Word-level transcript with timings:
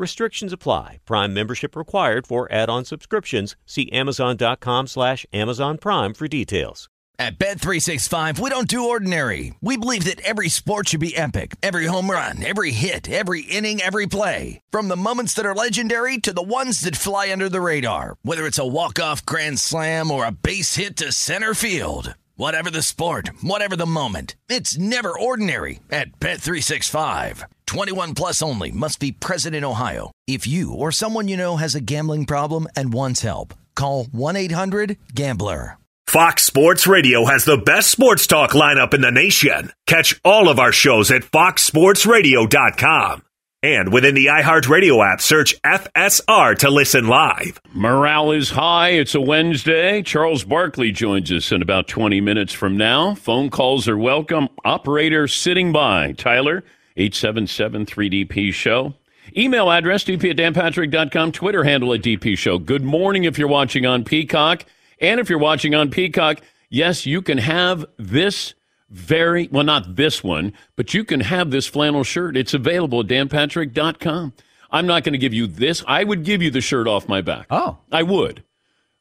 Restrictions 0.00 0.50
apply. 0.50 0.98
Prime 1.04 1.34
membership 1.34 1.76
required 1.76 2.26
for 2.26 2.50
add-on 2.50 2.86
subscriptions. 2.86 3.54
See 3.66 3.92
Amazon.com 3.92 4.86
slash 4.86 5.26
Amazon 5.32 5.76
Prime 5.76 6.14
for 6.14 6.26
details. 6.26 6.88
At 7.18 7.38
Bet365, 7.38 8.38
we 8.38 8.48
don't 8.48 8.66
do 8.66 8.88
ordinary. 8.88 9.54
We 9.60 9.76
believe 9.76 10.04
that 10.04 10.22
every 10.22 10.48
sport 10.48 10.88
should 10.88 11.00
be 11.00 11.14
epic. 11.14 11.56
Every 11.62 11.84
home 11.84 12.10
run, 12.10 12.42
every 12.42 12.70
hit, 12.70 13.10
every 13.10 13.42
inning, 13.42 13.82
every 13.82 14.06
play. 14.06 14.62
From 14.70 14.88
the 14.88 14.96
moments 14.96 15.34
that 15.34 15.44
are 15.44 15.54
legendary 15.54 16.16
to 16.16 16.32
the 16.32 16.42
ones 16.42 16.80
that 16.80 16.96
fly 16.96 17.30
under 17.30 17.50
the 17.50 17.60
radar. 17.60 18.16
Whether 18.22 18.46
it's 18.46 18.58
a 18.58 18.66
walk-off 18.66 19.26
grand 19.26 19.58
slam 19.58 20.10
or 20.10 20.24
a 20.24 20.32
base 20.32 20.76
hit 20.76 20.96
to 20.96 21.12
center 21.12 21.52
field. 21.52 22.14
Whatever 22.40 22.70
the 22.70 22.80
sport, 22.80 23.28
whatever 23.42 23.76
the 23.76 23.84
moment. 23.84 24.34
It's 24.48 24.78
never 24.78 25.12
ordinary 25.12 25.80
at 25.90 26.18
Bet365. 26.18 27.44
21 27.66 28.14
plus 28.14 28.40
only 28.40 28.70
must 28.70 28.98
be 28.98 29.12
present 29.12 29.54
in 29.54 29.62
Ohio. 29.62 30.10
If 30.26 30.46
you 30.46 30.72
or 30.72 30.90
someone 30.90 31.28
you 31.28 31.36
know 31.36 31.58
has 31.58 31.74
a 31.74 31.82
gambling 31.82 32.24
problem 32.24 32.66
and 32.74 32.94
wants 32.94 33.20
help, 33.20 33.52
call 33.74 34.06
1-800-GAMBLER. 34.06 35.76
Fox 36.06 36.42
Sports 36.42 36.86
Radio 36.86 37.26
has 37.26 37.44
the 37.44 37.58
best 37.58 37.90
sports 37.90 38.26
talk 38.26 38.52
lineup 38.52 38.94
in 38.94 39.02
the 39.02 39.10
nation. 39.10 39.70
Catch 39.86 40.18
all 40.24 40.48
of 40.48 40.58
our 40.58 40.72
shows 40.72 41.10
at 41.10 41.24
foxsportsradio.com. 41.24 43.22
And 43.62 43.92
within 43.92 44.14
the 44.14 44.26
iHeartRadio 44.26 45.04
app, 45.06 45.20
search 45.20 45.60
FSR 45.60 46.56
to 46.60 46.70
listen 46.70 47.08
live. 47.08 47.60
Morale 47.74 48.32
is 48.32 48.48
high. 48.48 48.90
It's 48.90 49.14
a 49.14 49.20
Wednesday. 49.20 50.00
Charles 50.00 50.44
Barkley 50.44 50.92
joins 50.92 51.30
us 51.30 51.52
in 51.52 51.60
about 51.60 51.86
20 51.86 52.22
minutes 52.22 52.54
from 52.54 52.78
now. 52.78 53.14
Phone 53.14 53.50
calls 53.50 53.86
are 53.86 53.98
welcome. 53.98 54.48
Operator 54.64 55.28
sitting 55.28 55.72
by. 55.72 56.12
Tyler, 56.12 56.64
877 56.96 57.84
3DP 57.84 58.54
Show. 58.54 58.94
Email 59.36 59.70
address, 59.70 60.04
dp 60.04 60.30
at 60.30 60.36
danpatrick.com. 60.36 61.30
Twitter 61.30 61.62
handle 61.62 61.92
at 61.92 62.00
DP 62.00 62.38
Show. 62.38 62.58
Good 62.58 62.82
morning 62.82 63.24
if 63.24 63.38
you're 63.38 63.46
watching 63.46 63.84
on 63.84 64.04
Peacock. 64.04 64.64
And 65.02 65.20
if 65.20 65.28
you're 65.28 65.38
watching 65.38 65.74
on 65.74 65.90
Peacock, 65.90 66.40
yes, 66.70 67.04
you 67.04 67.20
can 67.20 67.36
have 67.36 67.84
this 67.98 68.54
very, 68.90 69.48
well, 69.52 69.64
not 69.64 69.96
this 69.96 70.22
one, 70.22 70.52
but 70.76 70.94
you 70.94 71.04
can 71.04 71.20
have 71.20 71.50
this 71.50 71.66
flannel 71.66 72.04
shirt. 72.04 72.36
It's 72.36 72.54
available 72.54 73.00
at 73.00 73.06
danpatrick.com. 73.06 74.32
I'm 74.70 74.86
not 74.86 75.04
going 75.04 75.12
to 75.12 75.18
give 75.18 75.34
you 75.34 75.46
this. 75.46 75.82
I 75.86 76.04
would 76.04 76.24
give 76.24 76.42
you 76.42 76.50
the 76.50 76.60
shirt 76.60 76.86
off 76.86 77.08
my 77.08 77.20
back. 77.20 77.46
Oh. 77.50 77.78
I 77.90 78.02
would. 78.02 78.44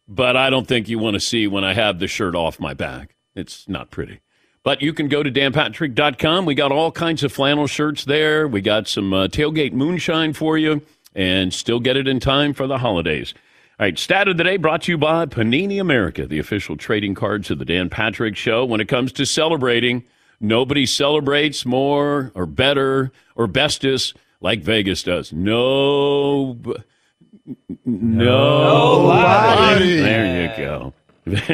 But 0.08 0.36
I 0.36 0.50
don't 0.50 0.68
think 0.68 0.90
you 0.90 0.98
want 0.98 1.14
to 1.16 1.20
see 1.20 1.48
when 1.48 1.64
I 1.64 1.73
have 1.73 2.00
the 2.00 2.08
shirt 2.08 2.36
off 2.36 2.59
my 2.59 2.73
back. 2.73 3.16
It's 3.36 3.68
not 3.68 3.92
pretty. 3.92 4.22
But 4.64 4.81
you 4.81 4.94
can 4.94 5.08
go 5.08 5.23
to 5.23 5.31
danpatrick.com. 5.31 6.46
We 6.46 6.56
got 6.56 6.72
all 6.72 6.92
kinds 6.92 7.24
of 7.24 7.31
flannel 7.31 7.68
shirts 7.68 8.06
there. 8.06 8.48
We 8.48 8.62
got 8.62 8.88
some 8.88 9.14
uh, 9.14 9.28
tailgate 9.28 9.74
moonshine 9.74 10.34
for 10.34 10.58
you 10.58 10.81
and 11.16 11.53
still 11.53 11.80
get 11.80 11.97
it 11.97 12.08
in 12.08 12.19
time 12.19 12.53
for 12.53 12.68
the 12.68 12.80
holidays. 12.80 13.34
All 13.79 13.85
right, 13.85 13.97
stat 13.97 14.28
of 14.28 14.35
the 14.35 14.44
day 14.44 14.57
brought 14.57 14.81
to 14.81 14.91
you 14.91 14.97
by 14.97 15.25
Panini 15.25 15.79
America, 15.79 16.28
the 16.28 16.38
official 16.38 16.75
trading 16.75 17.16
cards 17.16 17.50
of 17.50 17.59
the 17.59 17.66
Dan 17.66 17.90
Patrick 17.90 18.35
Show. 18.35 18.66
When 18.66 18.81
it 18.81 18.90
comes 18.90 19.13
to 19.13 19.25
celebrating, 19.25 20.03
nobody 20.41 20.85
celebrates 20.85 21.66
more 21.66 22.34
or 22.35 22.45
better 22.45 23.13
or 23.38 23.47
bestest 23.47 24.18
like 24.41 24.63
Vegas 24.63 25.03
does. 25.03 25.31
No, 25.31 26.57
no, 27.85 28.18
Nobody. 29.06 30.01
There 30.01 30.51
you 30.51 30.57
go. 30.57 30.94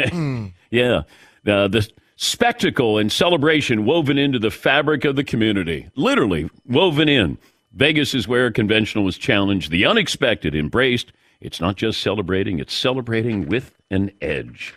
Hmm. 0.09 0.47
yeah, 0.71 1.03
the 1.43 1.67
the 1.67 1.87
spectacle 2.15 2.97
and 2.97 3.11
celebration 3.11 3.85
woven 3.85 4.17
into 4.17 4.39
the 4.39 4.49
fabric 4.49 5.05
of 5.05 5.15
the 5.15 5.23
community, 5.23 5.91
literally 5.95 6.49
woven 6.65 7.07
in. 7.07 7.37
Vegas 7.73 8.15
is 8.15 8.27
where 8.27 8.49
conventional 8.49 9.03
was 9.03 9.15
challenged, 9.15 9.69
the 9.69 9.85
unexpected 9.85 10.55
embraced. 10.55 11.11
It's 11.45 11.61
not 11.61 11.75
just 11.75 12.01
celebrating; 12.01 12.59
it's 12.59 12.73
celebrating 12.73 13.47
with 13.47 13.75
an 13.89 14.11
edge. 14.21 14.73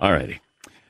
All 0.00 0.12
righty. 0.12 0.40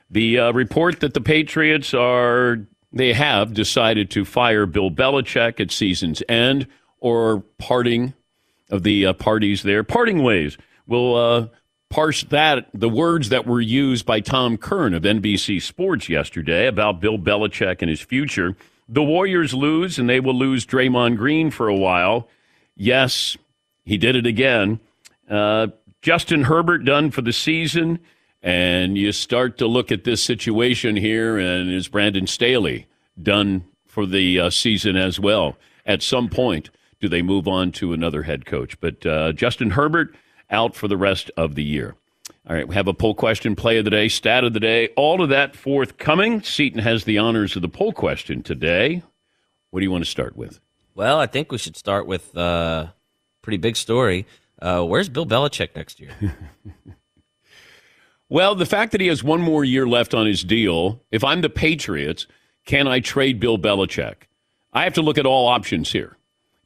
The 0.09 0.39
uh, 0.39 0.51
report 0.53 0.99
that 0.99 1.13
the 1.13 1.21
Patriots 1.21 1.93
are 1.93 2.59
they 2.91 3.13
have 3.13 3.53
decided 3.53 4.11
to 4.11 4.23
fire 4.23 4.65
Bill 4.65 4.91
Belichick 4.91 5.59
at 5.59 5.71
season's 5.71 6.21
end 6.29 6.67
or 6.99 7.43
parting 7.57 8.13
of 8.69 8.83
the 8.83 9.07
uh, 9.07 9.13
parties 9.13 9.63
there, 9.63 9.83
parting 9.83 10.23
ways. 10.23 10.57
We'll 10.85 11.15
uh, 11.15 11.47
parse 11.89 12.23
that 12.25 12.69
the 12.73 12.89
words 12.89 13.29
that 13.29 13.45
were 13.45 13.61
used 13.61 14.05
by 14.05 14.19
Tom 14.19 14.57
Curran 14.57 14.93
of 14.93 15.03
NBC 15.03 15.61
Sports 15.61 16.09
yesterday 16.09 16.67
about 16.67 16.99
Bill 16.99 17.17
Belichick 17.17 17.81
and 17.81 17.89
his 17.89 18.01
future. 18.01 18.55
The 18.87 19.03
Warriors 19.03 19.53
lose, 19.53 19.97
and 19.97 20.09
they 20.09 20.19
will 20.19 20.35
lose 20.35 20.65
Draymond 20.65 21.17
Green 21.17 21.51
for 21.51 21.67
a 21.67 21.75
while. 21.75 22.29
Yes, 22.75 23.37
he 23.85 23.97
did 23.97 24.15
it 24.15 24.25
again. 24.25 24.79
Uh, 25.29 25.67
Justin 26.01 26.43
Herbert 26.43 26.79
done 26.79 27.11
for 27.11 27.21
the 27.21 27.33
season. 27.33 27.99
And 28.43 28.97
you 28.97 29.13
start 29.13 29.57
to 29.59 29.67
look 29.67 29.89
at 29.89 30.03
this 30.03 30.21
situation 30.21 30.97
here, 30.97 31.37
and 31.37 31.71
is 31.71 31.87
Brandon 31.87 32.27
Staley 32.27 32.87
done 33.21 33.63
for 33.87 34.05
the 34.05 34.37
uh, 34.37 34.49
season 34.49 34.97
as 34.97 35.17
well? 35.17 35.55
At 35.85 36.03
some 36.03 36.27
point, 36.27 36.69
do 36.99 37.07
they 37.07 37.21
move 37.21 37.47
on 37.47 37.71
to 37.73 37.93
another 37.93 38.23
head 38.23 38.45
coach? 38.45 38.77
But 38.81 39.05
uh, 39.05 39.31
Justin 39.31 39.71
Herbert 39.71 40.13
out 40.49 40.75
for 40.75 40.89
the 40.89 40.97
rest 40.97 41.31
of 41.37 41.55
the 41.55 41.63
year. 41.63 41.95
All 42.45 42.53
right, 42.53 42.67
we 42.67 42.75
have 42.75 42.89
a 42.89 42.93
poll 42.93 43.15
question, 43.15 43.55
play 43.55 43.77
of 43.77 43.85
the 43.85 43.91
day, 43.91 44.09
stat 44.09 44.43
of 44.43 44.51
the 44.51 44.59
day, 44.59 44.89
all 44.97 45.21
of 45.21 45.29
that 45.29 45.55
forthcoming. 45.55 46.41
Seton 46.41 46.79
has 46.79 47.05
the 47.05 47.17
honors 47.17 47.55
of 47.55 47.61
the 47.61 47.69
poll 47.69 47.93
question 47.93 48.43
today. 48.43 49.03
What 49.69 49.79
do 49.79 49.85
you 49.85 49.91
want 49.91 50.03
to 50.03 50.09
start 50.09 50.35
with? 50.35 50.59
Well, 50.95 51.17
I 51.17 51.27
think 51.27 51.49
we 51.49 51.57
should 51.57 51.77
start 51.77 52.07
with 52.07 52.35
a 52.35 52.39
uh, 52.39 52.87
pretty 53.41 53.57
big 53.57 53.77
story. 53.77 54.25
Uh, 54.63 54.83
where's 54.83 55.09
Bill 55.09 55.25
Belichick 55.25 55.75
next 55.75 55.99
year? 55.99 56.11
Well, 58.33 58.55
the 58.55 58.65
fact 58.65 58.93
that 58.93 59.01
he 59.01 59.05
has 59.07 59.23
one 59.23 59.41
more 59.41 59.63
year 59.63 59.87
left 59.87 60.15
on 60.15 60.25
his 60.25 60.43
deal, 60.43 61.03
if 61.11 61.23
I'm 61.23 61.41
the 61.41 61.51
Patriots, 61.51 62.25
can 62.65 62.87
I 62.87 62.99
trade 62.99 63.39
Bill 63.39 63.59
Belichick? 63.59 64.23
I 64.71 64.85
have 64.85 64.93
to 64.93 65.03
look 65.03 65.19
at 65.19 65.27
all 65.27 65.47
options 65.47 65.91
here. 65.91 66.17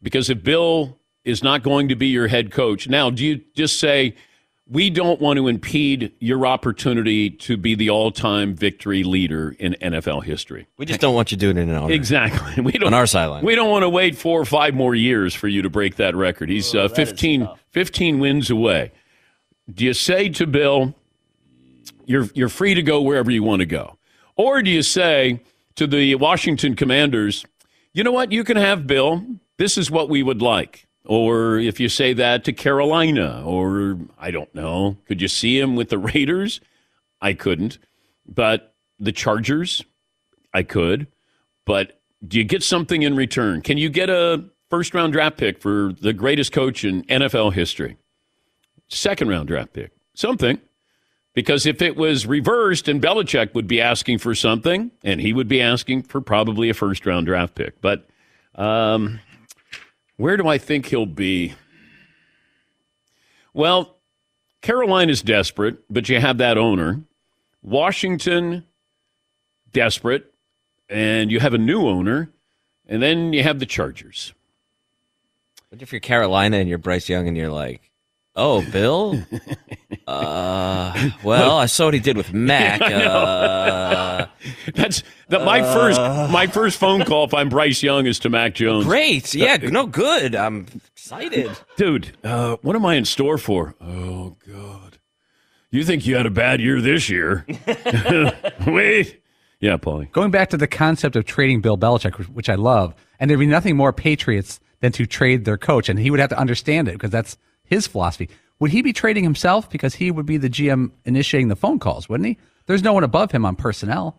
Because 0.01 0.29
if 0.29 0.43
Bill 0.43 0.97
is 1.25 1.43
not 1.43 1.63
going 1.63 1.89
to 1.89 1.95
be 1.97 2.07
your 2.07 2.27
head 2.27 2.51
coach, 2.51 2.87
now 2.87 3.09
do 3.09 3.25
you 3.25 3.41
just 3.53 3.81
say, 3.81 4.15
we 4.69 4.89
don't 4.89 5.21
want 5.21 5.37
to 5.37 5.47
impede 5.47 6.11
your 6.19 6.45
opportunity 6.45 7.29
to 7.29 7.55
be 7.57 7.75
the 7.75 7.89
all-time 7.89 8.53
victory 8.53 9.03
leader 9.03 9.55
in 9.59 9.75
NFL 9.81 10.23
history. 10.23 10.67
We 10.77 10.85
just 10.85 10.99
don't 10.99 11.15
want 11.15 11.31
you 11.31 11.37
doing 11.37 11.57
it 11.57 11.61
in 11.61 11.71
our 11.71 11.91
Exactly. 11.91 12.61
We 12.67 12.73
don't 12.73 12.87
on 12.87 12.93
our 12.93 13.07
sideline. 13.07 13.45
We 13.45 13.55
don't 13.55 13.69
want 13.69 13.83
to 13.83 13.89
wait 13.89 14.17
four 14.17 14.41
or 14.41 14.45
five 14.45 14.73
more 14.73 14.93
years 14.93 15.33
for 15.33 15.47
you 15.47 15.61
to 15.61 15.69
break 15.69 15.95
that 15.97 16.15
record. 16.15 16.49
He's 16.49 16.75
uh, 16.75 16.89
15, 16.89 17.47
15 17.69 18.19
wins 18.19 18.49
away. 18.49 18.91
Do 19.73 19.85
you 19.85 19.93
say 19.93 20.29
to 20.29 20.47
Bill, 20.47 20.95
you're 22.05 22.27
you're 22.33 22.49
free 22.49 22.73
to 22.73 22.81
go 22.81 23.01
wherever 23.01 23.31
you 23.31 23.43
want 23.43 23.59
to 23.59 23.65
go, 23.65 23.97
or 24.35 24.61
do 24.61 24.71
you 24.71 24.81
say 24.81 25.41
to 25.75 25.87
the 25.87 26.15
Washington 26.15 26.75
Commanders, 26.75 27.45
you 27.93 28.03
know 28.03 28.11
what, 28.11 28.31
you 28.31 28.43
can 28.43 28.57
have 28.57 28.87
Bill. 28.87 29.23
This 29.57 29.77
is 29.77 29.91
what 29.91 30.09
we 30.09 30.23
would 30.23 30.41
like. 30.41 30.86
Or 31.07 31.57
if 31.57 31.79
you 31.79 31.87
say 31.87 32.13
that 32.13 32.43
to 32.43 32.53
Carolina, 32.53 33.41
or 33.45 33.97
I 34.19 34.29
don't 34.29 34.53
know, 34.53 34.97
could 35.07 35.21
you 35.21 35.29
see 35.29 35.57
him 35.59 35.75
with 35.75 35.89
the 35.89 35.97
Raiders? 35.97 36.59
I 37.21 37.33
couldn't. 37.33 37.79
But 38.27 38.75
the 38.99 39.13
Chargers, 39.13 39.83
I 40.53 40.63
could. 40.63 41.07
But 41.65 41.99
do 42.27 42.37
you 42.37 42.43
get 42.43 42.61
something 42.61 43.03
in 43.03 43.15
return? 43.15 43.61
Can 43.61 43.77
you 43.77 43.89
get 43.89 44.09
a 44.09 44.43
first 44.69 44.93
round 44.93 45.13
draft 45.13 45.37
pick 45.37 45.61
for 45.61 45.93
the 46.01 46.13
greatest 46.13 46.51
coach 46.51 46.83
in 46.83 47.03
NFL 47.03 47.53
history? 47.53 47.97
Second 48.89 49.29
round 49.29 49.47
draft 49.47 49.73
pick, 49.73 49.91
something. 50.13 50.59
Because 51.33 51.67
if 51.67 51.81
it 51.81 51.95
was 51.95 52.25
reversed 52.25 52.87
and 52.87 53.01
Belichick 53.01 53.53
would 53.53 53.67
be 53.67 53.79
asking 53.79 54.17
for 54.17 54.33
something, 54.33 54.89
and 55.03 55.21
he 55.21 55.33
would 55.33 55.47
be 55.47 55.61
asking 55.61 56.03
for 56.03 56.19
probably 56.19 56.69
a 56.69 56.73
first 56.73 57.05
round 57.05 57.27
draft 57.27 57.53
pick. 57.53 57.79
But 57.79 58.07
um, 58.55 59.19
where 60.17 60.37
do 60.37 60.47
I 60.47 60.57
think 60.57 60.87
he'll 60.87 61.05
be? 61.05 61.53
Well, 63.53 63.97
Carolina's 64.61 65.21
desperate, 65.21 65.77
but 65.89 66.09
you 66.09 66.19
have 66.19 66.39
that 66.39 66.57
owner. 66.57 67.01
Washington, 67.63 68.65
desperate, 69.71 70.33
and 70.89 71.31
you 71.31 71.39
have 71.39 71.53
a 71.53 71.57
new 71.57 71.87
owner, 71.87 72.29
and 72.87 73.01
then 73.01 73.33
you 73.33 73.43
have 73.43 73.59
the 73.59 73.65
Chargers. 73.65 74.33
What 75.69 75.81
if 75.81 75.91
you're 75.91 75.99
Carolina 75.99 76.57
and 76.57 76.69
you're 76.69 76.77
Bryce 76.77 77.09
Young 77.09 77.27
and 77.27 77.35
you're 77.35 77.51
like, 77.51 77.91
oh, 78.37 78.61
Bill? 78.71 79.21
uh, 80.07 81.09
well, 81.23 81.57
I 81.57 81.65
saw 81.65 81.85
what 81.85 81.93
he 81.93 81.99
did 81.99 82.15
with 82.15 82.31
Mac. 82.47 82.81
Uh, 82.81 84.27
That's 84.73 85.03
that. 85.29 85.43
My 85.43 85.61
first, 85.61 85.99
my 85.99 86.47
first 86.47 86.77
phone 86.79 87.03
call 87.03 87.25
if 87.25 87.33
I'm 87.33 87.49
Bryce 87.49 87.83
Young 87.83 88.05
is 88.05 88.19
to 88.19 88.29
Mac 88.29 88.55
Jones. 88.55 88.85
great. 88.85 89.33
Yeah, 89.33 89.57
no, 89.57 89.85
good. 89.87 90.35
I'm 90.35 90.67
excited. 90.95 91.51
Dude, 91.75 92.15
uh, 92.23 92.57
what 92.61 92.75
am 92.75 92.85
I 92.85 92.95
in 92.95 93.05
store 93.05 93.37
for? 93.37 93.75
Oh, 93.81 94.35
God. 94.47 94.97
You 95.69 95.83
think 95.83 96.07
you 96.07 96.15
had 96.15 96.25
a 96.25 96.29
bad 96.31 96.61
year 96.61 96.79
this 96.79 97.09
year? 97.09 97.45
Wait. 98.67 99.21
Yeah, 99.59 99.75
Paulie. 99.77 100.11
Going 100.11 100.31
back 100.31 100.49
to 100.51 100.57
the 100.57 100.67
concept 100.67 101.15
of 101.15 101.25
trading 101.25 101.61
Bill 101.61 101.77
Belichick, 101.77 102.17
which- 102.17 102.29
which 102.29 102.49
I 102.49 102.55
love, 102.55 102.93
and 103.19 103.29
there'd 103.29 103.39
be 103.39 103.47
nothing 103.47 103.75
more 103.75 103.91
Patriots 103.91 104.59
than 104.81 104.91
to 104.93 105.05
trade 105.07 105.43
their 105.45 105.57
coach, 105.57 105.89
and 105.89 105.97
he 105.99 106.11
would 106.11 106.19
have 106.19 106.29
to 106.29 106.37
understand 106.39 106.87
it 106.87 106.91
because 106.93 107.09
that's 107.09 107.37
his 107.67 107.87
philosophy. 107.87 108.29
Would 108.59 108.71
he 108.71 108.81
be 108.81 108.91
trading 108.93 109.23
himself 109.23 109.69
because 109.69 109.95
he 109.95 110.09
would 110.09 110.25
be 110.25 110.37
the 110.37 110.49
GM 110.49 110.91
initiating 111.05 111.47
the 111.49 111.55
phone 111.55 111.77
calls, 111.79 112.09
wouldn't 112.09 112.27
he? 112.27 112.37
There's 112.65 112.83
no 112.83 112.93
one 112.93 113.03
above 113.03 113.31
him 113.31 113.45
on 113.45 113.55
personnel. 113.55 114.17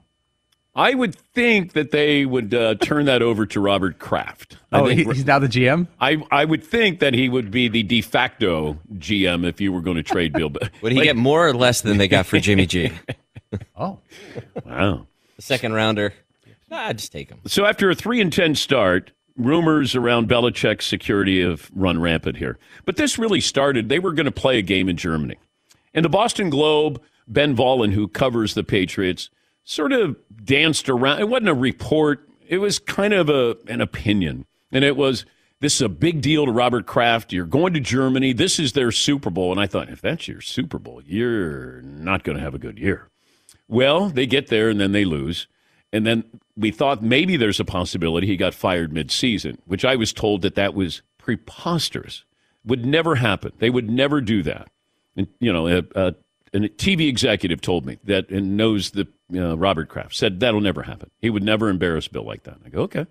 I 0.74 0.94
would 0.94 1.16
think 1.16 1.72
that 1.72 1.90
they 1.90 2.24
would 2.24 2.54
uh, 2.54 2.76
turn 2.76 3.06
that 3.06 3.20
over 3.20 3.46
to 3.46 3.58
Robert 3.60 3.98
Kraft. 3.98 4.58
I 4.70 4.80
Oh, 4.80 4.86
think 4.86 5.12
he's 5.12 5.24
now 5.26 5.40
the 5.40 5.48
GM. 5.48 5.88
I, 6.00 6.22
I 6.30 6.44
would 6.44 6.62
think 6.62 7.00
that 7.00 7.14
he 7.14 7.28
would 7.28 7.50
be 7.50 7.66
the 7.66 7.82
de 7.82 8.00
facto 8.00 8.78
GM 8.94 9.44
if 9.44 9.60
you 9.60 9.72
were 9.72 9.80
going 9.80 9.96
to 9.96 10.04
trade 10.04 10.34
Bill. 10.34 10.50
Be- 10.50 10.60
Would 10.82 10.92
he 10.92 11.02
get 11.02 11.16
more 11.16 11.48
or 11.48 11.52
less 11.52 11.80
than 11.80 11.96
they 11.98 12.06
got 12.06 12.26
for 12.26 12.38
Jimmy 12.38 12.66
G? 12.66 12.92
Oh, 13.74 13.98
wow. 14.66 15.06
The 15.36 15.42
second 15.42 15.72
rounder. 15.72 16.12
Nah, 16.70 16.92
just 16.92 17.10
take 17.12 17.30
him. 17.30 17.40
So 17.46 17.64
after 17.64 17.88
a 17.88 17.94
three 17.94 18.20
and 18.20 18.30
ten 18.30 18.54
start, 18.54 19.10
rumors 19.38 19.94
around 19.94 20.28
Belichick's 20.28 20.84
security 20.84 21.42
have 21.42 21.70
run 21.74 22.00
rampant 22.00 22.36
here. 22.36 22.58
But 22.84 22.96
this 22.96 23.18
really 23.18 23.40
started. 23.40 23.88
They 23.88 23.98
were 23.98 24.12
going 24.12 24.26
to 24.26 24.32
play 24.32 24.58
a 24.58 24.62
game 24.62 24.88
in 24.88 24.96
Germany, 24.96 25.36
and 25.94 26.04
the 26.04 26.10
Boston 26.10 26.50
Globe, 26.50 27.00
Ben 27.26 27.56
Volin, 27.56 27.92
who 27.92 28.08
covers 28.08 28.54
the 28.54 28.64
Patriots, 28.64 29.30
sort 29.64 29.92
of 29.92 30.16
danced 30.44 30.88
around. 30.88 31.20
It 31.20 31.28
wasn't 31.28 31.48
a 31.48 31.54
report. 31.54 32.28
It 32.46 32.58
was 32.58 32.78
kind 32.78 33.14
of 33.14 33.30
a 33.30 33.56
an 33.68 33.80
opinion, 33.80 34.44
and 34.70 34.84
it 34.84 34.96
was. 34.96 35.24
This 35.60 35.74
is 35.74 35.80
a 35.80 35.88
big 35.88 36.20
deal 36.20 36.46
to 36.46 36.52
Robert 36.52 36.86
Kraft. 36.86 37.32
You're 37.32 37.44
going 37.44 37.72
to 37.72 37.80
Germany. 37.80 38.32
This 38.32 38.60
is 38.60 38.74
their 38.74 38.92
Super 38.92 39.28
Bowl. 39.28 39.50
And 39.50 39.60
I 39.60 39.66
thought, 39.66 39.88
if 39.88 40.00
that's 40.00 40.28
your 40.28 40.40
Super 40.40 40.78
Bowl, 40.78 41.02
you're 41.04 41.82
not 41.82 42.22
going 42.22 42.38
to 42.38 42.44
have 42.44 42.54
a 42.54 42.60
good 42.60 42.78
year. 42.78 43.08
Well, 43.66 44.08
they 44.08 44.24
get 44.24 44.46
there 44.46 44.68
and 44.68 44.80
then 44.80 44.92
they 44.92 45.04
lose. 45.04 45.48
And 45.92 46.06
then 46.06 46.22
we 46.58 46.70
thought 46.70 47.02
maybe 47.02 47.36
there's 47.36 47.60
a 47.60 47.64
possibility 47.64 48.26
he 48.26 48.36
got 48.36 48.52
fired 48.52 48.92
mid-season, 48.92 49.58
which 49.66 49.84
I 49.84 49.96
was 49.96 50.12
told 50.12 50.42
that 50.42 50.56
that 50.56 50.74
was 50.74 51.02
preposterous. 51.18 52.24
Would 52.64 52.84
never 52.84 53.14
happen. 53.14 53.52
They 53.58 53.70
would 53.70 53.88
never 53.88 54.20
do 54.20 54.42
that. 54.42 54.68
And 55.16 55.28
you 55.40 55.52
know, 55.52 55.68
a, 55.68 55.78
a, 55.94 56.14
a 56.52 56.58
TV 56.60 57.08
executive 57.08 57.60
told 57.60 57.86
me 57.86 57.98
that 58.04 58.28
and 58.30 58.56
knows 58.56 58.90
the 58.90 59.06
uh, 59.34 59.56
Robert 59.56 59.88
Kraft 59.88 60.14
said 60.14 60.40
that'll 60.40 60.60
never 60.60 60.82
happen. 60.82 61.10
He 61.20 61.30
would 61.30 61.42
never 61.42 61.68
embarrass 61.68 62.08
Bill 62.08 62.24
like 62.24 62.42
that. 62.42 62.58
I 62.64 62.68
go, 62.68 62.82
okay. 62.82 63.06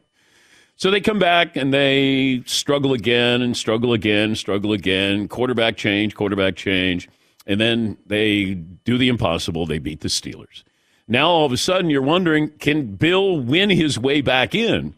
So 0.76 0.92
they 0.92 1.02
come 1.02 1.18
back 1.18 1.56
and 1.56 1.74
they 1.74 2.44
struggle 2.46 2.94
again 2.94 3.42
and 3.42 3.58
struggle 3.58 3.94
again, 3.94 4.36
struggle 4.36 4.74
again. 4.74 5.28
Quarterback 5.28 5.76
change, 5.76 6.14
quarterback 6.14 6.56
change. 6.56 7.10
And 7.48 7.60
then 7.60 7.98
they 8.06 8.54
do 8.54 8.98
the 8.98 9.08
impossible. 9.08 9.66
They 9.66 9.80
beat 9.80 10.02
the 10.02 10.08
Steelers. 10.08 10.64
Now 11.08 11.30
all 11.30 11.46
of 11.46 11.52
a 11.52 11.58
sudden 11.58 11.90
you're 11.90 12.02
wondering 12.02 12.50
can 12.50 12.96
Bill 12.96 13.40
win 13.40 13.70
his 13.70 13.98
way 13.98 14.22
back 14.22 14.54
in? 14.54 14.94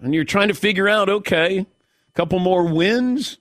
And 0.00 0.14
you're 0.14 0.24
trying 0.24 0.48
to 0.48 0.54
figure 0.54 0.88
out 0.88 1.08
okay, 1.08 1.58
a 1.58 1.66
couple 2.14 2.38
more 2.38 2.64
wins? 2.64 3.38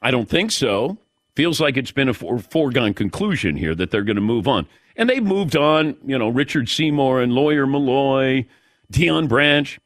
I 0.00 0.10
don't 0.10 0.28
think 0.28 0.50
so. 0.50 0.98
Feels 1.34 1.60
like 1.60 1.76
it's 1.76 1.92
been 1.92 2.08
a 2.08 2.14
foregone 2.14 2.92
conclusion 2.92 3.56
here 3.56 3.74
that 3.74 3.90
they're 3.90 4.04
going 4.04 4.16
to 4.16 4.22
move 4.22 4.46
on. 4.46 4.66
And 4.96 5.08
they've 5.08 5.22
moved 5.22 5.56
on, 5.56 5.96
you 6.04 6.18
know, 6.18 6.28
Richard 6.28 6.68
Seymour 6.68 7.22
and 7.22 7.32
Lawyer 7.32 7.66
Milloy, 7.66 8.46
Deion 8.92 9.28
Branch, 9.28 9.78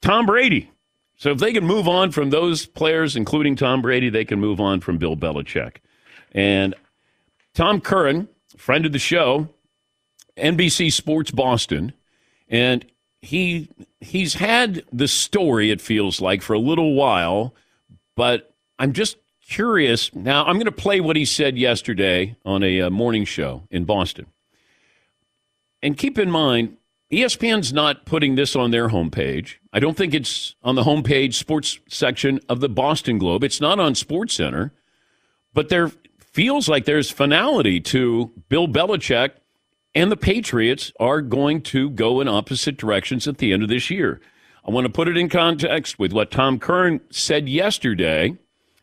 Tom 0.00 0.24
Brady. 0.24 0.70
So 1.16 1.30
if 1.30 1.38
they 1.38 1.52
can 1.52 1.66
move 1.66 1.88
on 1.88 2.12
from 2.12 2.30
those 2.30 2.66
players, 2.66 3.16
including 3.16 3.56
Tom 3.56 3.82
Brady, 3.82 4.08
they 4.08 4.24
can 4.24 4.40
move 4.40 4.60
on 4.60 4.80
from 4.80 4.98
Bill 4.98 5.16
Belichick. 5.16 5.76
And 6.32 6.74
Tom 7.54 7.80
Curran, 7.80 8.28
friend 8.56 8.86
of 8.86 8.92
the 8.92 8.98
show, 8.98 9.48
NBC 10.36 10.92
Sports 10.92 11.30
Boston, 11.30 11.92
and 12.48 12.84
he 13.22 13.68
he's 14.00 14.34
had 14.34 14.84
the 14.92 15.08
story, 15.08 15.70
it 15.70 15.80
feels 15.80 16.20
like, 16.20 16.42
for 16.42 16.54
a 16.54 16.58
little 16.58 16.94
while, 16.94 17.54
but 18.14 18.54
I'm 18.78 18.92
just 18.92 19.16
curious. 19.48 20.14
Now, 20.14 20.44
I'm 20.44 20.56
going 20.56 20.66
to 20.66 20.72
play 20.72 21.00
what 21.00 21.16
he 21.16 21.24
said 21.24 21.56
yesterday 21.58 22.36
on 22.44 22.62
a 22.62 22.82
uh, 22.82 22.90
morning 22.90 23.24
show 23.24 23.62
in 23.70 23.84
Boston. 23.84 24.26
And 25.82 25.96
keep 25.96 26.18
in 26.18 26.30
mind, 26.30 26.76
ESPN's 27.12 27.72
not 27.72 28.04
putting 28.06 28.34
this 28.34 28.56
on 28.56 28.70
their 28.72 28.88
homepage. 28.88 29.54
I 29.72 29.78
don't 29.78 29.96
think 29.96 30.14
it's 30.14 30.56
on 30.62 30.74
the 30.74 30.82
homepage 30.82 31.34
sports 31.34 31.78
section 31.88 32.40
of 32.48 32.60
the 32.60 32.68
Boston 32.68 33.18
Globe. 33.18 33.44
It's 33.44 33.60
not 33.60 33.78
on 33.78 33.94
Sports 33.94 34.34
Center, 34.34 34.72
but 35.54 35.68
there 35.68 35.92
feels 36.36 36.68
like 36.68 36.84
there's 36.84 37.10
finality 37.10 37.80
to 37.80 38.30
Bill 38.50 38.68
Belichick 38.68 39.30
and 39.94 40.12
the 40.12 40.18
Patriots 40.18 40.92
are 41.00 41.22
going 41.22 41.62
to 41.62 41.88
go 41.88 42.20
in 42.20 42.28
opposite 42.28 42.76
directions 42.76 43.26
at 43.26 43.38
the 43.38 43.54
end 43.54 43.62
of 43.62 43.70
this 43.70 43.88
year. 43.88 44.20
I 44.62 44.70
want 44.70 44.86
to 44.86 44.92
put 44.92 45.08
it 45.08 45.16
in 45.16 45.30
context 45.30 45.98
with 45.98 46.12
what 46.12 46.30
Tom 46.30 46.58
Curran 46.58 47.00
said 47.08 47.48
yesterday, 47.48 48.36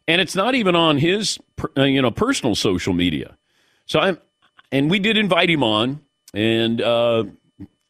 and 0.07 0.19
it's 0.19 0.33
not 0.33 0.55
even 0.55 0.75
on 0.75 0.97
his 0.97 1.38
uh, 1.77 1.83
you 1.83 2.01
know 2.01 2.09
personal 2.09 2.55
social 2.55 2.91
media. 2.91 3.38
So 3.85 4.00
I'm, 4.00 4.17
and 4.71 4.89
we 4.89 4.97
did 4.97 5.15
invite 5.15 5.51
him 5.51 5.61
on, 5.61 6.01
and 6.33 6.81
uh, 6.81 7.25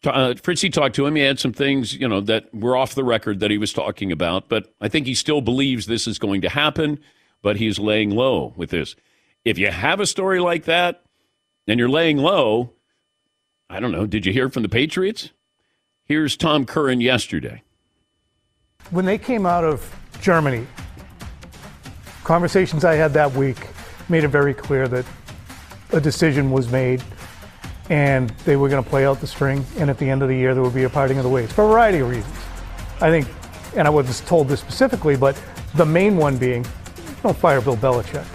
uh, 0.04 0.34
Fritzy 0.44 0.72
talked 0.72 0.96
to 0.96 1.06
him. 1.06 1.16
He 1.16 1.22
had 1.22 1.40
some 1.40 1.54
things, 1.54 1.94
you 1.94 2.10
know, 2.10 2.20
that 2.20 2.54
were 2.54 2.76
off 2.76 2.96
the 2.96 3.06
record 3.06 3.40
that 3.40 3.50
he 3.50 3.58
was 3.58 3.72
talking 3.72 4.12
about, 4.12 4.50
but 4.50 4.74
I 4.82 4.90
think 4.90 5.08
he 5.08 5.16
still 5.16 5.40
believes 5.40 5.86
this 5.86 6.06
is 6.06 6.20
going 6.20 6.42
to 6.42 6.50
happen, 6.50 7.00
but 7.42 7.56
he's 7.56 7.80
laying 7.80 8.10
low 8.10 8.52
with 8.58 8.70
this. 8.70 8.98
If 9.46 9.58
you 9.58 9.70
have 9.72 10.00
a 10.00 10.06
story 10.06 10.40
like 10.40 10.66
that 10.66 11.04
and 11.68 11.78
you're 11.78 11.90
laying 11.90 12.18
low, 12.18 12.72
I 13.70 13.82
don't 13.82 13.92
know, 13.92 14.06
did 14.06 14.26
you 14.26 14.32
hear 14.32 14.48
from 14.48 14.64
the 14.64 14.70
Patriots? 14.70 15.32
Here's 16.06 16.38
Tom 16.38 16.66
Curran 16.66 17.02
yesterday. 17.02 17.62
When 18.92 19.04
they 19.04 19.18
came 19.18 19.46
out 19.46 19.66
of 19.66 19.94
Germany, 20.22 20.66
conversations 22.24 22.86
I 22.86 22.96
had 22.96 23.12
that 23.14 23.34
week 23.34 23.58
made 24.08 24.24
it 24.24 24.30
very 24.30 24.54
clear 24.54 24.88
that 24.88 25.06
a 25.92 26.00
decision 26.00 26.52
was 26.52 26.72
made 26.72 27.04
and 27.90 28.30
they 28.46 28.56
were 28.56 28.70
going 28.70 28.82
to 28.82 28.90
play 28.90 29.06
out 29.06 29.20
the 29.20 29.28
string, 29.28 29.66
and 29.78 29.90
at 29.90 29.98
the 29.98 30.10
end 30.10 30.22
of 30.22 30.30
the 30.30 30.36
year, 30.36 30.54
there 30.54 30.64
would 30.64 30.74
be 30.74 30.84
a 30.84 30.90
parting 30.90 31.18
of 31.18 31.24
the 31.24 31.30
ways 31.30 31.52
for 31.52 31.66
a 31.66 31.68
variety 31.68 32.00
of 32.00 32.10
reasons. 32.10 32.34
I 33.02 33.10
think, 33.10 33.28
and 33.76 33.86
I 33.86 33.90
was 33.90 34.22
told 34.22 34.48
this 34.48 34.62
specifically, 34.62 35.18
but 35.18 35.42
the 35.76 35.86
main 35.86 36.16
one 36.16 36.38
being 36.38 36.66
don't 37.22 37.36
fire 37.36 37.60
Bill 37.60 37.76
Belichick 37.76 38.26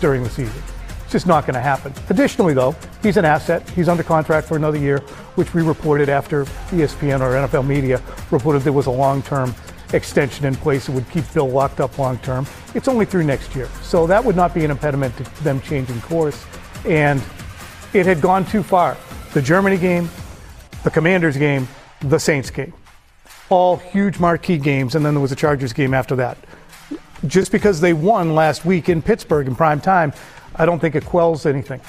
during 0.00 0.22
the 0.22 0.30
season. 0.30 0.62
It's 1.02 1.12
just 1.12 1.26
not 1.26 1.46
going 1.46 1.54
to 1.54 1.60
happen. 1.60 1.92
Additionally, 2.10 2.54
though, 2.54 2.76
he's 3.02 3.16
an 3.16 3.24
asset. 3.24 3.68
He's 3.70 3.88
under 3.88 4.02
contract 4.02 4.46
for 4.46 4.56
another 4.56 4.78
year, 4.78 4.98
which 5.36 5.54
we 5.54 5.62
reported 5.62 6.08
after 6.08 6.44
ESPN 6.70 7.20
or 7.20 7.48
NFL 7.48 7.66
media 7.66 8.02
reported 8.30 8.60
there 8.60 8.74
was 8.74 8.86
a 8.86 8.90
long 8.90 9.22
term 9.22 9.54
extension 9.94 10.44
in 10.44 10.54
place 10.54 10.86
that 10.86 10.92
would 10.92 11.08
keep 11.10 11.24
Bill 11.32 11.48
locked 11.48 11.80
up 11.80 11.98
long 11.98 12.18
term. 12.18 12.46
It's 12.74 12.88
only 12.88 13.06
through 13.06 13.24
next 13.24 13.56
year. 13.56 13.68
So 13.80 14.06
that 14.06 14.22
would 14.22 14.36
not 14.36 14.54
be 14.54 14.64
an 14.64 14.70
impediment 14.70 15.16
to 15.16 15.44
them 15.44 15.60
changing 15.62 16.00
course. 16.02 16.44
And 16.84 17.22
it 17.94 18.04
had 18.04 18.20
gone 18.20 18.44
too 18.44 18.62
far. 18.62 18.96
The 19.32 19.42
Germany 19.42 19.78
game, 19.78 20.10
the 20.84 20.90
Commanders 20.90 21.36
game, 21.36 21.68
the 22.00 22.18
Saints 22.18 22.50
game. 22.50 22.72
All 23.48 23.78
huge 23.78 24.18
marquee 24.18 24.58
games, 24.58 24.94
and 24.94 25.04
then 25.04 25.14
there 25.14 25.22
was 25.22 25.32
a 25.32 25.36
Chargers 25.36 25.72
game 25.72 25.94
after 25.94 26.16
that. 26.16 26.36
Just 27.26 27.50
because 27.50 27.80
they 27.80 27.92
won 27.92 28.34
last 28.34 28.64
week 28.64 28.88
in 28.88 29.02
Pittsburgh 29.02 29.48
in 29.48 29.56
prime 29.56 29.80
time, 29.80 30.12
I 30.54 30.66
don't 30.66 30.78
think 30.78 30.94
it 30.94 31.04
quells 31.04 31.46
anything. 31.46 31.80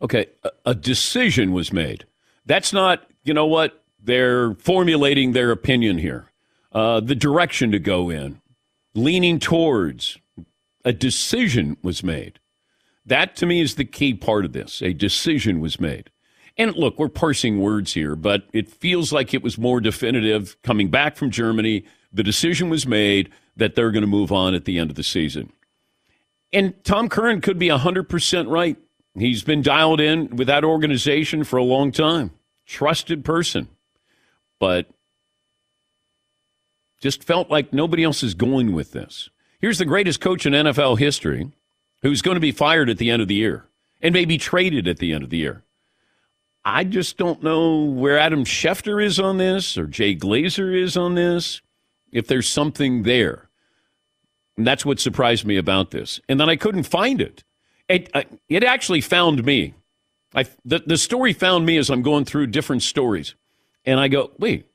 Okay, 0.00 0.26
a, 0.64 0.74
decision 0.74 1.52
was 1.52 1.72
made. 1.72 2.04
That's 2.46 2.72
not, 2.72 3.08
you 3.24 3.34
know 3.34 3.46
what, 3.46 3.82
they're 4.00 4.54
formulating 4.54 5.32
their 5.32 5.50
opinion 5.50 5.98
here. 5.98 6.26
Uh, 6.70 7.00
the 7.00 7.16
direction 7.16 7.72
to 7.72 7.80
go 7.80 8.10
in, 8.10 8.40
leaning 8.94 9.40
towards, 9.40 10.18
a 10.84 10.92
decision 10.92 11.76
was 11.82 12.04
made. 12.04 12.38
That 13.04 13.34
to 13.36 13.46
me 13.46 13.60
is 13.60 13.74
the 13.74 13.84
key 13.84 14.14
part 14.14 14.44
of 14.44 14.52
this. 14.52 14.82
A 14.82 14.92
decision 14.92 15.60
was 15.60 15.80
made. 15.80 16.10
And 16.56 16.74
look, 16.74 16.98
we're 16.98 17.08
parsing 17.08 17.60
words 17.60 17.94
here, 17.94 18.14
but 18.14 18.44
it 18.52 18.68
feels 18.68 19.12
like 19.12 19.32
it 19.32 19.42
was 19.42 19.58
more 19.58 19.80
definitive 19.80 20.60
coming 20.62 20.90
back 20.90 21.16
from 21.16 21.30
Germany. 21.30 21.84
The 22.12 22.22
decision 22.22 22.68
was 22.68 22.86
made 22.86 23.30
that 23.58 23.74
they're 23.74 23.90
going 23.90 24.02
to 24.02 24.08
move 24.08 24.32
on 24.32 24.54
at 24.54 24.64
the 24.64 24.78
end 24.78 24.90
of 24.90 24.96
the 24.96 25.02
season. 25.02 25.52
And 26.52 26.82
Tom 26.84 27.08
Curran 27.08 27.40
could 27.40 27.58
be 27.58 27.68
100% 27.68 28.50
right. 28.50 28.76
He's 29.14 29.42
been 29.42 29.62
dialed 29.62 30.00
in 30.00 30.36
with 30.36 30.46
that 30.46 30.64
organization 30.64 31.44
for 31.44 31.58
a 31.58 31.64
long 31.64 31.92
time. 31.92 32.30
Trusted 32.66 33.24
person. 33.24 33.68
But 34.58 34.88
just 37.00 37.22
felt 37.22 37.50
like 37.50 37.72
nobody 37.72 38.02
else 38.02 38.22
is 38.22 38.34
going 38.34 38.72
with 38.72 38.92
this. 38.92 39.28
Here's 39.60 39.78
the 39.78 39.84
greatest 39.84 40.20
coach 40.20 40.46
in 40.46 40.52
NFL 40.52 40.98
history 40.98 41.50
who's 42.02 42.22
going 42.22 42.36
to 42.36 42.40
be 42.40 42.52
fired 42.52 42.88
at 42.88 42.98
the 42.98 43.10
end 43.10 43.22
of 43.22 43.28
the 43.28 43.34
year 43.34 43.66
and 44.00 44.12
maybe 44.12 44.38
traded 44.38 44.86
at 44.86 44.98
the 44.98 45.12
end 45.12 45.24
of 45.24 45.30
the 45.30 45.36
year. 45.36 45.64
I 46.64 46.84
just 46.84 47.16
don't 47.16 47.42
know 47.42 47.82
where 47.84 48.18
Adam 48.18 48.44
Schefter 48.44 49.02
is 49.02 49.18
on 49.18 49.38
this 49.38 49.76
or 49.78 49.86
Jay 49.86 50.14
Glazer 50.14 50.76
is 50.76 50.96
on 50.96 51.14
this, 51.14 51.60
if 52.12 52.26
there's 52.26 52.48
something 52.48 53.02
there. 53.02 53.47
And 54.58 54.66
that's 54.66 54.84
what 54.84 54.98
surprised 54.98 55.46
me 55.46 55.56
about 55.56 55.92
this. 55.92 56.20
And 56.28 56.40
then 56.40 56.50
I 56.50 56.56
couldn't 56.56 56.82
find 56.82 57.20
it. 57.20 57.44
It, 57.88 58.10
uh, 58.12 58.24
it 58.48 58.64
actually 58.64 59.00
found 59.00 59.44
me. 59.44 59.74
I, 60.34 60.46
the, 60.64 60.80
the 60.84 60.98
story 60.98 61.32
found 61.32 61.64
me 61.64 61.78
as 61.78 61.88
I'm 61.88 62.02
going 62.02 62.24
through 62.24 62.48
different 62.48 62.82
stories. 62.82 63.36
And 63.86 64.00
I 64.00 64.08
go, 64.08 64.32
wait. 64.36 64.66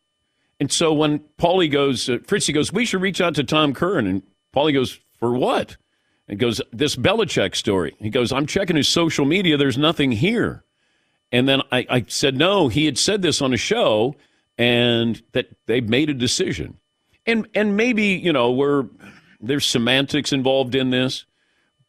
And 0.59 0.71
so 0.71 0.93
when 0.93 1.19
Paulie 1.37 1.69
goes, 1.69 2.09
uh, 2.09 2.19
Fritzy 2.25 2.53
goes, 2.53 2.71
we 2.71 2.85
should 2.85 3.01
reach 3.01 3.19
out 3.19 3.35
to 3.35 3.43
Tom 3.43 3.73
Curran. 3.73 4.07
And 4.07 4.23
Paulie 4.55 4.73
goes, 4.73 4.99
for 5.19 5.33
what? 5.33 5.75
And 6.29 6.39
goes, 6.39 6.61
this 6.71 6.95
Belichick 6.95 7.53
story. 7.53 7.93
He 7.99 8.09
goes, 8.09 8.31
I'm 8.31 8.45
checking 8.45 8.77
his 8.77 8.87
social 8.87 9.25
media. 9.25 9.57
There's 9.57 9.77
nothing 9.77 10.13
here. 10.13 10.63
And 11.29 11.47
then 11.47 11.61
I, 11.73 11.85
I 11.89 12.05
said, 12.07 12.37
no, 12.37 12.69
he 12.69 12.85
had 12.85 12.97
said 12.97 13.21
this 13.21 13.41
on 13.41 13.53
a 13.53 13.57
show 13.57 14.15
and 14.57 15.21
that 15.33 15.49
they 15.65 15.81
made 15.81 16.09
a 16.09 16.13
decision. 16.13 16.77
And, 17.25 17.49
and 17.53 17.75
maybe, 17.75 18.05
you 18.05 18.31
know, 18.31 18.51
we're, 18.51 18.85
there's 19.43 19.65
semantics 19.65 20.31
involved 20.31 20.73
in 20.73 20.89
this, 20.89 21.25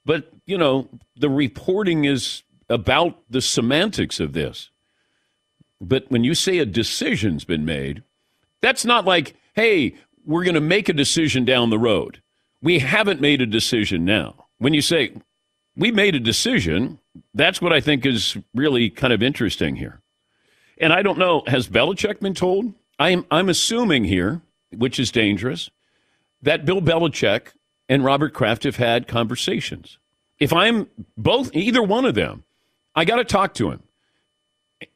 but, 0.05 0.31
you 0.45 0.59
know, 0.59 0.89
the 1.17 1.31
reporting 1.31 2.05
is 2.05 2.43
about 2.69 3.19
the 3.31 3.41
semantics 3.41 4.21
of 4.21 4.33
this. 4.33 4.71
But 5.81 6.11
when 6.11 6.25
you 6.25 6.35
say 6.35 6.59
a 6.59 6.67
decision's 6.67 7.45
been 7.45 7.65
made, 7.65 8.03
that's 8.61 8.85
not 8.85 9.05
like, 9.05 9.35
hey, 9.55 9.95
we're 10.27 10.45
going 10.45 10.55
to 10.55 10.61
make 10.61 10.89
a 10.89 10.95
decision 10.95 11.45
down 11.45 11.71
the 11.71 11.79
road. 11.79 12.21
We 12.61 12.81
haven't 12.81 13.21
made 13.21 13.41
a 13.41 13.47
decision 13.47 14.05
now. 14.05 14.47
When 14.59 14.75
you 14.75 14.83
say, 14.83 15.13
we 15.77 15.91
made 15.91 16.15
a 16.15 16.21
decision, 16.21 16.99
that's 17.35 17.61
what 17.61 17.73
I 17.73 17.81
think 17.81 18.07
is 18.07 18.37
really 18.55 18.91
kind 18.91 19.13
of 19.13 19.23
interesting 19.23 19.77
here. 19.77 20.01
And 20.79 20.93
I 20.93 21.03
don't 21.03 21.19
know, 21.19 21.43
has 21.47 21.69
Belichick 21.69 22.21
been 22.21 22.35
told? 22.35 22.73
I'm, 22.99 23.27
I'm 23.31 23.49
assuming 23.49 24.05
here, 24.05 24.41
which 24.77 24.99
is 24.99 25.13
dangerous, 25.13 25.71
that 26.45 26.65
Bill 26.65 26.81
Belichick 26.81 27.49
and 27.89 28.05
Robert 28.05 28.33
Kraft 28.33 28.65
have 28.65 28.77
had 28.77 29.09
conversations. 29.09 29.99
If 30.39 30.53
I'm 30.53 30.89
both, 31.17 31.55
either 31.55 31.83
one 31.83 32.05
of 32.05 32.15
them, 32.15 32.45
I 32.95 33.05
got 33.05 33.17
to 33.17 33.25
talk 33.25 33.55
to 33.55 33.71
him. 33.71 33.83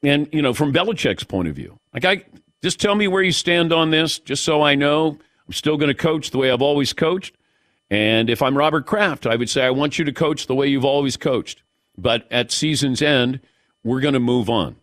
And, 0.03 0.29
you 0.33 0.43
know, 0.43 0.55
from 0.55 0.73
Belichick's 0.73 1.25
point 1.25 1.49
of 1.49 1.57
view, 1.57 1.79
like, 1.95 2.05
I 2.05 2.25
just 2.63 2.81
tell 2.81 2.95
me 2.95 3.09
where 3.09 3.23
you 3.23 3.33
stand 3.33 3.73
on 3.73 3.91
this, 3.91 4.19
just 4.19 4.45
so 4.45 4.63
I 4.63 4.75
know 4.75 5.19
I'm 5.47 5.53
still 5.53 5.77
going 5.77 5.89
to 5.89 5.95
coach 5.95 6.31
the 6.31 6.39
way 6.39 6.51
I've 6.51 6.63
always 6.63 6.93
coached. 6.93 7.35
And 7.91 8.29
if 8.29 8.43
I'm 8.43 8.57
Robert 8.57 8.85
Kraft, 8.85 9.27
I 9.27 9.37
would 9.37 9.49
say, 9.49 9.65
I 9.65 9.71
want 9.71 9.99
you 9.99 10.05
to 10.05 10.13
coach 10.13 10.47
the 10.47 10.55
way 10.55 10.67
you've 10.67 10.85
always 10.85 11.17
coached. 11.17 11.63
But 11.97 12.31
at 12.31 12.53
season's 12.53 13.01
end, 13.01 13.41
we're 13.83 14.01
going 14.01 14.15
to 14.15 14.21
move 14.21 14.51
on. 14.51 14.77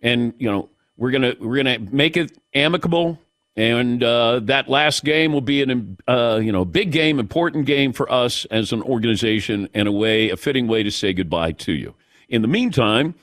And, 0.00 0.34
you 0.38 0.50
know, 0.50 0.68
we're 0.96 1.10
going 1.10 1.22
to, 1.22 1.36
we're 1.40 1.62
going 1.62 1.88
to 1.88 1.94
make 1.94 2.16
it 2.16 2.38
amicable. 2.54 3.18
And 3.56 4.02
uh, 4.02 4.40
that 4.40 4.68
last 4.68 5.02
game 5.02 5.32
will 5.32 5.40
be 5.40 5.62
an, 5.62 5.96
uh, 6.06 6.40
you 6.42 6.52
know, 6.52 6.66
big 6.66 6.92
game, 6.92 7.18
important 7.18 7.64
game 7.64 7.94
for 7.94 8.10
us 8.12 8.44
as 8.46 8.72
an 8.72 8.82
organization 8.82 9.68
and 9.72 9.88
a 9.88 9.92
way, 9.92 10.28
a 10.28 10.36
fitting 10.36 10.68
way 10.68 10.82
to 10.82 10.90
say 10.90 11.14
goodbye 11.14 11.52
to 11.52 11.72
you. 11.72 11.94
In 12.28 12.42
the 12.42 12.48
meantime, 12.48 13.14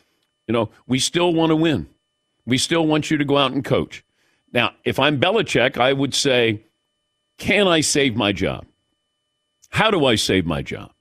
you 0.47 0.53
know, 0.53 0.71
we 0.87 0.97
still 0.97 1.33
want 1.33 1.51
to 1.51 1.55
win. 1.55 1.87
We 2.45 2.57
still 2.57 2.87
want 2.87 3.11
you 3.11 3.17
to 3.17 3.25
go 3.25 3.37
out 3.37 3.51
and 3.51 3.63
coach. 3.63 4.03
Now, 4.51 4.71
if 4.83 4.99
I'm 4.99 5.19
Belichick, 5.19 5.77
I 5.77 5.93
would 5.93 6.15
say, 6.15 6.63
can 7.37 7.67
I 7.67 7.81
save 7.81 8.15
my 8.15 8.31
job? 8.31 8.65
How 9.69 9.91
do 9.91 10.05
I 10.05 10.15
save 10.15 10.45
my 10.45 10.61
job? 10.61 10.91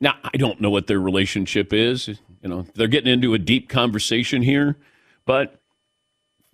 Now, 0.00 0.14
I 0.22 0.36
don't 0.36 0.60
know 0.60 0.70
what 0.70 0.86
their 0.86 1.00
relationship 1.00 1.72
is. 1.72 2.08
You 2.08 2.48
know, 2.48 2.66
they're 2.74 2.86
getting 2.86 3.12
into 3.12 3.34
a 3.34 3.38
deep 3.38 3.68
conversation 3.68 4.42
here, 4.42 4.76
but 5.26 5.57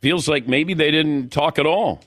feels 0.04 0.28
like 0.28 0.46
maybe 0.46 0.74
they 0.74 0.90
didn't 0.90 1.30
talk 1.30 1.58
at 1.58 1.64
all. 1.64 2.02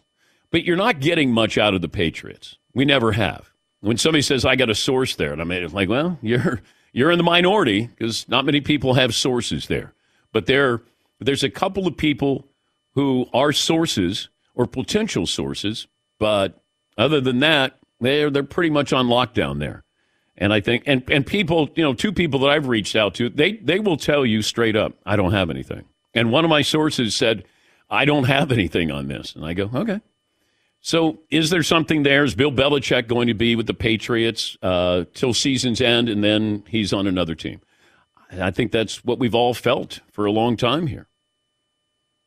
But 0.51 0.63
you're 0.63 0.77
not 0.77 0.99
getting 0.99 1.31
much 1.31 1.57
out 1.57 1.73
of 1.73 1.81
the 1.81 1.89
Patriots. 1.89 2.59
We 2.75 2.85
never 2.85 3.13
have. 3.13 3.49
When 3.79 3.97
somebody 3.97 4.21
says 4.21 4.45
I 4.45 4.55
got 4.55 4.69
a 4.69 4.75
source 4.75 5.15
there, 5.15 5.33
and 5.33 5.41
I'm 5.41 5.49
like, 5.73 5.89
well, 5.89 6.19
you're 6.21 6.61
you're 6.93 7.09
in 7.09 7.17
the 7.17 7.23
minority 7.23 7.87
because 7.87 8.29
not 8.29 8.45
many 8.45 8.61
people 8.61 8.93
have 8.93 9.15
sources 9.15 9.65
there. 9.65 9.95
But 10.31 10.45
there 10.45 10.83
there's 11.19 11.43
a 11.43 11.49
couple 11.49 11.87
of 11.87 11.97
people 11.97 12.47
who 12.93 13.25
are 13.33 13.51
sources 13.51 14.29
or 14.53 14.67
potential 14.67 15.25
sources, 15.25 15.87
but 16.19 16.61
other 16.99 17.19
than 17.19 17.39
that, 17.39 17.79
they're 17.99 18.29
they're 18.29 18.43
pretty 18.43 18.69
much 18.69 18.93
on 18.93 19.07
lockdown 19.07 19.57
there. 19.57 19.83
And 20.37 20.53
I 20.53 20.61
think 20.61 20.83
and, 20.85 21.01
and 21.09 21.25
people, 21.25 21.69
you 21.75 21.81
know, 21.81 21.95
two 21.95 22.11
people 22.11 22.41
that 22.41 22.51
I've 22.51 22.67
reached 22.67 22.95
out 22.95 23.15
to, 23.15 23.29
they 23.29 23.53
they 23.53 23.79
will 23.79 23.97
tell 23.97 24.23
you 24.23 24.43
straight 24.43 24.75
up, 24.75 24.93
I 25.03 25.15
don't 25.15 25.33
have 25.33 25.49
anything. 25.49 25.85
And 26.13 26.31
one 26.31 26.45
of 26.45 26.49
my 26.49 26.61
sources 26.61 27.15
said, 27.15 27.43
I 27.89 28.05
don't 28.05 28.25
have 28.25 28.51
anything 28.51 28.91
on 28.91 29.07
this. 29.07 29.35
And 29.35 29.45
I 29.45 29.53
go, 29.53 29.69
okay. 29.73 30.01
So 30.79 31.19
is 31.29 31.49
there 31.49 31.63
something 31.63 32.03
there? 32.03 32.23
Is 32.23 32.35
Bill 32.35 32.51
Belichick 32.51 33.07
going 33.07 33.27
to 33.27 33.33
be 33.33 33.55
with 33.55 33.67
the 33.67 33.73
Patriots 33.73 34.57
uh, 34.61 35.05
till 35.13 35.33
season's 35.33 35.81
end 35.81 36.07
and 36.09 36.23
then 36.23 36.63
he's 36.67 36.93
on 36.93 37.07
another 37.07 37.35
team? 37.35 37.61
I 38.31 38.51
think 38.51 38.71
that's 38.71 39.03
what 39.03 39.19
we've 39.19 39.35
all 39.35 39.53
felt 39.53 40.01
for 40.11 40.25
a 40.25 40.31
long 40.31 40.57
time 40.57 40.87
here. 40.87 41.07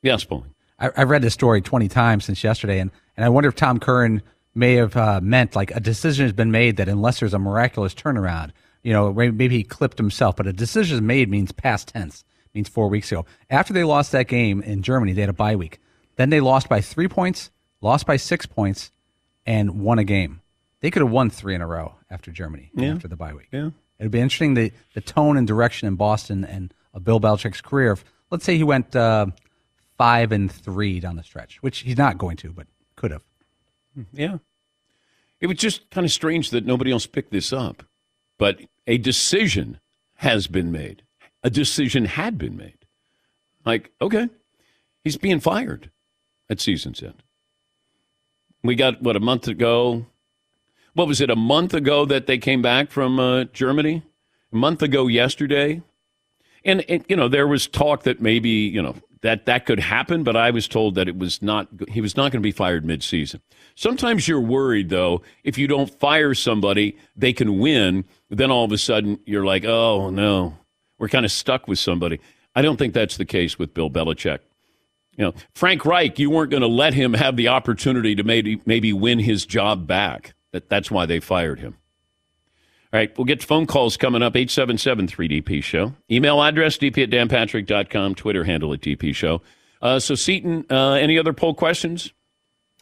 Yes, 0.03 0.25
Paul. 0.25 0.47
I, 0.79 0.91
have 0.97 1.11
read 1.11 1.23
this 1.23 1.35
story 1.35 1.61
20 1.61 1.89
times 1.89 2.25
since 2.25 2.43
yesterday, 2.43 2.81
and, 2.81 2.91
and 3.17 3.25
I 3.25 3.29
wonder 3.29 3.51
if 3.51 3.55
Tom 3.55 3.79
Curran 3.79 4.23
may 4.55 4.75
have 4.75 4.97
uh, 4.97 5.21
meant 5.23 5.55
like 5.55 5.71
a 5.73 5.81
decision 5.81 6.25
has 6.25 6.33
been 6.33 6.51
made 6.51 6.79
that 6.79 6.89
unless 6.89 7.21
there's 7.21 7.35
a 7.35 7.39
miraculous 7.39 7.95
turnaround, 7.95 8.51
you 8.83 8.93
know, 8.93 9.13
maybe 9.13 9.49
he 9.51 9.63
clipped 9.63 9.99
himself, 9.99 10.37
but 10.37 10.47
a 10.47 10.53
decision 10.53 11.07
made 11.07 11.29
means 11.29 11.53
past 11.53 11.89
tense, 11.89 12.25
means 12.55 12.69
four 12.69 12.89
weeks 12.89 13.11
ago. 13.13 13.25
After 13.49 13.73
they 13.73 13.85
lost 13.85 14.13
that 14.13 14.29
game 14.29 14.63
in 14.63 14.83
Germany, 14.83 15.13
they 15.13 15.23
had 15.23 15.31
a 15.31 15.35
bye 15.35 15.57
week. 15.57 15.81
Then 16.17 16.31
they 16.31 16.41
lost 16.41 16.69
by 16.69 16.81
three 16.81 17.09
points, 17.09 17.51
lost 17.81 18.07
by 18.07 18.17
six 18.17 18.47
points, 18.47 18.93
and 19.47 19.81
won 19.81 19.99
a 19.99 20.05
game. 20.05 20.43
They 20.81 20.91
could 20.91 21.03
have 21.03 21.11
won 21.11 21.31
three 21.31 21.55
in 21.55 21.61
a 21.61 21.67
row 21.67 21.95
after 22.11 22.31
Germany 22.31 22.71
yeah. 22.75 22.95
after 22.95 23.09
the 23.09 23.17
bye 23.17 23.35
week. 23.35 23.49
Yeah. 23.53 23.71
It'd 23.99 24.13
be 24.13 24.21
interesting 24.21 24.55
the, 24.55 24.73
the 24.95 25.01
tone 25.01 25.37
and 25.37 25.47
direction 25.47 25.87
in 25.87 25.97
Boston 25.97 26.45
and 26.45 26.73
a 26.95 27.01
Bill 27.01 27.21
Belichick's 27.21 27.61
career. 27.61 27.93
If, 27.93 28.05
let's 28.31 28.45
say 28.45 28.57
he 28.57 28.65
went 28.65 28.97
uh, 28.97 29.27
five 29.99 30.33
and 30.33 30.51
three 30.51 31.01
down 31.01 31.17
the 31.17 31.23
stretch, 31.23 31.63
which 31.63 31.81
he's 31.81 31.99
not 31.99 32.17
going 32.17 32.39
to, 32.39 32.51
but 32.51 32.67
could 32.97 33.11
have. 33.11 33.25
Yeah. 34.13 34.39
It 35.41 35.47
was 35.47 35.57
just 35.57 35.91
kind 35.91 36.05
of 36.05 36.11
strange 36.11 36.51
that 36.51 36.65
nobody 36.65 36.93
else 36.93 37.07
picked 37.07 37.33
this 37.33 37.53
up. 37.53 37.83
But 38.39 38.61
a 38.87 38.97
decision 38.97 39.81
has 40.17 40.47
been 40.47 40.73
made. 40.73 41.03
A 41.43 41.51
decision 41.51 42.05
had 42.05 42.39
been 42.39 42.57
made. 42.57 42.87
Like, 43.65 43.91
okay, 44.01 44.29
he's 45.05 45.17
being 45.17 45.41
fired 45.41 45.91
at 46.49 46.61
season's 46.61 47.03
end. 47.03 47.23
We 48.63 48.75
got, 48.75 49.03
what, 49.03 49.17
a 49.17 49.21
month 49.21 49.49
ago? 49.49 50.07
What 50.95 51.09
was 51.09 51.21
it, 51.21 51.31
a 51.31 51.37
month 51.37 51.73
ago 51.73 52.05
that 52.05 52.27
they 52.27 52.39
came 52.39 52.63
back 52.63 52.91
from 52.91 53.19
uh, 53.19 53.45
Germany? 53.45 54.03
A 54.53 54.57
month 54.57 54.83
ago 54.83 55.07
yesterday? 55.07 55.83
And, 56.65 56.85
and, 56.89 57.05
you 57.09 57.17
know, 57.17 57.29
there 57.29 57.47
was 57.47 57.67
talk 57.67 58.03
that 58.03 58.21
maybe, 58.21 58.51
you 58.51 58.83
know, 58.83 58.97
that 59.23 59.47
that 59.47 59.67
could 59.67 59.81
happen, 59.81 60.25
but 60.25 60.37
I 60.37 60.51
was 60.51 60.67
told 60.67 60.95
that 60.95 61.09
it 61.09 61.19
was 61.19 61.43
not. 61.43 61.69
He 61.89 62.01
was 62.01 62.17
not 62.17 62.33
going 62.33 62.41
to 62.43 62.47
be 62.47 62.53
fired 62.53 62.85
midseason. 62.85 63.41
Sometimes 63.75 64.27
you're 64.27 64.41
worried 64.41 64.89
though 64.89 65.23
if 65.45 65.59
you 65.59 65.67
don't 65.67 65.91
fire 66.01 66.35
somebody, 66.35 66.97
they 67.17 67.33
can 67.33 67.59
win. 67.59 68.05
Then 68.31 68.51
all 68.51 68.65
of 68.65 68.73
a 68.73 68.79
sudden 68.79 69.21
you're 69.27 69.45
like, 69.45 69.65
oh 69.65 70.11
no, 70.11 70.57
we're 71.01 71.09
kind 71.09 71.25
of 71.25 71.33
stuck 71.33 71.67
with 71.67 71.81
somebody. 71.81 72.21
I 72.55 72.63
don't 72.63 72.77
think 72.77 72.95
that's 72.95 73.17
the 73.17 73.25
case 73.25 73.59
with 73.59 73.75
Bill 73.75 73.91
Belichick. 73.91 74.41
You 75.17 75.25
know, 75.25 75.35
Frank 75.55 75.85
Reich, 75.85 76.19
you 76.19 76.31
weren't 76.31 76.51
going 76.51 76.61
to 76.61 76.69
let 76.69 76.95
him 76.95 77.15
have 77.15 77.37
the 77.37 77.49
opportunity 77.49 78.15
to 78.15 78.23
maybe 78.23 78.61
maybe 78.65 78.93
win 78.93 79.19
his 79.19 79.45
job 79.45 79.87
back. 79.87 80.35
That 80.53 80.69
that's 80.69 80.91
why 80.91 81.07
they 81.07 81.19
fired 81.19 81.59
him. 81.59 81.77
All 82.93 82.99
right, 82.99 83.17
we'll 83.17 83.25
get 83.25 83.43
phone 83.43 83.67
calls 83.67 83.97
coming 83.97 84.21
up, 84.21 84.35
877-3DP 84.35 85.63
Show. 85.63 85.95
Email 86.11 86.43
address, 86.43 86.77
dp 86.77 87.05
at 87.05 87.11
danpatrick.com, 87.11 88.17
Twitter 88.17 88.43
handle 88.43 88.73
at 88.73 88.81
DP 88.81 89.15
Show. 89.15 89.43
Uh, 89.81 90.01
so, 90.01 90.17
Seton, 90.17 90.67
uh, 90.69 90.95
any 90.95 91.17
other 91.17 91.33
poll 91.33 91.55
questions? 91.55 92.13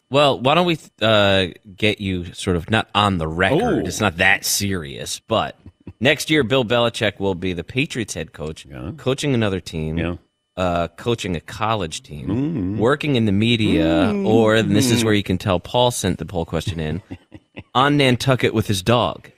Well, 0.09 0.39
why 0.39 0.55
don't 0.55 0.65
we 0.65 0.79
uh, 1.01 1.47
get 1.75 2.01
you 2.01 2.33
sort 2.33 2.55
of 2.55 2.71
not 2.71 2.89
on 2.95 3.19
the 3.19 3.27
record? 3.27 3.83
Oh. 3.83 3.87
It's 3.87 4.01
not 4.01 4.17
that 4.17 4.43
serious, 4.45 5.19
but 5.19 5.59
next 5.99 6.29
year, 6.29 6.43
Bill 6.43 6.65
Belichick 6.65 7.19
will 7.19 7.35
be 7.35 7.53
the 7.53 7.63
Patriots 7.63 8.13
head 8.13 8.33
coach, 8.33 8.65
yeah. 8.65 8.91
coaching 8.97 9.33
another 9.33 9.59
team. 9.59 9.97
Yeah. 9.97 10.15
Uh, 10.57 10.89
coaching 10.89 11.37
a 11.37 11.39
college 11.39 12.03
team, 12.03 12.27
mm. 12.27 12.77
working 12.77 13.15
in 13.15 13.23
the 13.23 13.31
media, 13.31 14.11
mm. 14.11 14.27
or 14.27 14.55
and 14.55 14.75
this 14.75 14.91
is 14.91 15.05
where 15.05 15.13
you 15.13 15.23
can 15.23 15.37
tell 15.37 15.57
Paul 15.57 15.89
sent 15.89 16.17
the 16.17 16.25
poll 16.25 16.43
question 16.43 16.81
in 16.81 17.01
on 17.73 17.95
Nantucket 17.95 18.53
with 18.53 18.67
his 18.67 18.81
dog 18.81 19.31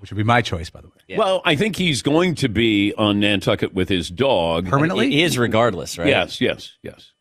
which 0.00 0.10
would 0.10 0.16
be 0.16 0.24
my 0.24 0.40
choice, 0.40 0.70
by 0.70 0.80
the 0.80 0.88
way. 0.88 1.16
Well, 1.16 1.42
I 1.44 1.56
think 1.56 1.76
he's 1.76 2.02
going 2.02 2.34
to 2.36 2.48
be 2.48 2.94
on 2.96 3.20
Nantucket 3.20 3.74
with 3.74 3.88
his 3.88 4.08
dog. 4.08 4.68
Permanently? 4.68 5.10
He 5.10 5.22
is 5.22 5.36
regardless, 5.36 5.98
right? 5.98 6.08
Yes, 6.08 6.40
yes, 6.40 6.78
yes, 6.82 7.12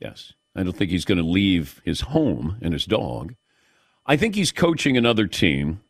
yes. 0.00 0.32
I 0.56 0.62
don't 0.62 0.76
think 0.76 0.90
he's 0.90 1.04
going 1.04 1.18
to 1.18 1.24
leave 1.24 1.80
his 1.84 2.02
home 2.02 2.56
and 2.62 2.72
his 2.72 2.86
dog. 2.86 3.34
I 4.06 4.16
think 4.16 4.34
he's 4.34 4.52
coaching 4.52 4.96
another 4.96 5.26
team. 5.26 5.82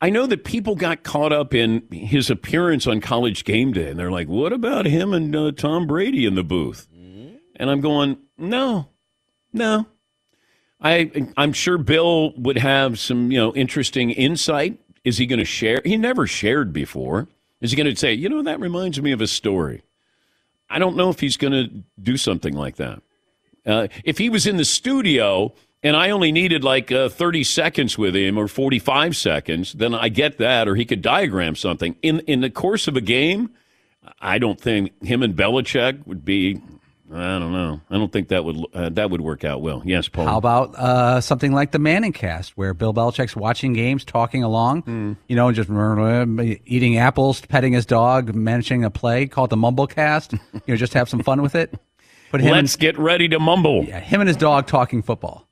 I 0.00 0.10
know 0.10 0.26
that 0.26 0.44
people 0.44 0.76
got 0.76 1.02
caught 1.02 1.32
up 1.32 1.54
in 1.54 1.82
his 1.90 2.30
appearance 2.30 2.86
on 2.86 3.00
college 3.00 3.44
game 3.44 3.72
day, 3.72 3.90
and 3.90 3.98
they're 3.98 4.12
like, 4.12 4.28
what 4.28 4.52
about 4.52 4.86
him 4.86 5.12
and 5.12 5.34
uh, 5.34 5.50
Tom 5.52 5.86
Brady 5.86 6.24
in 6.24 6.36
the 6.36 6.44
booth? 6.44 6.86
And 7.56 7.70
I'm 7.70 7.80
going, 7.80 8.18
no, 8.36 8.88
no. 9.52 9.86
I, 10.80 11.10
I'm 11.36 11.52
sure 11.52 11.76
Bill 11.76 12.32
would 12.36 12.58
have 12.58 13.00
some, 13.00 13.32
you 13.32 13.38
know, 13.38 13.52
interesting 13.54 14.10
insight. 14.10 14.78
Is 15.02 15.18
he 15.18 15.26
going 15.26 15.40
to 15.40 15.44
share? 15.44 15.80
He 15.84 15.96
never 15.96 16.28
shared 16.28 16.72
before. 16.72 17.26
Is 17.60 17.72
he 17.72 17.76
going 17.76 17.92
to 17.92 17.96
say, 17.96 18.12
you 18.12 18.28
know, 18.28 18.42
that 18.44 18.60
reminds 18.60 19.02
me 19.02 19.10
of 19.10 19.20
a 19.20 19.26
story? 19.26 19.82
I 20.70 20.78
don't 20.78 20.96
know 20.96 21.10
if 21.10 21.18
he's 21.18 21.36
going 21.36 21.52
to 21.52 21.82
do 22.00 22.16
something 22.16 22.54
like 22.54 22.76
that. 22.76 23.02
Uh, 23.66 23.88
if 24.04 24.18
he 24.18 24.30
was 24.30 24.46
in 24.46 24.56
the 24.56 24.64
studio 24.64 25.52
and 25.82 25.96
I 25.96 26.10
only 26.10 26.32
needed 26.32 26.64
like 26.64 26.90
uh, 26.92 27.08
30 27.08 27.44
seconds 27.44 27.96
with 27.98 28.14
him 28.16 28.36
or 28.38 28.48
45 28.48 29.16
seconds, 29.16 29.72
then 29.74 29.94
I 29.94 30.08
get 30.08 30.38
that. 30.38 30.66
Or 30.68 30.74
he 30.74 30.84
could 30.84 31.02
diagram 31.02 31.54
something. 31.56 31.96
In, 32.02 32.20
in 32.20 32.40
the 32.40 32.50
course 32.50 32.88
of 32.88 32.96
a 32.96 33.00
game, 33.00 33.50
I 34.20 34.38
don't 34.38 34.60
think 34.60 35.02
him 35.04 35.22
and 35.22 35.34
Belichick 35.36 36.06
would 36.06 36.24
be. 36.24 36.60
I 37.10 37.38
don't 37.38 37.52
know. 37.52 37.80
I 37.88 37.94
don't 37.96 38.12
think 38.12 38.28
that 38.28 38.44
would 38.44 38.66
uh, 38.74 38.90
that 38.90 39.10
would 39.10 39.22
work 39.22 39.42
out 39.42 39.62
well. 39.62 39.80
Yes, 39.82 40.08
Paul. 40.08 40.26
How 40.26 40.36
about 40.36 40.74
uh, 40.74 41.22
something 41.22 41.52
like 41.52 41.70
the 41.72 41.78
Manning 41.78 42.12
cast, 42.12 42.54
where 42.58 42.74
Bill 42.74 42.92
Belichick's 42.92 43.34
watching 43.34 43.72
games, 43.72 44.04
talking 44.04 44.42
along, 44.42 44.82
Hmm. 44.82 45.12
you 45.26 45.34
know, 45.34 45.50
just 45.50 45.70
eating 46.66 46.98
apples, 46.98 47.40
petting 47.40 47.72
his 47.72 47.86
dog, 47.86 48.34
mentioning 48.34 48.84
a 48.84 48.90
play, 48.90 49.26
call 49.26 49.46
it 49.46 49.48
the 49.48 49.56
Mumble 49.56 49.86
cast. 49.86 50.32
you 50.52 50.60
know, 50.68 50.76
just 50.76 50.92
have 50.92 51.08
some 51.08 51.20
fun 51.22 51.40
with 51.40 51.54
it. 51.54 51.72
Put 52.30 52.42
him, 52.42 52.52
Let's 52.52 52.76
get 52.76 52.98
ready 52.98 53.26
to 53.28 53.38
mumble. 53.40 53.84
yeah, 53.84 54.00
him 54.00 54.20
and 54.20 54.28
his 54.28 54.36
dog 54.36 54.66
talking 54.66 55.00
football. 55.00 55.47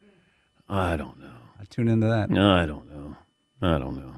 I 0.69 0.97
don't 0.97 1.19
know. 1.21 1.31
I 1.61 1.65
tune 1.65 1.89
into 1.89 2.07
that. 2.07 2.31
No, 2.31 2.53
I 2.53 2.67
don't 2.67 2.91
know. 2.91 3.17
I 3.63 3.79
don't 3.79 3.97
know. 3.97 4.13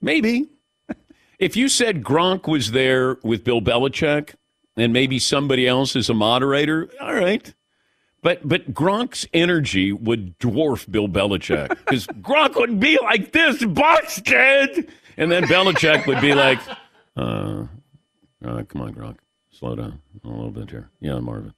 Maybe. 0.00 0.48
if 1.38 1.56
you 1.56 1.68
said 1.68 2.02
Gronk 2.02 2.46
was 2.46 2.72
there 2.72 3.18
with 3.22 3.44
Bill 3.44 3.60
Belichick 3.60 4.34
and 4.76 4.92
maybe 4.92 5.18
somebody 5.18 5.66
else 5.66 5.96
is 5.96 6.08
a 6.08 6.14
moderator, 6.14 6.88
all 7.00 7.14
right. 7.14 7.52
But 8.20 8.46
but 8.46 8.74
Gronk's 8.74 9.26
energy 9.32 9.92
would 9.92 10.38
dwarf 10.38 10.90
Bill 10.90 11.08
Belichick 11.08 11.68
because 11.68 12.06
Gronk 12.20 12.56
would 12.56 12.80
be 12.80 12.98
like 13.00 13.32
this, 13.32 13.64
busted, 13.64 14.90
and 15.16 15.30
then 15.30 15.44
Belichick 15.44 16.06
would 16.06 16.20
be 16.20 16.34
like, 16.34 16.58
uh, 17.16 17.66
uh, 18.44 18.62
"Come 18.64 18.82
on, 18.82 18.92
Gronk, 18.92 19.18
slow 19.50 19.76
down 19.76 20.00
a 20.24 20.28
little 20.28 20.50
bit 20.50 20.70
here." 20.70 20.90
Yeah, 21.00 21.20
Marvin. 21.20 21.54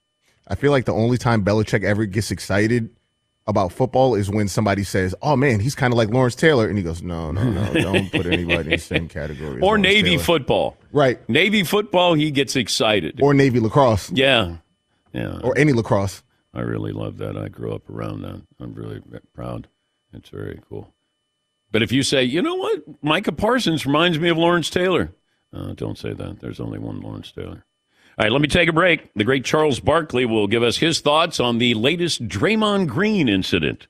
I 0.51 0.57
feel 0.57 0.71
like 0.73 0.85
the 0.85 0.93
only 0.93 1.17
time 1.17 1.45
Belichick 1.45 1.85
ever 1.85 2.05
gets 2.05 2.31
excited 2.31 2.91
about 3.47 3.73
football 3.73 4.15
is 4.15 4.29
when 4.29 4.49
somebody 4.49 4.85
says, 4.85 5.15
"Oh 5.23 5.35
man, 5.37 5.61
he's 5.61 5.75
kind 5.75 5.93
of 5.93 5.97
like 5.97 6.11
Lawrence 6.11 6.35
Taylor," 6.35 6.69
and 6.69 6.77
he 6.77 6.85
goes, 6.85 7.03
"No, 7.03 7.31
no, 7.33 7.43
no, 7.51 7.73
don't 7.81 8.11
put 8.13 8.27
anybody 8.27 8.65
in 8.65 8.71
the 8.71 8.79
same 8.79 9.09
category." 9.09 9.57
Or 9.59 9.61
Lawrence 9.61 9.83
Navy 9.85 10.11
Taylor." 10.11 10.23
football, 10.23 10.77
right? 10.93 11.27
Navy 11.29 11.65
football, 11.65 12.15
he 12.15 12.31
gets 12.31 12.55
excited. 12.57 13.21
Or 13.23 13.33
Navy 13.33 13.59
lacrosse, 13.61 14.11
Yeah. 14.13 14.57
Yeah. 15.13 15.41
or 15.43 15.57
any 15.59 15.73
lacrosse. 15.73 16.23
I 16.53 16.61
really 16.61 16.93
love 16.93 17.19
that. 17.19 17.37
I 17.37 17.49
grew 17.49 17.73
up 17.73 17.89
around 17.89 18.23
that. 18.23 18.43
I'm 18.61 18.75
really 18.75 19.01
proud. 19.35 19.69
It's 20.13 20.29
very 20.29 20.61
cool. 20.69 20.93
But 21.73 21.83
if 21.83 21.93
you 21.93 22.03
say, 22.03 22.25
you 22.25 22.43
know 22.43 22.57
what, 22.57 22.83
Micah 23.03 23.31
Parsons 23.33 23.87
reminds 23.87 24.19
me 24.19 24.29
of 24.29 24.37
Lawrence 24.37 24.69
Taylor, 24.71 25.13
uh, 25.53 25.73
don't 25.75 25.97
say 25.97 26.13
that. 26.13 26.41
There's 26.41 26.59
only 26.61 26.81
one 26.81 27.01
Lawrence 27.01 27.31
Taylor. 27.31 27.65
All 28.19 28.25
right, 28.25 28.33
let 28.33 28.43
me 28.43 28.49
take 28.49 28.69
a 28.69 28.73
break. 28.73 29.13
The 29.15 29.25
great 29.25 29.45
Charles 29.45 29.81
Barkley 29.81 30.27
will 30.27 30.47
give 30.47 30.63
us 30.63 30.79
his 30.79 31.01
thoughts 31.01 31.41
on 31.41 31.59
the 31.59 31.75
latest 31.75 32.29
Draymond 32.29 32.89
Green 32.89 33.29
incident. 33.29 33.87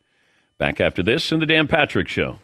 Back 0.59 0.81
after 0.81 1.03
this 1.03 1.33
in 1.33 1.41
the 1.41 1.47
Dan 1.47 1.67
Patrick 1.67 2.07
Show. 2.07 2.39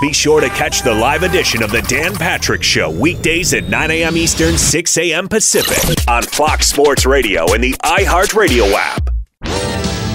Be 0.00 0.12
sure 0.12 0.40
to 0.40 0.48
catch 0.48 0.82
the 0.82 0.94
live 0.94 1.22
edition 1.22 1.62
of 1.62 1.70
the 1.70 1.82
Dan 1.82 2.14
Patrick 2.14 2.62
Show 2.62 2.90
weekdays 2.90 3.54
at 3.54 3.68
9 3.68 3.90
a.m. 3.90 4.16
Eastern, 4.16 4.58
6 4.58 4.98
a.m. 4.98 5.28
Pacific 5.28 6.06
on 6.08 6.22
Fox 6.22 6.66
Sports 6.66 7.06
Radio 7.06 7.52
and 7.54 7.64
the 7.64 7.72
iHeartRadio 7.82 8.72
app. 8.72 9.15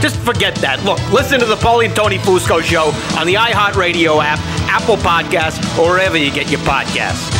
Just 0.00 0.16
forget 0.20 0.54
that. 0.56 0.82
Look, 0.84 0.98
listen 1.12 1.38
to 1.40 1.46
the 1.46 1.56
Paulie 1.56 1.86
and 1.86 1.94
Tony 1.94 2.18
Fusco 2.18 2.62
show 2.62 2.92
on 3.18 3.26
the 3.26 3.34
iHeartRadio 3.34 4.22
app, 4.22 4.38
Apple 4.68 4.96
Podcasts, 4.96 5.78
or 5.78 5.90
wherever 5.90 6.16
you 6.16 6.32
get 6.32 6.50
your 6.50 6.60
podcasts. 6.60 7.36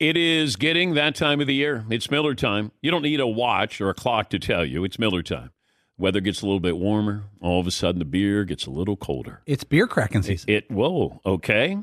It 0.00 0.16
is 0.16 0.56
getting 0.56 0.94
that 0.94 1.14
time 1.14 1.40
of 1.40 1.46
the 1.46 1.54
year. 1.54 1.84
It's 1.88 2.10
Miller 2.10 2.34
time. 2.34 2.72
You 2.82 2.90
don't 2.90 3.02
need 3.02 3.20
a 3.20 3.26
watch 3.26 3.80
or 3.80 3.88
a 3.88 3.94
clock 3.94 4.28
to 4.30 4.38
tell 4.38 4.64
you. 4.64 4.84
It's 4.84 4.98
Miller 4.98 5.22
time. 5.22 5.50
Weather 5.96 6.20
gets 6.20 6.42
a 6.42 6.46
little 6.46 6.60
bit 6.60 6.76
warmer. 6.76 7.24
All 7.40 7.60
of 7.60 7.66
a 7.68 7.70
sudden, 7.70 8.00
the 8.00 8.04
beer 8.04 8.44
gets 8.44 8.66
a 8.66 8.70
little 8.70 8.96
colder. 8.96 9.42
It's 9.46 9.62
beer 9.62 9.86
cracking 9.86 10.22
season. 10.22 10.50
It, 10.50 10.70
whoa, 10.70 11.20
okay. 11.24 11.78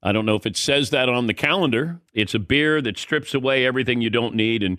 I 0.00 0.12
don't 0.12 0.24
know 0.24 0.36
if 0.36 0.46
it 0.46 0.56
says 0.56 0.90
that 0.90 1.08
on 1.08 1.26
the 1.26 1.34
calendar. 1.34 2.00
It's 2.14 2.34
a 2.34 2.38
beer 2.38 2.80
that 2.82 2.96
strips 2.96 3.34
away 3.34 3.66
everything 3.66 4.00
you 4.00 4.10
don't 4.10 4.36
need 4.36 4.62
and 4.62 4.78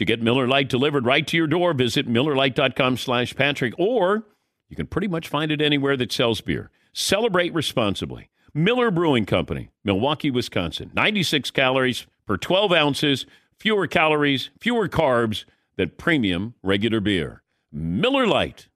To 0.00 0.06
get 0.06 0.22
Miller 0.22 0.48
Lite 0.48 0.70
delivered 0.70 1.04
right 1.04 1.26
to 1.26 1.36
your 1.36 1.46
door, 1.46 1.74
visit 1.74 2.08
MillerLite.com 2.08 2.96
slash 2.96 3.36
Patrick, 3.36 3.74
or 3.76 4.24
you 4.70 4.74
can 4.74 4.86
pretty 4.86 5.08
much 5.08 5.28
find 5.28 5.52
it 5.52 5.60
anywhere 5.60 5.94
that 5.98 6.10
sells 6.10 6.40
beer. 6.40 6.70
Celebrate 6.94 7.52
responsibly. 7.52 8.30
Miller 8.54 8.90
Brewing 8.90 9.26
Company, 9.26 9.68
Milwaukee, 9.84 10.30
Wisconsin. 10.30 10.90
96 10.94 11.50
calories 11.50 12.06
per 12.26 12.38
12 12.38 12.72
ounces, 12.72 13.26
fewer 13.58 13.86
calories, 13.86 14.48
fewer 14.58 14.88
carbs 14.88 15.44
than 15.76 15.90
premium 15.98 16.54
regular 16.62 17.00
beer. 17.00 17.42
Miller 17.70 18.26
Lite. 18.26 18.68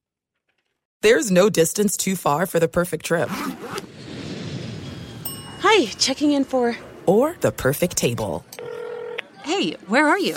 There's 1.01 1.31
no 1.31 1.49
distance 1.49 1.97
too 1.97 2.17
far 2.17 2.45
for 2.45 2.61
the 2.61 2.69
perfect 2.69 3.07
trip. 3.07 3.31
Hi, 5.61 5.87
checking 5.87 6.33
in 6.33 6.45
for. 6.45 6.77
Or 7.07 7.35
the 7.41 7.51
perfect 7.51 7.97
table. 7.97 8.45
Hey, 9.43 9.79
where 9.87 10.07
are 10.07 10.19
you? 10.19 10.37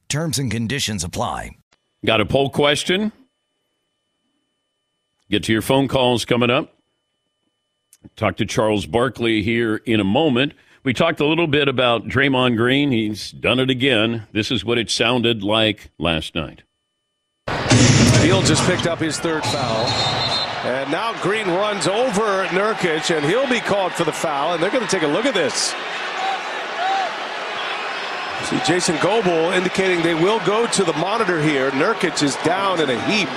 Terms 0.11 0.39
and 0.39 0.51
conditions 0.51 1.05
apply. 1.05 1.51
Got 2.05 2.19
a 2.19 2.25
poll 2.25 2.49
question? 2.49 3.13
Get 5.29 5.43
to 5.43 5.53
your 5.53 5.61
phone 5.61 5.87
calls 5.87 6.25
coming 6.25 6.49
up. 6.49 6.75
Talk 8.17 8.35
to 8.35 8.45
Charles 8.45 8.85
Barkley 8.85 9.41
here 9.41 9.77
in 9.77 10.01
a 10.01 10.03
moment. 10.03 10.51
We 10.83 10.93
talked 10.93 11.21
a 11.21 11.25
little 11.25 11.47
bit 11.47 11.69
about 11.69 12.09
Draymond 12.09 12.57
Green. 12.57 12.91
He's 12.91 13.31
done 13.31 13.57
it 13.57 13.69
again. 13.69 14.27
This 14.33 14.51
is 14.51 14.65
what 14.65 14.77
it 14.77 14.91
sounded 14.91 15.43
like 15.43 15.91
last 15.97 16.35
night. 16.35 16.63
Fields 18.19 18.49
has 18.49 18.59
picked 18.65 18.87
up 18.87 18.99
his 18.99 19.17
third 19.17 19.45
foul. 19.45 19.85
And 20.65 20.91
now 20.91 21.17
Green 21.23 21.47
runs 21.47 21.87
over 21.87 22.47
Nurkic, 22.47 23.15
and 23.15 23.25
he'll 23.25 23.47
be 23.47 23.61
called 23.61 23.93
for 23.93 24.03
the 24.03 24.11
foul. 24.11 24.55
And 24.55 24.61
they're 24.61 24.71
going 24.71 24.85
to 24.85 24.91
take 24.91 25.03
a 25.03 25.07
look 25.07 25.25
at 25.25 25.33
this. 25.33 25.73
See 28.51 28.59
Jason 28.65 28.97
Goble 29.01 29.53
indicating 29.53 30.01
they 30.01 30.13
will 30.13 30.45
go 30.45 30.67
to 30.67 30.83
the 30.83 30.91
monitor 30.93 31.41
here. 31.41 31.71
Nurkic 31.71 32.21
is 32.21 32.35
down 32.43 32.81
in 32.81 32.89
a 32.89 32.99
heap. 33.07 33.29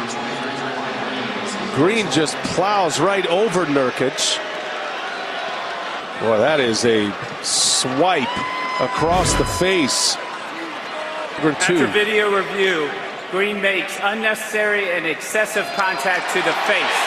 Green 1.77 2.11
just 2.11 2.35
plows 2.51 2.99
right 2.99 3.25
over 3.29 3.65
Nurkic. 3.65 4.39
Boy, 6.19 6.39
that 6.39 6.59
is 6.59 6.85
a 6.85 7.15
swipe 7.45 8.27
across 8.83 9.33
the 9.35 9.45
face. 9.55 10.19
Number 11.39 11.55
two. 11.63 11.79
After 11.79 11.87
video 11.95 12.35
review, 12.35 12.91
Green 13.31 13.63
makes 13.63 13.97
unnecessary 14.03 14.91
and 14.99 15.07
excessive 15.07 15.67
contact 15.79 16.27
to 16.35 16.43
the 16.43 16.55
face. 16.67 16.99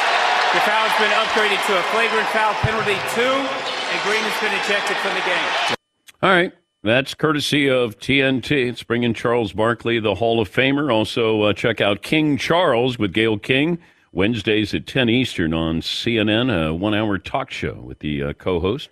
The 0.56 0.64
foul 0.64 0.88
has 0.88 0.96
been 0.96 1.12
upgraded 1.12 1.60
to 1.68 1.76
a 1.76 1.84
flagrant 1.92 2.28
foul 2.32 2.56
penalty 2.64 2.96
two, 3.12 3.36
and 3.36 3.98
Green 4.08 4.24
has 4.24 4.38
been 4.40 4.56
ejected 4.64 4.96
from 5.04 5.12
the 5.12 5.28
game. 5.28 5.76
All 6.24 6.32
right. 6.32 6.54
That's 6.84 7.16
courtesy 7.16 7.70
of 7.70 7.98
TNT. 8.00 8.70
It's 8.70 8.84
bringing 8.84 9.14
Charles 9.14 9.52
Barkley, 9.52 10.00
the 10.00 10.16
Hall 10.16 10.40
of 10.40 10.50
Famer. 10.50 10.94
Also, 10.94 11.42
uh, 11.42 11.54
check 11.54 11.82
out 11.82 12.04
King 12.04 12.38
Charles 12.38 13.00
with 13.00 13.14
Gayle 13.14 13.40
King, 13.40 13.80
Wednesdays 14.12 14.74
at 14.74 14.86
10 14.86 15.10
Eastern 15.10 15.54
on 15.54 15.82
CNN, 15.82 16.68
a 16.68 16.74
one 16.74 16.94
hour 16.94 17.18
talk 17.18 17.52
show 17.52 17.74
with 17.74 18.00
the 18.00 18.24
uh, 18.24 18.34
co 18.34 18.60
host. 18.60 18.90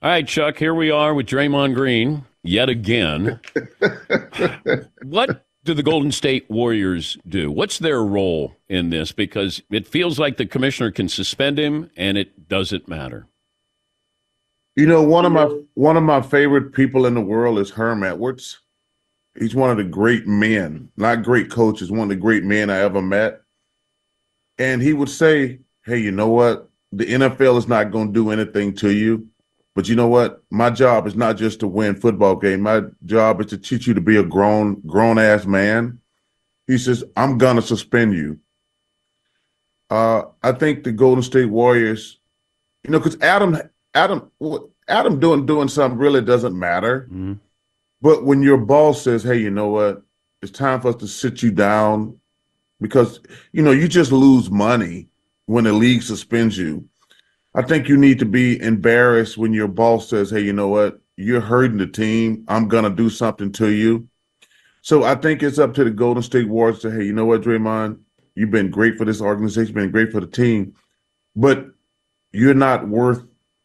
All 0.00 0.10
right, 0.10 0.26
Chuck, 0.26 0.56
here 0.56 0.74
we 0.74 0.90
are 0.90 1.14
with 1.14 1.26
Draymond 1.26 1.74
Green 1.74 2.24
yet 2.42 2.68
again. 2.68 3.40
what 5.04 5.44
do 5.64 5.74
the 5.74 5.82
Golden 5.82 6.12
State 6.12 6.50
Warriors 6.50 7.16
do? 7.28 7.50
What's 7.50 7.78
their 7.78 8.02
role 8.02 8.56
in 8.68 8.90
this? 8.90 9.12
Because 9.12 9.62
it 9.70 9.86
feels 9.86 10.18
like 10.18 10.38
the 10.38 10.46
commissioner 10.46 10.90
can 10.90 11.08
suspend 11.08 11.58
him 11.58 11.90
and 11.96 12.18
it 12.18 12.48
doesn't 12.48 12.88
matter. 12.88 13.26
You 14.74 14.86
know, 14.86 15.02
one 15.02 15.26
of 15.26 15.32
my 15.32 15.44
one 15.74 15.96
of 15.96 16.02
my 16.02 16.22
favorite 16.22 16.72
people 16.72 17.04
in 17.04 17.14
the 17.14 17.20
world 17.20 17.58
is 17.58 17.70
Herm 17.70 18.02
Edwards. 18.02 18.60
He's 19.38 19.54
one 19.54 19.70
of 19.70 19.76
the 19.76 19.84
great 19.84 20.26
men, 20.26 20.90
not 20.96 21.22
great 21.22 21.50
coaches, 21.50 21.90
one 21.90 22.02
of 22.02 22.08
the 22.08 22.16
great 22.16 22.44
men 22.44 22.70
I 22.70 22.78
ever 22.78 23.00
met. 23.02 23.42
And 24.58 24.82
he 24.82 24.92
would 24.92 25.08
say, 25.08 25.60
Hey, 25.84 25.98
you 25.98 26.10
know 26.10 26.28
what? 26.28 26.70
The 26.92 27.06
NFL 27.06 27.58
is 27.58 27.68
not 27.68 27.90
going 27.90 28.08
to 28.08 28.12
do 28.12 28.30
anything 28.30 28.74
to 28.76 28.90
you. 28.90 29.28
But 29.74 29.88
you 29.88 29.96
know 29.96 30.08
what? 30.08 30.42
My 30.50 30.68
job 30.68 31.06
is 31.06 31.16
not 31.16 31.38
just 31.38 31.60
to 31.60 31.66
win 31.66 31.94
football 31.94 32.36
game. 32.36 32.60
My 32.60 32.82
job 33.06 33.40
is 33.40 33.46
to 33.48 33.58
teach 33.58 33.86
you 33.86 33.94
to 33.94 34.02
be 34.02 34.16
a 34.16 34.22
grown, 34.22 34.80
grown 34.86 35.18
ass 35.18 35.46
man. 35.46 35.98
He 36.66 36.76
says, 36.76 37.02
I'm 37.16 37.38
gonna 37.38 37.62
suspend 37.62 38.14
you. 38.14 38.38
Uh, 39.90 40.24
I 40.42 40.52
think 40.52 40.84
the 40.84 40.92
Golden 40.92 41.22
State 41.22 41.46
Warriors, 41.46 42.18
you 42.84 42.90
know, 42.90 42.98
because 42.98 43.20
Adam 43.20 43.58
Adam 43.94 44.30
Adam 44.88 45.20
doing 45.20 45.46
doing 45.46 45.68
something 45.68 45.98
really 45.98 46.22
doesn't 46.22 46.58
matter. 46.58 47.02
Mm-hmm. 47.02 47.34
But 48.00 48.24
when 48.24 48.42
your 48.42 48.58
boss 48.58 49.02
says, 49.02 49.22
"Hey, 49.22 49.38
you 49.38 49.50
know 49.50 49.68
what? 49.68 50.02
It's 50.40 50.52
time 50.52 50.80
for 50.80 50.88
us 50.88 50.96
to 50.96 51.08
sit 51.08 51.42
you 51.42 51.50
down," 51.50 52.18
because 52.80 53.20
you 53.52 53.62
know 53.62 53.70
you 53.70 53.88
just 53.88 54.12
lose 54.12 54.50
money 54.50 55.08
when 55.46 55.64
the 55.64 55.72
league 55.72 56.02
suspends 56.02 56.58
you. 56.58 56.88
I 57.54 57.62
think 57.62 57.88
you 57.88 57.96
need 57.96 58.18
to 58.20 58.24
be 58.24 58.60
embarrassed 58.60 59.36
when 59.36 59.52
your 59.52 59.68
boss 59.68 60.08
says, 60.08 60.30
"Hey, 60.30 60.40
you 60.40 60.52
know 60.52 60.68
what? 60.68 61.00
You're 61.16 61.40
hurting 61.40 61.78
the 61.78 61.86
team. 61.86 62.44
I'm 62.48 62.68
gonna 62.68 62.90
do 62.90 63.10
something 63.10 63.52
to 63.52 63.68
you." 63.68 64.08
So 64.80 65.04
I 65.04 65.14
think 65.14 65.42
it's 65.42 65.58
up 65.60 65.74
to 65.74 65.84
the 65.84 65.90
Golden 65.90 66.22
State 66.22 66.48
Warriors 66.48 66.80
to, 66.80 66.90
"Hey, 66.90 67.04
you 67.04 67.12
know 67.12 67.26
what, 67.26 67.42
Draymond? 67.42 67.98
You've 68.34 68.50
been 68.50 68.70
great 68.70 68.96
for 68.96 69.04
this 69.04 69.20
organization, 69.20 69.74
been 69.74 69.90
great 69.90 70.10
for 70.10 70.20
the 70.20 70.26
team, 70.26 70.72
but 71.36 71.66
you're 72.32 72.54
not 72.54 72.88
worth 72.88 73.22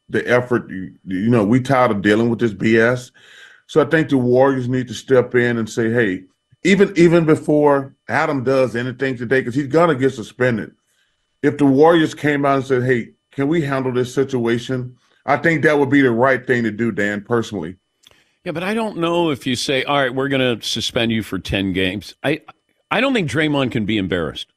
the 0.09 0.27
effort. 0.29 0.69
You, 0.69 0.93
you 1.05 1.29
know, 1.29 1.43
we 1.43 1.59
tired 1.59 1.91
of 1.91 2.01
dealing 2.01 2.29
with 2.29 2.39
this 2.39 2.53
BS. 2.53 3.11
So 3.67 3.81
I 3.81 3.85
think 3.85 4.09
the 4.09 4.17
Warriors 4.17 4.69
need 4.69 4.87
to 4.87 4.93
step 4.93 5.35
in 5.35 5.57
and 5.57 5.69
say, 5.69 5.91
hey, 5.91 6.23
even 6.63 6.93
even 6.97 7.25
before 7.25 7.95
Adam 8.07 8.43
does 8.43 8.75
anything 8.75 9.17
today, 9.17 9.41
because 9.41 9.55
he's 9.55 9.67
gonna 9.67 9.95
get 9.95 10.13
suspended. 10.13 10.71
If 11.43 11.57
the 11.57 11.65
Warriors 11.65 12.13
came 12.13 12.45
out 12.45 12.57
and 12.57 12.65
said, 12.65 12.83
hey, 12.83 13.11
can 13.31 13.47
we 13.47 13.61
handle 13.61 13.91
this 13.91 14.13
situation? 14.13 14.97
I 15.25 15.37
think 15.37 15.63
that 15.63 15.77
would 15.77 15.89
be 15.89 16.01
the 16.01 16.11
right 16.11 16.45
thing 16.45 16.63
to 16.63 16.71
do, 16.71 16.91
Dan, 16.91 17.21
personally. 17.21 17.75
Yeah, 18.43 18.53
but 18.53 18.63
I 18.63 18.73
don't 18.73 18.97
know 18.97 19.29
if 19.29 19.45
you 19.45 19.55
say, 19.57 19.83
all 19.83 19.97
right, 19.97 20.15
we're 20.15 20.29
going 20.29 20.59
to 20.59 20.65
suspend 20.65 21.11
you 21.11 21.21
for 21.21 21.37
10 21.37 21.73
games. 21.73 22.15
I, 22.23 22.41
I 22.89 23.01
don't 23.01 23.13
think 23.13 23.29
Draymond 23.29 23.71
can 23.71 23.85
be 23.85 23.97
embarrassed. 23.97 24.47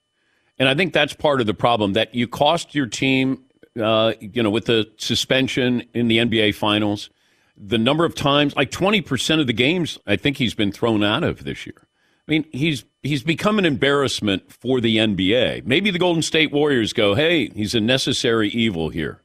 And 0.58 0.68
I 0.68 0.76
think 0.76 0.92
that's 0.92 1.12
part 1.12 1.40
of 1.40 1.48
the 1.48 1.54
problem 1.54 1.94
that 1.94 2.14
you 2.14 2.28
cost 2.28 2.74
your 2.74 2.86
team 2.86 3.44
uh, 3.78 4.14
you 4.20 4.42
know, 4.42 4.50
with 4.50 4.66
the 4.66 4.90
suspension 4.96 5.85
in 5.94 6.09
the 6.09 6.18
NBA 6.18 6.54
Finals, 6.54 7.11
the 7.56 7.78
number 7.78 8.04
of 8.04 8.14
times, 8.14 8.56
like 8.56 8.70
twenty 8.70 9.00
percent 9.00 9.40
of 9.40 9.46
the 9.46 9.52
games, 9.52 9.98
I 10.06 10.16
think 10.16 10.38
he's 10.38 10.54
been 10.54 10.72
thrown 10.72 11.04
out 11.04 11.24
of 11.24 11.44
this 11.44 11.66
year. 11.66 11.87
I 12.26 12.30
mean, 12.30 12.44
he's 12.52 12.85
he's 13.02 13.22
become 13.22 13.59
an 13.59 13.64
embarrassment 13.64 14.50
for 14.52 14.80
the 14.80 14.96
NBA. 14.96 15.66
Maybe 15.66 15.90
the 15.90 15.98
Golden 15.98 16.22
State 16.22 16.52
Warriors 16.52 16.92
go, 16.92 17.14
"Hey, 17.14 17.48
he's 17.50 17.74
a 17.74 17.80
necessary 17.80 18.48
evil 18.48 18.88
here." 18.88 19.22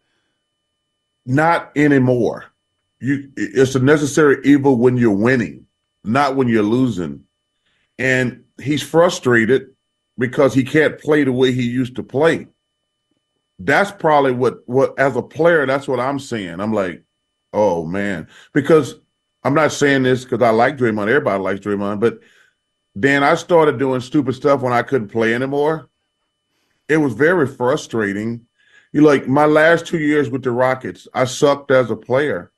Not 1.26 1.72
anymore. 1.76 2.46
You, 3.00 3.32
it's 3.36 3.76
a 3.76 3.80
necessary 3.80 4.38
evil 4.44 4.78
when 4.78 4.98
you're 4.98 5.12
winning, 5.12 5.66
not 6.04 6.36
when 6.36 6.48
you're 6.48 6.64
losing. 6.64 7.24
And 7.98 8.44
he's 8.62 8.84
frustrated 8.84 9.70
because 10.18 10.54
he 10.54 10.64
can't 10.64 11.00
play 11.00 11.24
the 11.24 11.32
way 11.32 11.52
he 11.52 11.64
used 11.64 11.96
to 11.96 12.04
play 12.04 12.48
that's 13.60 13.92
probably 13.92 14.32
what 14.32 14.60
what 14.66 14.98
as 15.00 15.16
a 15.16 15.22
player 15.22 15.66
that's 15.66 15.88
what 15.88 16.00
i'm 16.00 16.20
saying. 16.20 16.60
I'm 16.60 16.74
like 16.74 17.04
oh 17.54 17.86
man. 17.86 18.28
Because 18.54 18.96
i'm 19.44 19.54
not 19.54 19.72
saying 19.72 20.04
this 20.04 20.24
because 20.24 20.42
i 20.42 20.50
like 20.50 20.78
draymond. 20.78 21.08
Everybody 21.08 21.42
likes 21.42 21.60
draymond. 21.62 22.00
But 22.00 22.20
then 22.96 23.24
i 23.24 23.36
started 23.36 23.80
doing 23.80 24.02
stupid 24.02 24.36
stuff 24.36 24.62
when 24.62 24.74
i 24.74 24.82
couldn't 24.82 25.10
play 25.10 25.34
anymore. 25.34 25.90
It 26.88 26.98
was 26.98 27.14
very 27.14 27.48
frustrating. 27.48 28.46
You 28.92 29.02
like 29.02 29.28
my 29.28 29.46
last 29.46 29.88
two 29.88 30.00
years 30.00 30.30
with 30.30 30.44
the 30.44 30.52
rockets 30.52 31.08
i 31.14 31.26
sucked 31.26 31.72
as 31.72 31.90
a 31.90 31.96
player. 31.96 32.52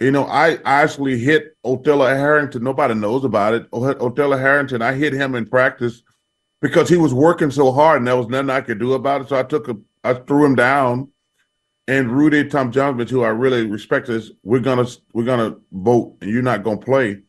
You 0.00 0.10
know 0.10 0.24
i 0.24 0.58
actually 0.64 1.18
hit 1.18 1.56
Othella 1.64 2.14
Harrington. 2.14 2.62
Nobody 2.62 2.94
knows 2.94 3.24
about 3.24 3.54
it. 3.54 3.66
Oh, 3.72 3.94
otello 3.94 4.36
harrington 4.36 4.82
i 4.82 4.92
hit 4.92 5.14
him 5.14 5.34
in 5.34 5.46
practice 5.46 6.02
because 6.60 6.88
he 6.88 6.96
was 6.96 7.14
working 7.14 7.50
so 7.50 7.72
hard 7.72 7.98
and 7.98 8.06
there 8.06 8.16
was 8.16 8.28
nothing 8.28 8.50
i 8.50 8.60
could 8.60 8.78
do 8.78 8.92
about 8.92 9.22
it. 9.22 9.28
So 9.28 9.38
i 9.38 9.42
took 9.42 9.68
a 9.68 9.76
I 10.08 10.14
threw 10.14 10.42
him 10.46 10.54
down, 10.54 11.08
and 11.86 12.10
Rudy 12.10 12.44
Tomjanovich, 12.44 13.10
who 13.10 13.24
I 13.24 13.28
really 13.28 13.66
respect, 13.66 14.08
is 14.08 14.32
we're 14.42 14.60
gonna 14.60 14.86
we're 15.12 15.24
gonna 15.24 15.56
vote, 15.70 16.16
and 16.22 16.30
you're 16.30 16.42
not 16.42 16.62
gonna 16.62 16.78
play. 16.78 17.20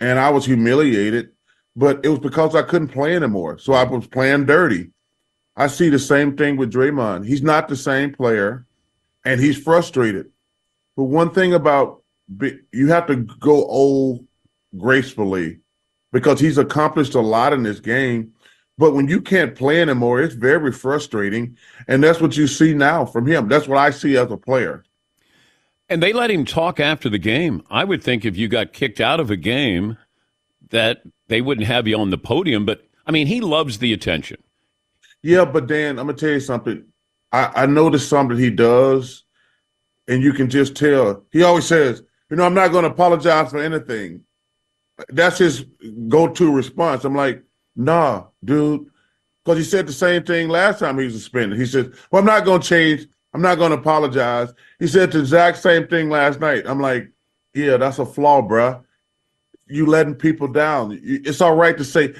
And 0.00 0.18
I 0.18 0.30
was 0.30 0.46
humiliated, 0.46 1.30
but 1.74 2.04
it 2.04 2.08
was 2.08 2.20
because 2.20 2.54
I 2.54 2.62
couldn't 2.62 2.88
play 2.88 3.14
anymore. 3.14 3.58
So 3.58 3.74
I 3.74 3.84
was 3.84 4.06
playing 4.06 4.46
dirty. 4.46 4.92
I 5.56 5.66
see 5.66 5.90
the 5.90 5.98
same 5.98 6.38
thing 6.38 6.56
with 6.56 6.72
Draymond. 6.72 7.26
He's 7.26 7.42
not 7.42 7.68
the 7.68 7.76
same 7.76 8.14
player, 8.14 8.66
and 9.26 9.38
he's 9.38 9.58
frustrated. 9.58 10.30
But 10.96 11.04
one 11.04 11.30
thing 11.30 11.52
about 11.52 12.02
you 12.72 12.88
have 12.88 13.06
to 13.08 13.16
go 13.16 13.66
old 13.66 14.26
gracefully 14.78 15.60
because 16.12 16.40
he's 16.40 16.56
accomplished 16.56 17.14
a 17.14 17.20
lot 17.20 17.52
in 17.52 17.62
this 17.62 17.80
game 17.80 18.32
but 18.78 18.92
when 18.92 19.08
you 19.08 19.20
can't 19.20 19.54
play 19.54 19.80
anymore, 19.80 20.20
it's 20.20 20.34
very 20.34 20.72
frustrating. 20.72 21.56
And 21.88 22.02
that's 22.02 22.20
what 22.20 22.36
you 22.36 22.46
see 22.46 22.74
now 22.74 23.04
from 23.04 23.26
him. 23.26 23.48
That's 23.48 23.66
what 23.66 23.78
I 23.78 23.90
see 23.90 24.16
as 24.16 24.30
a 24.30 24.36
player. 24.36 24.84
And 25.88 26.02
they 26.02 26.12
let 26.12 26.30
him 26.30 26.44
talk 26.44 26.80
after 26.80 27.08
the 27.08 27.18
game. 27.18 27.62
I 27.70 27.84
would 27.84 28.02
think 28.02 28.24
if 28.24 28.36
you 28.36 28.48
got 28.48 28.72
kicked 28.72 29.00
out 29.00 29.20
of 29.20 29.30
a 29.30 29.36
game, 29.36 29.96
that 30.70 31.02
they 31.28 31.40
wouldn't 31.40 31.66
have 31.66 31.86
you 31.86 31.98
on 31.98 32.10
the 32.10 32.18
podium. 32.18 32.66
But 32.66 32.84
I 33.06 33.12
mean, 33.12 33.26
he 33.26 33.40
loves 33.40 33.78
the 33.78 33.92
attention. 33.92 34.42
Yeah, 35.22 35.44
but 35.44 35.66
Dan, 35.66 35.98
I'm 35.98 36.06
gonna 36.06 36.18
tell 36.18 36.30
you 36.30 36.40
something. 36.40 36.84
I, 37.32 37.62
I 37.62 37.66
noticed 37.66 38.08
something 38.08 38.36
he 38.36 38.50
does, 38.50 39.24
and 40.08 40.22
you 40.22 40.32
can 40.32 40.50
just 40.50 40.76
tell. 40.76 41.24
He 41.32 41.42
always 41.42 41.66
says, 41.66 42.02
"You 42.30 42.36
know, 42.36 42.44
I'm 42.44 42.54
not 42.54 42.72
going 42.72 42.84
to 42.84 42.90
apologize 42.90 43.50
for 43.50 43.58
anything." 43.58 44.22
That's 45.08 45.38
his 45.38 45.66
go-to 46.08 46.54
response. 46.54 47.04
I'm 47.04 47.14
like, 47.14 47.42
"Nah, 47.76 48.24
dude," 48.44 48.86
because 49.44 49.58
he 49.58 49.64
said 49.64 49.86
the 49.86 49.92
same 49.92 50.24
thing 50.24 50.48
last 50.48 50.80
time 50.80 50.98
he 50.98 51.04
was 51.04 51.14
suspended. 51.14 51.58
He 51.58 51.66
said, 51.66 51.92
"Well, 52.10 52.20
I'm 52.20 52.26
not 52.26 52.44
going 52.44 52.60
to 52.60 52.68
change. 52.68 53.06
I'm 53.34 53.42
not 53.42 53.58
going 53.58 53.70
to 53.70 53.78
apologize." 53.78 54.52
He 54.78 54.86
said 54.86 55.12
the 55.12 55.20
exact 55.20 55.58
same 55.58 55.86
thing 55.86 56.10
last 56.10 56.40
night. 56.40 56.64
I'm 56.66 56.80
like, 56.80 57.10
"Yeah, 57.54 57.76
that's 57.76 57.98
a 57.98 58.06
flaw, 58.06 58.42
bruh. 58.42 58.82
You 59.66 59.86
letting 59.86 60.14
people 60.14 60.48
down. 60.48 60.98
It's 61.02 61.40
all 61.40 61.54
right 61.54 61.76
to 61.78 61.84
say." 61.84 62.14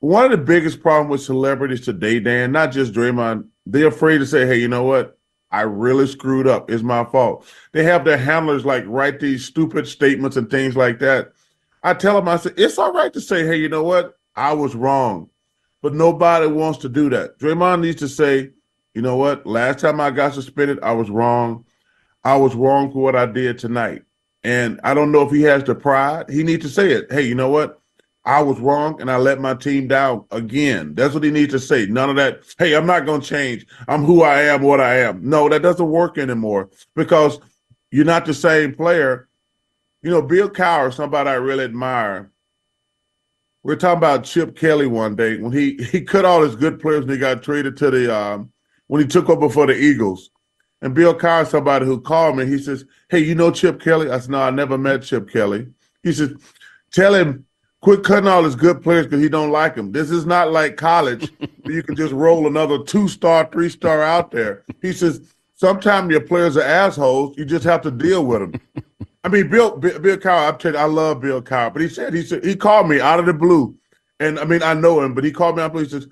One 0.00 0.24
of 0.24 0.32
the 0.32 0.36
biggest 0.36 0.80
problems 0.80 1.10
with 1.10 1.20
celebrities 1.22 1.82
today, 1.82 2.18
Dan, 2.18 2.50
not 2.50 2.72
just 2.72 2.92
Draymond, 2.92 3.46
they're 3.66 3.86
afraid 3.86 4.18
to 4.18 4.26
say, 4.26 4.44
hey, 4.44 4.58
you 4.58 4.66
know 4.66 4.82
what? 4.82 5.16
I 5.52 5.60
really 5.60 6.08
screwed 6.08 6.48
up. 6.48 6.72
It's 6.72 6.82
my 6.82 7.04
fault. 7.04 7.46
They 7.70 7.84
have 7.84 8.04
their 8.04 8.16
handlers 8.16 8.64
like 8.64 8.82
write 8.88 9.20
these 9.20 9.44
stupid 9.44 9.86
statements 9.86 10.36
and 10.36 10.50
things 10.50 10.76
like 10.76 10.98
that. 10.98 11.34
I 11.84 11.94
tell 11.94 12.16
them, 12.16 12.26
I 12.26 12.36
say, 12.36 12.50
it's 12.56 12.78
all 12.78 12.92
right 12.92 13.12
to 13.12 13.20
say, 13.20 13.46
hey, 13.46 13.54
you 13.56 13.68
know 13.68 13.84
what? 13.84 14.18
I 14.34 14.52
was 14.52 14.74
wrong. 14.74 15.28
But 15.82 15.94
nobody 15.94 16.46
wants 16.46 16.78
to 16.80 16.88
do 16.88 17.10
that. 17.10 17.38
Draymond 17.38 17.80
needs 17.80 18.00
to 18.00 18.08
say, 18.08 18.50
you 18.94 19.02
know 19.02 19.16
what? 19.16 19.46
Last 19.46 19.80
time 19.80 20.00
I 20.00 20.10
got 20.10 20.34
suspended, 20.34 20.78
I 20.82 20.92
was 20.92 21.10
wrong. 21.10 21.64
I 22.24 22.36
was 22.36 22.54
wrong 22.54 22.92
for 22.92 23.02
what 23.02 23.16
I 23.16 23.26
did 23.26 23.58
tonight. 23.58 24.02
And 24.44 24.80
I 24.84 24.94
don't 24.94 25.12
know 25.12 25.22
if 25.22 25.32
he 25.32 25.42
has 25.42 25.64
the 25.64 25.74
pride. 25.74 26.30
He 26.30 26.42
needs 26.42 26.64
to 26.64 26.70
say 26.70 26.92
it. 26.92 27.10
Hey, 27.10 27.22
you 27.22 27.34
know 27.34 27.48
what? 27.48 27.80
I 28.24 28.40
was 28.40 28.60
wrong 28.60 29.00
and 29.00 29.10
I 29.10 29.16
let 29.16 29.40
my 29.40 29.54
team 29.54 29.88
down 29.88 30.24
again. 30.30 30.94
That's 30.94 31.14
what 31.14 31.24
he 31.24 31.30
needs 31.30 31.52
to 31.52 31.58
say. 31.58 31.86
None 31.86 32.10
of 32.10 32.16
that, 32.16 32.42
hey, 32.58 32.74
I'm 32.74 32.86
not 32.86 33.04
going 33.04 33.20
to 33.20 33.26
change. 33.26 33.66
I'm 33.88 34.04
who 34.04 34.22
I 34.22 34.42
am, 34.42 34.62
what 34.62 34.80
I 34.80 34.98
am. 34.98 35.28
No, 35.28 35.48
that 35.48 35.62
doesn't 35.62 35.90
work 35.90 36.18
anymore 36.18 36.70
because 36.94 37.40
you're 37.90 38.04
not 38.04 38.24
the 38.24 38.34
same 38.34 38.74
player. 38.74 39.28
You 40.02 40.10
know, 40.10 40.22
Bill 40.22 40.48
Cowher, 40.48 40.92
somebody 40.92 41.30
I 41.30 41.34
really 41.34 41.64
admire. 41.64 42.31
We 43.62 43.72
are 43.72 43.76
talking 43.76 43.98
about 43.98 44.24
Chip 44.24 44.56
Kelly 44.56 44.86
one 44.86 45.14
day 45.14 45.36
when 45.38 45.52
he 45.52 45.76
he 45.76 46.00
cut 46.00 46.24
all 46.24 46.42
his 46.42 46.56
good 46.56 46.80
players 46.80 47.02
and 47.02 47.10
he 47.10 47.18
got 47.18 47.42
traded 47.42 47.76
to 47.78 47.90
the 47.90 48.14
um, 48.14 48.50
when 48.88 49.00
he 49.00 49.06
took 49.06 49.28
over 49.28 49.48
for 49.48 49.66
the 49.66 49.76
Eagles. 49.76 50.30
And 50.80 50.94
Bill 50.94 51.14
Cowher, 51.14 51.46
somebody 51.46 51.86
who 51.86 52.00
called 52.00 52.36
me, 52.36 52.44
he 52.44 52.58
says, 52.58 52.84
Hey, 53.08 53.20
you 53.20 53.36
know 53.36 53.52
Chip 53.52 53.80
Kelly? 53.80 54.10
I 54.10 54.18
said, 54.18 54.30
No, 54.30 54.42
I 54.42 54.50
never 54.50 54.76
met 54.76 55.02
Chip 55.02 55.30
Kelly. 55.30 55.68
He 56.02 56.12
says, 56.12 56.34
Tell 56.90 57.14
him 57.14 57.46
Quit 57.82 58.04
cutting 58.04 58.28
all 58.28 58.44
his 58.44 58.54
good 58.54 58.80
players 58.80 59.06
because 59.06 59.20
he 59.20 59.28
don't 59.28 59.50
like 59.50 59.74
them. 59.74 59.90
This 59.90 60.10
is 60.10 60.24
not 60.24 60.52
like 60.52 60.76
college 60.76 61.32
where 61.62 61.74
you 61.74 61.82
can 61.82 61.96
just 61.96 62.12
roll 62.12 62.46
another 62.46 62.82
two 62.84 63.08
star, 63.08 63.48
three 63.50 63.68
star 63.68 64.02
out 64.02 64.30
there. 64.30 64.64
He 64.80 64.92
says 64.92 65.20
sometimes 65.54 66.10
your 66.10 66.20
players 66.20 66.56
are 66.56 66.62
assholes. 66.62 67.36
You 67.36 67.44
just 67.44 67.64
have 67.64 67.82
to 67.82 67.90
deal 67.90 68.24
with 68.24 68.40
them. 68.40 68.84
I 69.24 69.28
mean, 69.28 69.48
Bill 69.48 69.76
Bill, 69.76 69.98
Bill 69.98 70.16
Cowher, 70.16 70.52
I'm 70.52 70.58
telling 70.58 70.76
you, 70.76 70.80
I 70.80 70.86
love 70.86 71.20
Bill 71.20 71.42
Cowher, 71.42 71.72
but 71.72 71.82
he 71.82 71.88
said 71.88 72.12
he 72.14 72.22
said 72.22 72.44
he 72.44 72.56
called 72.56 72.88
me 72.88 73.00
out 73.00 73.20
of 73.20 73.26
the 73.26 73.34
blue, 73.34 73.76
and 74.20 74.38
I 74.38 74.44
mean 74.44 74.62
I 74.62 74.74
know 74.74 75.00
him, 75.00 75.14
but 75.14 75.24
he 75.24 75.32
called 75.32 75.56
me 75.56 75.62
out 75.62 75.66
of 75.66 75.72
the 75.72 75.78
blue. 75.78 75.84
He 75.84 75.90
says, 75.90 76.08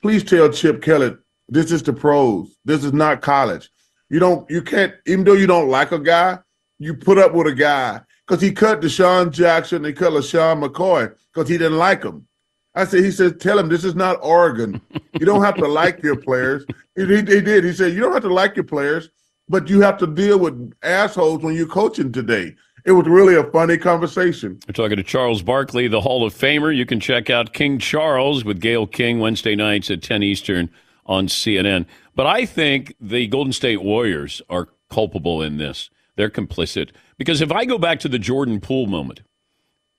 "Please 0.00 0.24
tell 0.24 0.50
Chip 0.50 0.82
Kelly 0.82 1.16
this 1.48 1.72
is 1.72 1.82
the 1.82 1.92
pros. 1.92 2.56
This 2.64 2.84
is 2.84 2.92
not 2.92 3.22
college. 3.22 3.70
You 4.10 4.20
don't 4.20 4.48
you 4.50 4.62
can't 4.62 4.94
even 5.06 5.24
though 5.24 5.32
you 5.32 5.46
don't 5.46 5.68
like 5.68 5.92
a 5.92 5.98
guy, 5.98 6.38
you 6.78 6.94
put 6.94 7.18
up 7.18 7.34
with 7.34 7.46
a 7.46 7.54
guy." 7.54 8.00
because 8.26 8.40
he 8.40 8.52
cut 8.52 8.80
DeSean 8.80 9.30
Jackson 9.30 9.84
and 9.84 9.96
cut 9.96 10.12
LeSean 10.12 10.64
McCoy 10.64 11.12
because 11.32 11.48
he 11.48 11.58
didn't 11.58 11.78
like 11.78 12.02
him. 12.02 12.26
I 12.74 12.84
said, 12.84 13.04
he 13.04 13.10
said, 13.10 13.40
tell 13.40 13.58
him 13.58 13.68
this 13.68 13.84
is 13.84 13.94
not 13.94 14.18
Oregon. 14.22 14.80
You 15.12 15.26
don't 15.26 15.44
have 15.44 15.54
to 15.56 15.68
like 15.68 16.02
your 16.02 16.16
players. 16.16 16.64
He, 16.96 17.04
he, 17.06 17.16
he, 17.16 17.40
did. 17.40 17.64
He 17.64 17.72
said, 17.72 17.92
you 17.92 17.98
don't 17.98 18.12
have 18.12 18.22
to 18.22 18.32
like 18.32 18.54
your 18.54 18.64
players, 18.64 19.08
but 19.48 19.68
you 19.68 19.80
have 19.80 19.98
to 19.98 20.06
deal 20.06 20.38
with 20.38 20.72
assholes 20.82 21.42
when 21.42 21.54
you're 21.54 21.66
coaching 21.66 22.12
today. 22.12 22.54
It 22.84 22.92
was 22.92 23.06
really 23.06 23.34
a 23.34 23.44
funny 23.44 23.78
conversation. 23.78 24.58
We're 24.68 24.72
talking 24.72 24.98
to 24.98 25.02
Charles 25.02 25.42
Barkley, 25.42 25.88
the 25.88 26.02
Hall 26.02 26.24
of 26.24 26.34
Famer. 26.34 26.74
You 26.74 26.84
can 26.84 27.00
check 27.00 27.30
out 27.30 27.54
King 27.54 27.78
Charles 27.78 28.44
with 28.44 28.60
Gayle 28.60 28.86
King 28.86 29.20
Wednesday 29.20 29.54
nights 29.54 29.90
at 29.90 30.02
10 30.02 30.22
Eastern 30.22 30.68
on 31.06 31.26
CNN. 31.26 31.86
But 32.14 32.26
I 32.26 32.44
think 32.44 32.94
the 33.00 33.26
Golden 33.26 33.54
State 33.54 33.82
Warriors 33.82 34.42
are 34.50 34.68
culpable 34.90 35.40
in 35.40 35.56
this. 35.56 35.88
They're 36.16 36.30
complicit. 36.30 36.90
Because 37.16 37.40
if 37.40 37.50
I 37.50 37.64
go 37.64 37.78
back 37.78 38.00
to 38.00 38.08
the 38.08 38.18
Jordan 38.18 38.60
Poole 38.60 38.86
moment, 38.86 39.22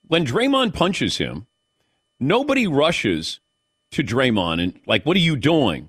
when 0.02 0.24
Draymond 0.24 0.72
punches 0.72 1.18
him, 1.18 1.46
nobody 2.20 2.66
rushes 2.68 3.40
to 3.90 4.04
Draymond 4.04 4.62
and, 4.62 4.80
like, 4.86 5.04
what 5.04 5.16
are 5.16 5.20
you 5.20 5.36
doing? 5.36 5.88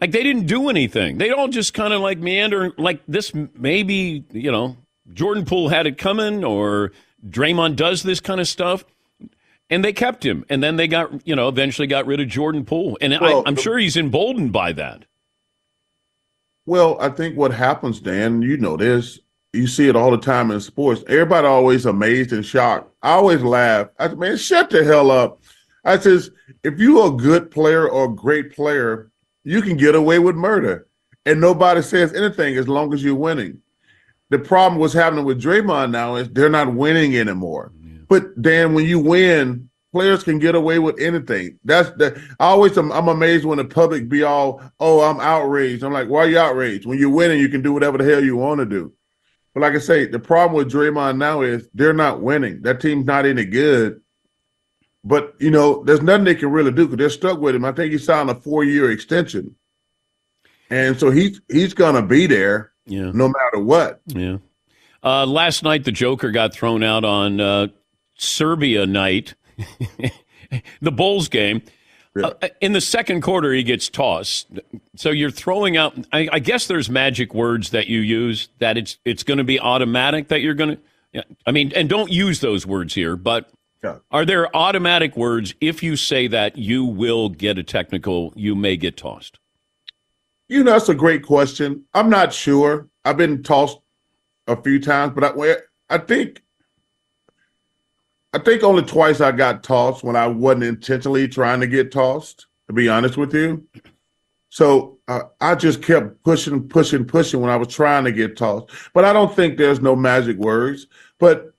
Like, 0.00 0.12
they 0.12 0.22
didn't 0.22 0.46
do 0.46 0.68
anything. 0.68 1.18
They 1.18 1.30
all 1.30 1.48
just 1.48 1.72
kind 1.72 1.92
of 1.92 2.00
like 2.00 2.18
meander, 2.18 2.72
like 2.76 3.00
this 3.08 3.32
maybe, 3.34 4.24
you 4.30 4.52
know, 4.52 4.76
Jordan 5.12 5.44
Poole 5.44 5.68
had 5.68 5.86
it 5.86 5.96
coming 5.96 6.44
or 6.44 6.92
Draymond 7.26 7.76
does 7.76 8.02
this 8.02 8.20
kind 8.20 8.40
of 8.40 8.48
stuff. 8.48 8.84
And 9.68 9.84
they 9.84 9.92
kept 9.92 10.24
him. 10.24 10.44
And 10.48 10.62
then 10.62 10.76
they 10.76 10.86
got, 10.86 11.26
you 11.26 11.34
know, 11.34 11.48
eventually 11.48 11.88
got 11.88 12.06
rid 12.06 12.20
of 12.20 12.28
Jordan 12.28 12.64
Poole. 12.64 12.98
And 13.00 13.16
well, 13.20 13.42
I, 13.44 13.48
I'm 13.48 13.56
sure 13.56 13.78
he's 13.78 13.96
emboldened 13.96 14.52
by 14.52 14.72
that. 14.72 15.06
Well, 16.66 16.96
I 17.00 17.08
think 17.08 17.36
what 17.36 17.52
happens, 17.52 18.00
Dan, 18.00 18.42
you 18.42 18.58
know 18.58 18.76
this, 18.76 19.18
you 19.52 19.66
see 19.66 19.88
it 19.88 19.96
all 19.96 20.10
the 20.10 20.18
time 20.18 20.50
in 20.50 20.60
sports. 20.60 21.02
Everybody 21.08 21.46
always 21.46 21.86
amazed 21.86 22.32
and 22.32 22.44
shocked. 22.44 22.92
I 23.02 23.12
always 23.12 23.42
laugh. 23.42 23.88
I 23.98 24.08
said, 24.08 24.18
man, 24.18 24.36
shut 24.36 24.70
the 24.70 24.84
hell 24.84 25.10
up. 25.10 25.40
I 25.84 25.98
says, 25.98 26.30
if 26.62 26.78
you're 26.78 27.06
a 27.06 27.16
good 27.16 27.50
player 27.50 27.88
or 27.88 28.04
a 28.04 28.14
great 28.14 28.52
player, 28.52 29.10
you 29.46 29.62
can 29.62 29.76
get 29.76 29.94
away 29.94 30.18
with 30.18 30.34
murder. 30.34 30.88
And 31.24 31.40
nobody 31.40 31.80
says 31.80 32.12
anything 32.12 32.56
as 32.56 32.68
long 32.68 32.92
as 32.92 33.02
you're 33.02 33.14
winning. 33.14 33.62
The 34.30 34.40
problem 34.40 34.80
what's 34.80 34.92
happening 34.92 35.24
with 35.24 35.40
Draymond 35.40 35.92
now 35.92 36.16
is 36.16 36.28
they're 36.28 36.50
not 36.50 36.74
winning 36.74 37.16
anymore. 37.16 37.72
Yeah. 37.80 37.98
But 38.08 38.42
Dan, 38.42 38.74
when 38.74 38.86
you 38.86 38.98
win, 38.98 39.70
players 39.92 40.24
can 40.24 40.40
get 40.40 40.56
away 40.56 40.80
with 40.80 41.00
anything. 41.00 41.60
That's 41.64 41.90
the 41.90 42.20
I 42.40 42.46
always 42.46 42.76
am, 42.76 42.90
I'm 42.90 43.06
amazed 43.06 43.44
when 43.44 43.58
the 43.58 43.64
public 43.64 44.08
be 44.08 44.24
all, 44.24 44.60
oh, 44.80 45.00
I'm 45.00 45.20
outraged. 45.20 45.84
I'm 45.84 45.92
like, 45.92 46.08
why 46.08 46.24
are 46.24 46.28
you 46.28 46.38
outraged? 46.40 46.84
When 46.84 46.98
you're 46.98 47.08
winning, 47.08 47.38
you 47.38 47.48
can 47.48 47.62
do 47.62 47.72
whatever 47.72 47.98
the 47.98 48.04
hell 48.04 48.22
you 48.22 48.36
want 48.36 48.58
to 48.58 48.66
do. 48.66 48.92
But 49.54 49.60
like 49.60 49.74
I 49.74 49.78
say, 49.78 50.06
the 50.06 50.18
problem 50.18 50.56
with 50.56 50.72
Draymond 50.72 51.18
now 51.18 51.42
is 51.42 51.68
they're 51.72 51.92
not 51.92 52.20
winning. 52.20 52.62
That 52.62 52.80
team's 52.80 53.06
not 53.06 53.26
any 53.26 53.44
good. 53.44 54.00
But 55.06 55.36
you 55.38 55.52
know, 55.52 55.84
there's 55.84 56.02
nothing 56.02 56.24
they 56.24 56.34
can 56.34 56.50
really 56.50 56.72
do 56.72 56.86
because 56.86 56.98
they're 56.98 57.10
stuck 57.10 57.38
with 57.38 57.54
him. 57.54 57.64
I 57.64 57.70
think 57.70 57.92
he 57.92 57.98
signed 57.98 58.28
a 58.28 58.34
four 58.34 58.64
year 58.64 58.90
extension, 58.90 59.54
and 60.68 60.98
so 60.98 61.10
he's 61.10 61.40
he's 61.48 61.74
gonna 61.74 62.02
be 62.02 62.26
there, 62.26 62.72
yeah. 62.86 63.12
no 63.14 63.28
matter 63.28 63.62
what. 63.62 64.00
Yeah. 64.06 64.38
Uh, 65.04 65.24
last 65.24 65.62
night, 65.62 65.84
the 65.84 65.92
Joker 65.92 66.32
got 66.32 66.52
thrown 66.52 66.82
out 66.82 67.04
on 67.04 67.40
uh, 67.40 67.68
Serbia 68.18 68.84
night, 68.84 69.34
the 70.80 70.90
Bulls 70.90 71.28
game. 71.28 71.62
Yeah. 72.16 72.32
Uh, 72.42 72.48
in 72.60 72.72
the 72.72 72.80
second 72.80 73.20
quarter, 73.20 73.52
he 73.52 73.62
gets 73.62 73.88
tossed. 73.88 74.48
So 74.96 75.10
you're 75.10 75.30
throwing 75.30 75.76
out. 75.76 75.96
I, 76.12 76.28
I 76.32 76.38
guess 76.40 76.66
there's 76.66 76.90
magic 76.90 77.32
words 77.32 77.70
that 77.70 77.86
you 77.86 78.00
use 78.00 78.48
that 78.58 78.76
it's 78.76 78.98
it's 79.04 79.22
going 79.22 79.38
to 79.38 79.44
be 79.44 79.60
automatic 79.60 80.28
that 80.28 80.40
you're 80.40 80.54
going 80.54 80.70
to. 80.70 80.82
Yeah, 81.12 81.22
I 81.46 81.52
mean, 81.52 81.72
and 81.76 81.88
don't 81.88 82.10
use 82.10 82.40
those 82.40 82.66
words 82.66 82.92
here. 82.92 83.14
But 83.14 83.52
yeah. 83.82 83.96
are 84.10 84.24
there 84.24 84.54
automatic 84.56 85.16
words 85.16 85.54
if 85.60 85.82
you 85.82 85.96
say 85.96 86.26
that 86.28 86.56
you 86.56 86.84
will 86.84 87.28
get 87.28 87.58
a 87.58 87.62
technical? 87.62 88.32
You 88.36 88.54
may 88.54 88.76
get 88.76 88.96
tossed. 88.96 89.38
You 90.48 90.62
know, 90.62 90.72
that's 90.72 90.88
a 90.88 90.94
great 90.94 91.24
question. 91.24 91.84
I'm 91.94 92.08
not 92.08 92.32
sure. 92.32 92.88
I've 93.04 93.16
been 93.16 93.42
tossed 93.42 93.78
a 94.46 94.60
few 94.60 94.80
times, 94.80 95.12
but 95.14 95.24
I, 95.24 95.56
I 95.94 95.98
think 95.98 96.42
I 98.32 98.38
think 98.38 98.62
only 98.62 98.82
twice 98.82 99.22
I 99.22 99.32
got 99.32 99.62
tossed 99.62 100.04
when 100.04 100.14
I 100.14 100.26
wasn't 100.26 100.64
intentionally 100.64 101.26
trying 101.26 101.60
to 101.60 101.66
get 101.66 101.90
tossed, 101.90 102.46
to 102.66 102.74
be 102.74 102.86
honest 102.86 103.16
with 103.16 103.32
you. 103.32 103.66
So 104.50 104.98
uh, 105.08 105.22
I 105.40 105.54
just 105.54 105.82
kept 105.82 106.22
pushing, 106.22 106.68
pushing, 106.68 107.06
pushing 107.06 107.40
when 107.40 107.50
I 107.50 107.56
was 107.56 107.68
trying 107.68 108.04
to 108.04 108.12
get 108.12 108.36
tossed. 108.36 108.70
But 108.92 109.04
I 109.06 109.14
don't 109.14 109.34
think 109.34 109.56
there's 109.56 109.80
no 109.80 109.96
magic 109.96 110.36
words. 110.36 110.86
But 111.18 111.54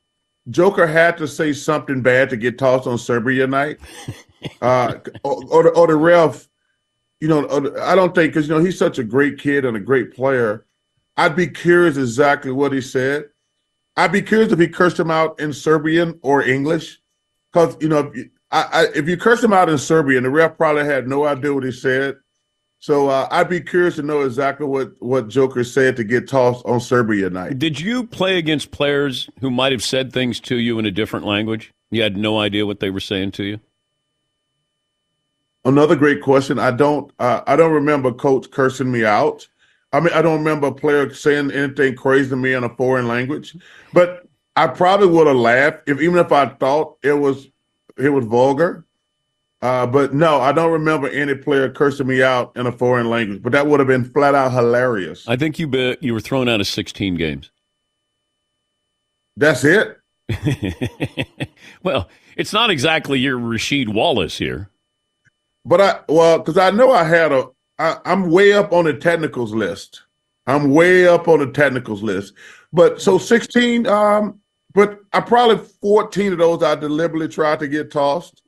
Joker 0.49 0.87
had 0.87 1.17
to 1.17 1.27
say 1.27 1.53
something 1.53 2.01
bad 2.01 2.29
to 2.29 2.37
get 2.37 2.57
tossed 2.57 2.87
on 2.87 2.97
Serbia 2.97 3.47
night. 3.47 3.79
Uh, 4.61 4.99
or, 5.23 5.43
or, 5.49 5.63
the, 5.63 5.69
or 5.69 5.87
the 5.87 5.95
ref, 5.95 6.47
you 7.19 7.27
know, 7.27 7.47
I 7.81 7.95
don't 7.95 8.13
think, 8.13 8.31
because, 8.31 8.47
you 8.47 8.53
know, 8.53 8.63
he's 8.63 8.77
such 8.77 8.99
a 8.99 9.03
great 9.03 9.39
kid 9.39 9.65
and 9.65 9.75
a 9.75 9.79
great 9.79 10.13
player. 10.13 10.67
I'd 11.17 11.35
be 11.35 11.47
curious 11.47 11.97
exactly 11.97 12.51
what 12.51 12.71
he 12.71 12.79
said. 12.79 13.25
I'd 13.97 14.11
be 14.11 14.21
curious 14.21 14.51
if 14.51 14.59
he 14.59 14.67
cursed 14.67 14.99
him 14.99 15.09
out 15.09 15.39
in 15.39 15.51
Serbian 15.51 16.19
or 16.21 16.43
English, 16.43 17.01
because 17.51 17.75
you 17.81 17.89
know, 17.89 17.99
if 17.99 18.15
you, 18.15 18.29
I, 18.51 18.61
I, 18.71 18.85
if 18.95 19.09
you 19.09 19.17
curse 19.17 19.43
him 19.43 19.53
out 19.53 19.69
in 19.69 19.77
Serbian, 19.79 20.23
the 20.23 20.29
ref 20.29 20.55
probably 20.55 20.85
had 20.85 21.07
no 21.07 21.25
idea 21.25 21.53
what 21.53 21.63
he 21.63 21.71
said. 21.71 22.17
So 22.79 23.09
uh, 23.09 23.27
I'd 23.31 23.49
be 23.49 23.59
curious 23.59 23.95
to 23.95 24.03
know 24.03 24.21
exactly 24.21 24.65
what 24.65 24.91
what 24.99 25.27
Joker 25.27 25.63
said 25.63 25.95
to 25.95 26.03
get 26.03 26.27
tossed 26.27 26.65
on 26.65 26.79
Serbia 26.79 27.29
night. 27.29 27.57
Did 27.57 27.79
you 27.79 28.05
play 28.05 28.37
against 28.37 28.71
players 28.71 29.29
who 29.39 29.49
might 29.49 29.71
have 29.71 29.83
said 29.83 30.13
things 30.13 30.39
to 30.41 30.57
you 30.57 30.77
in 30.77 30.85
a 30.85 30.91
different 30.91 31.25
language? 31.25 31.73
You 31.89 32.03
had 32.03 32.17
no 32.17 32.39
idea 32.39 32.65
what 32.65 32.79
they 32.79 32.89
were 32.89 32.99
saying 32.99 33.31
to 33.33 33.43
you. 33.43 33.59
Another 35.65 35.95
great 35.95 36.21
question. 36.21 36.59
I 36.59 36.71
don't. 36.71 37.11
Uh, 37.19 37.41
I 37.47 37.55
don't 37.55 37.73
remember 37.73 38.11
coach 38.13 38.49
cursing 38.51 38.91
me 38.91 39.03
out. 39.03 39.47
I 39.91 39.99
mean, 39.99 40.13
I 40.13 40.21
don't 40.21 40.39
remember 40.39 40.67
a 40.67 40.73
player 40.73 41.13
saying 41.13 41.51
anything 41.51 41.95
crazy 41.95 42.29
to 42.29 42.35
me 42.35 42.53
in 42.53 42.63
a 42.63 42.69
foreign 42.75 43.07
language. 43.07 43.55
But 43.93 44.27
I 44.55 44.67
probably 44.67 45.07
would 45.07 45.27
have 45.27 45.35
laughed 45.35 45.87
if, 45.87 46.01
even 46.01 46.19
if 46.19 46.31
I 46.31 46.47
thought 46.47 46.97
it 47.03 47.13
was 47.13 47.49
it 47.97 48.09
was 48.09 48.25
vulgar. 48.25 48.85
Uh, 49.61 49.87
but 49.87 50.13
no, 50.13 50.39
I 50.39 50.51
don't 50.51 50.71
remember 50.71 51.09
any 51.09 51.33
player 51.33 51.69
cursing 51.69 52.07
me 52.07 52.21
out 52.21 52.51
in 52.55 52.67
a 52.67 52.71
foreign 52.71 53.09
language. 53.09 53.41
But 53.41 53.53
that 53.53 53.65
would 53.65 53.79
have 53.79 53.87
been 53.87 54.05
flat 54.05 54.35
out 54.35 54.51
hilarious. 54.51 55.27
I 55.27 55.35
think 55.35 55.57
you 55.57 55.67
bet 55.67 56.03
you 56.03 56.13
were 56.13 56.19
thrown 56.19 56.47
out 56.47 56.61
of 56.61 56.67
16 56.67 57.15
games. 57.15 57.51
That's 59.35 59.63
it. 59.63 59.97
well, 61.83 62.09
it's 62.35 62.53
not 62.53 62.69
exactly 62.69 63.19
your 63.19 63.37
Rasheed 63.39 63.93
Wallace 63.93 64.37
here. 64.37 64.69
But 65.65 65.81
I 65.81 65.99
well, 66.07 66.39
because 66.39 66.57
I 66.57 66.71
know 66.71 66.91
I 66.91 67.03
had 67.03 67.31
a. 67.31 67.47
I, 67.79 67.97
I'm 68.05 68.31
way 68.31 68.53
up 68.53 68.73
on 68.73 68.85
the 68.85 68.93
technicals 68.93 69.53
list. 69.53 70.03
I'm 70.47 70.71
way 70.71 71.07
up 71.07 71.27
on 71.27 71.39
the 71.39 71.51
technicals 71.51 72.01
list. 72.01 72.33
But 72.73 73.01
so 73.01 73.17
16, 73.17 73.85
um, 73.85 74.39
but 74.73 74.99
I 75.13 75.19
probably 75.19 75.63
14 75.81 76.33
of 76.33 76.39
those 76.39 76.63
I 76.63 76.75
deliberately 76.75 77.27
tried 77.27 77.59
to 77.59 77.67
get 77.67 77.91
tossed. 77.91 78.43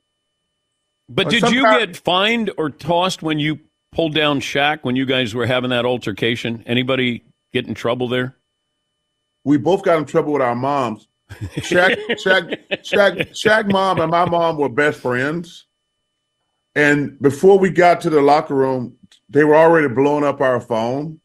But 1.10 1.26
Or 1.26 1.30
did 1.30 1.42
you 1.50 1.62
sometime- 1.62 1.78
get 1.80 1.96
fined 1.96 2.50
or 2.56 2.70
tossed 2.70 3.22
when 3.22 3.40
you 3.40 3.58
pulled 3.92 4.14
down 4.14 4.40
Shaq 4.40 4.78
when 4.82 4.94
you 4.94 5.04
guys 5.04 5.34
were 5.34 5.44
having 5.46 5.70
that 5.70 5.84
altercation? 5.84 6.62
Anybody 6.66 7.24
get 7.52 7.66
in 7.66 7.74
trouble 7.74 8.06
there? 8.08 8.36
We 9.44 9.56
both 9.58 9.82
got 9.82 9.98
in 9.98 10.04
trouble 10.04 10.32
with 10.32 10.42
our 10.42 10.54
moms. 10.54 11.08
Shaq, 11.56 11.96
Shaq, 12.10 12.56
Shaq, 12.82 13.30
Shaq 13.30 13.72
mom 13.72 14.00
and 14.00 14.10
my 14.10 14.24
mom 14.24 14.56
were 14.56 14.68
best 14.68 15.00
friends. 15.00 15.66
And 16.76 17.20
before 17.20 17.58
we 17.58 17.70
got 17.70 18.00
to 18.02 18.10
the 18.10 18.20
locker 18.22 18.54
room, 18.54 18.96
they 19.28 19.42
were 19.42 19.56
already 19.56 19.88
blowing 19.88 20.22
up 20.24 20.40
our 20.40 20.60
phone. 20.60 21.20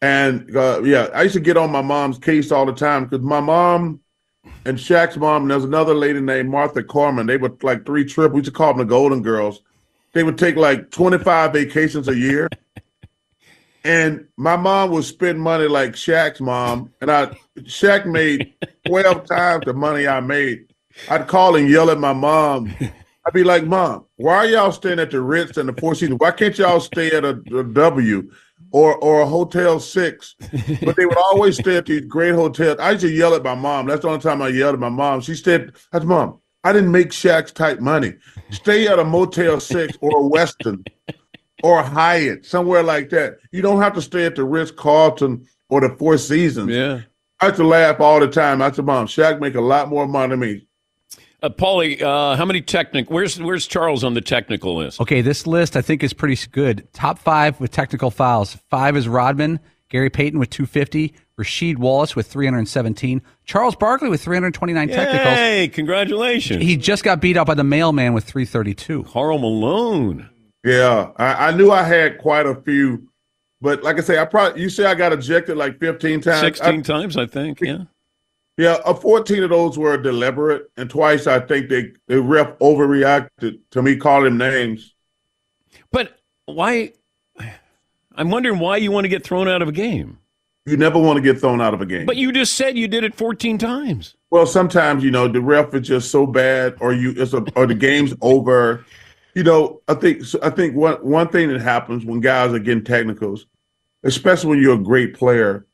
And 0.00 0.54
uh, 0.56 0.82
yeah, 0.84 1.08
I 1.14 1.22
used 1.22 1.34
to 1.34 1.40
get 1.40 1.56
on 1.56 1.72
my 1.72 1.82
mom's 1.82 2.18
case 2.18 2.52
all 2.52 2.66
the 2.66 2.72
time 2.72 3.04
because 3.04 3.24
my 3.24 3.40
mom 3.40 4.00
and 4.64 4.78
Shaq's 4.78 5.16
mom, 5.16 5.42
and 5.42 5.50
there's 5.50 5.64
another 5.64 5.94
lady 5.94 6.20
named 6.20 6.50
Martha 6.50 6.82
Corman. 6.82 7.26
They 7.26 7.36
were 7.36 7.52
like 7.62 7.84
three 7.84 8.04
trips. 8.04 8.32
We 8.32 8.38
used 8.38 8.46
to 8.46 8.52
call 8.52 8.68
them 8.74 8.78
the 8.78 8.84
Golden 8.84 9.22
Girls. 9.22 9.62
They 10.12 10.22
would 10.22 10.38
take 10.38 10.56
like 10.56 10.90
25 10.90 11.52
vacations 11.52 12.08
a 12.08 12.16
year. 12.16 12.48
And 13.84 14.26
my 14.36 14.56
mom 14.56 14.90
would 14.92 15.04
spend 15.04 15.40
money 15.40 15.66
like 15.66 15.92
Shaq's 15.92 16.40
mom, 16.40 16.92
and 17.00 17.10
I 17.10 17.36
Shaq 17.60 18.06
made 18.06 18.54
12 18.86 19.26
times 19.28 19.64
the 19.64 19.72
money 19.72 20.06
I 20.06 20.20
made. 20.20 20.72
I'd 21.08 21.26
call 21.26 21.56
and 21.56 21.68
yell 21.68 21.90
at 21.90 21.98
my 21.98 22.12
mom. 22.12 22.72
I'd 23.24 23.32
be 23.32 23.44
like, 23.44 23.64
Mom, 23.64 24.04
why 24.16 24.34
are 24.36 24.46
y'all 24.46 24.72
staying 24.72 24.98
at 24.98 25.10
the 25.10 25.20
Ritz 25.20 25.56
and 25.56 25.68
the 25.68 25.80
Four 25.80 25.94
Seasons? 25.94 26.18
Why 26.18 26.32
can't 26.32 26.58
y'all 26.58 26.80
stay 26.80 27.12
at 27.12 27.24
a, 27.24 27.40
a 27.56 27.64
W 27.64 28.30
or 28.72 28.96
or 28.96 29.20
a 29.20 29.26
Hotel 29.26 29.78
Six? 29.78 30.34
But 30.82 30.96
they 30.96 31.06
would 31.06 31.16
always 31.16 31.58
stay 31.58 31.76
at 31.76 31.86
these 31.86 32.06
great 32.06 32.34
hotels. 32.34 32.78
I 32.80 32.92
used 32.92 33.02
to 33.02 33.10
yell 33.10 33.34
at 33.34 33.44
my 33.44 33.54
mom. 33.54 33.86
That's 33.86 34.02
the 34.02 34.08
only 34.08 34.20
time 34.20 34.42
I 34.42 34.48
yelled 34.48 34.74
at 34.74 34.80
my 34.80 34.88
mom. 34.88 35.20
She 35.20 35.34
said, 35.34 35.72
"That's 35.92 36.04
mom. 36.04 36.38
I 36.64 36.72
didn't 36.72 36.92
make 36.92 37.10
Shaq's 37.10 37.52
type 37.52 37.80
money. 37.80 38.14
Stay 38.50 38.86
at 38.88 38.98
a 38.98 39.04
Motel 39.04 39.60
Six 39.60 39.96
or 40.00 40.10
a 40.10 40.28
Westin 40.28 40.86
or 41.62 41.80
a 41.80 41.82
Hyatt, 41.82 42.46
somewhere 42.46 42.82
like 42.82 43.10
that. 43.10 43.38
You 43.52 43.62
don't 43.62 43.80
have 43.80 43.94
to 43.94 44.02
stay 44.02 44.26
at 44.26 44.36
the 44.36 44.44
Ritz 44.44 44.70
Carlton 44.70 45.46
or 45.68 45.80
the 45.80 45.94
Four 45.96 46.18
Seasons." 46.18 46.70
Yeah. 46.70 47.02
I 47.40 47.46
used 47.46 47.56
to 47.56 47.66
laugh 47.66 48.00
all 48.00 48.20
the 48.20 48.28
time. 48.28 48.62
I 48.62 48.70
said, 48.70 48.84
"Mom, 48.84 49.06
Shaq 49.06 49.40
make 49.40 49.56
a 49.56 49.60
lot 49.60 49.88
more 49.88 50.06
money 50.06 50.30
than 50.30 50.40
me." 50.40 50.66
Uh, 51.42 51.48
Paulie, 51.48 52.00
uh, 52.00 52.36
how 52.36 52.44
many 52.44 52.60
technic? 52.60 53.10
Where's 53.10 53.40
where's 53.40 53.66
Charles 53.66 54.04
on 54.04 54.14
the 54.14 54.20
technical 54.20 54.76
list? 54.76 55.00
Okay, 55.00 55.22
this 55.22 55.44
list 55.46 55.76
I 55.76 55.82
think 55.82 56.04
is 56.04 56.12
pretty 56.12 56.38
good. 56.52 56.86
Top 56.92 57.18
five 57.18 57.58
with 57.58 57.72
technical 57.72 58.12
fouls. 58.12 58.56
Five 58.70 58.96
is 58.96 59.08
Rodman, 59.08 59.58
Gary 59.88 60.08
Payton 60.08 60.38
with 60.38 60.50
250, 60.50 61.14
Rasheed 61.36 61.78
Wallace 61.78 62.14
with 62.14 62.28
317, 62.28 63.20
Charles 63.44 63.74
Barkley 63.74 64.08
with 64.08 64.22
329 64.22 64.88
technicals. 64.88 65.34
Hey, 65.34 65.66
congratulations! 65.66 66.62
He 66.62 66.76
just 66.76 67.02
got 67.02 67.20
beat 67.20 67.36
out 67.36 67.48
by 67.48 67.54
the 67.54 67.64
mailman 67.64 68.12
with 68.12 68.22
332. 68.22 69.04
Karl 69.04 69.38
Malone. 69.38 70.28
Yeah, 70.64 71.10
I, 71.16 71.48
I 71.48 71.50
knew 71.56 71.72
I 71.72 71.82
had 71.82 72.18
quite 72.18 72.46
a 72.46 72.54
few, 72.54 73.08
but 73.60 73.82
like 73.82 73.98
I 73.98 74.02
say, 74.02 74.20
I 74.20 74.26
probably 74.26 74.62
you 74.62 74.68
say 74.68 74.84
I 74.84 74.94
got 74.94 75.12
ejected 75.12 75.56
like 75.56 75.80
fifteen 75.80 76.20
times. 76.20 76.40
Sixteen 76.40 76.78
I- 76.78 76.82
times, 76.82 77.16
I 77.16 77.26
think. 77.26 77.60
Yeah. 77.60 77.84
Yeah, 78.58 78.78
uh, 78.84 78.94
fourteen 78.94 79.42
of 79.42 79.50
those 79.50 79.78
were 79.78 79.96
deliberate, 79.96 80.70
and 80.76 80.90
twice 80.90 81.26
I 81.26 81.40
think 81.40 81.68
they 81.68 81.92
the 82.06 82.20
ref 82.20 82.58
overreacted 82.58 83.60
to 83.70 83.82
me 83.82 83.96
calling 83.96 84.36
names. 84.36 84.94
But 85.90 86.18
why? 86.44 86.92
I'm 88.14 88.30
wondering 88.30 88.58
why 88.58 88.76
you 88.76 88.92
want 88.92 89.04
to 89.04 89.08
get 89.08 89.24
thrown 89.24 89.48
out 89.48 89.62
of 89.62 89.68
a 89.68 89.72
game. 89.72 90.18
You 90.66 90.76
never 90.76 90.98
want 90.98 91.16
to 91.16 91.22
get 91.22 91.40
thrown 91.40 91.60
out 91.60 91.74
of 91.74 91.80
a 91.80 91.86
game. 91.86 92.06
But 92.06 92.16
you 92.16 92.30
just 92.30 92.54
said 92.54 92.78
you 92.78 92.86
did 92.86 93.02
it 93.02 93.14
14 93.14 93.58
times. 93.58 94.14
Well, 94.30 94.46
sometimes 94.46 95.02
you 95.02 95.10
know 95.10 95.26
the 95.26 95.40
ref 95.40 95.74
is 95.74 95.88
just 95.88 96.10
so 96.10 96.26
bad, 96.26 96.76
or 96.80 96.92
you 96.92 97.14
it's 97.16 97.32
a, 97.32 97.44
or 97.56 97.66
the 97.66 97.74
game's 97.74 98.14
over. 98.20 98.84
You 99.34 99.44
know, 99.44 99.80
I 99.88 99.94
think 99.94 100.22
I 100.42 100.50
think 100.50 100.76
one 100.76 100.96
one 100.96 101.28
thing 101.28 101.48
that 101.48 101.60
happens 101.60 102.04
when 102.04 102.20
guys 102.20 102.52
are 102.52 102.58
getting 102.58 102.84
technicals, 102.84 103.46
especially 104.04 104.50
when 104.50 104.62
you're 104.62 104.74
a 104.74 104.82
great 104.82 105.14
player, 105.14 105.66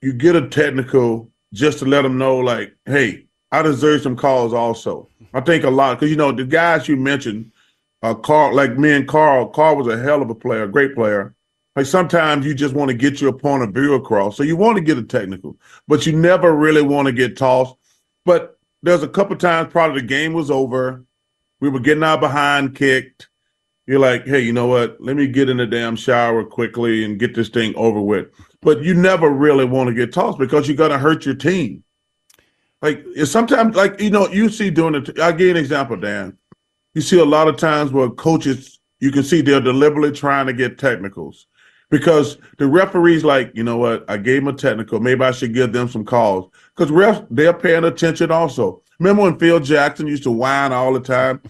you 0.00 0.14
get 0.14 0.36
a 0.36 0.48
technical 0.48 1.30
just 1.52 1.78
to 1.80 1.84
let 1.84 2.02
them 2.02 2.18
know, 2.18 2.38
like, 2.38 2.74
hey, 2.86 3.26
I 3.50 3.62
deserve 3.62 4.02
some 4.02 4.16
calls. 4.16 4.52
Also, 4.52 5.08
I 5.32 5.40
think 5.40 5.64
a 5.64 5.70
lot 5.70 5.94
because 5.94 6.10
you 6.10 6.16
know 6.16 6.32
the 6.32 6.44
guys 6.44 6.88
you 6.88 6.96
mentioned, 6.96 7.50
uh, 8.02 8.14
Karl, 8.14 8.54
like 8.54 8.76
me 8.78 8.92
and 8.92 9.08
Karl. 9.08 9.48
Karl 9.48 9.76
was 9.76 9.86
a 9.86 9.98
hell 9.98 10.22
of 10.22 10.30
a 10.30 10.34
player, 10.34 10.64
a 10.64 10.68
great 10.68 10.94
player. 10.94 11.34
Like 11.76 11.86
sometimes 11.86 12.44
you 12.44 12.54
just 12.54 12.74
want 12.74 12.90
to 12.90 12.96
get 12.96 13.20
your 13.20 13.32
of 13.32 13.74
view 13.74 13.94
across, 13.94 14.36
so 14.36 14.42
you 14.42 14.56
want 14.56 14.76
to 14.76 14.82
get 14.82 14.98
a 14.98 15.02
technical, 15.02 15.56
but 15.86 16.06
you 16.06 16.12
never 16.12 16.54
really 16.54 16.82
want 16.82 17.06
to 17.06 17.12
get 17.12 17.36
tossed. 17.36 17.74
But 18.24 18.58
there's 18.82 19.02
a 19.02 19.08
couple 19.08 19.36
times 19.36 19.72
probably 19.72 20.00
the 20.00 20.06
game 20.06 20.32
was 20.32 20.50
over, 20.50 21.04
we 21.60 21.68
were 21.68 21.80
getting 21.80 22.02
our 22.02 22.18
behind 22.18 22.74
kicked. 22.76 23.28
You're 23.86 23.98
like, 23.98 24.26
hey, 24.26 24.40
you 24.40 24.52
know 24.52 24.66
what? 24.66 25.00
Let 25.00 25.16
me 25.16 25.26
get 25.26 25.48
in 25.48 25.56
the 25.56 25.66
damn 25.66 25.96
shower 25.96 26.44
quickly 26.44 27.04
and 27.04 27.18
get 27.18 27.34
this 27.34 27.48
thing 27.48 27.74
over 27.74 28.00
with. 28.00 28.28
But 28.60 28.82
you 28.82 28.94
never 28.94 29.30
really 29.30 29.64
want 29.64 29.88
to 29.88 29.94
get 29.94 30.12
tossed 30.12 30.38
because 30.38 30.66
you're 30.66 30.76
gonna 30.76 30.98
hurt 30.98 31.24
your 31.24 31.34
team. 31.34 31.84
Like 32.82 33.04
sometimes, 33.24 33.76
like 33.76 34.00
you 34.00 34.10
know, 34.10 34.28
you 34.28 34.48
see 34.48 34.70
doing 34.70 34.94
it. 34.96 35.18
I'll 35.18 35.32
give 35.32 35.40
you 35.40 35.50
an 35.50 35.56
example, 35.56 35.96
Dan. 35.96 36.36
You 36.94 37.02
see 37.02 37.18
a 37.20 37.24
lot 37.24 37.48
of 37.48 37.56
times 37.56 37.92
where 37.92 38.08
coaches, 38.10 38.80
you 39.00 39.12
can 39.12 39.22
see 39.22 39.40
they're 39.40 39.60
deliberately 39.60 40.12
trying 40.12 40.46
to 40.46 40.52
get 40.52 40.78
technicals 40.78 41.46
because 41.90 42.38
the 42.58 42.66
referee's 42.66 43.24
like, 43.24 43.52
you 43.54 43.62
know 43.62 43.76
what? 43.76 44.04
I 44.08 44.16
gave 44.16 44.42
him 44.42 44.48
a 44.48 44.52
technical. 44.52 45.00
Maybe 45.00 45.22
I 45.22 45.30
should 45.30 45.54
give 45.54 45.72
them 45.72 45.88
some 45.88 46.04
calls 46.04 46.50
because 46.76 46.92
refs 46.92 47.26
they're 47.30 47.54
paying 47.54 47.84
attention 47.84 48.30
also. 48.30 48.82
Remember 48.98 49.22
when 49.22 49.38
Phil 49.38 49.60
Jackson 49.60 50.06
used 50.06 50.24
to 50.24 50.32
whine 50.32 50.72
all 50.72 50.92
the 50.92 51.00
time? 51.00 51.40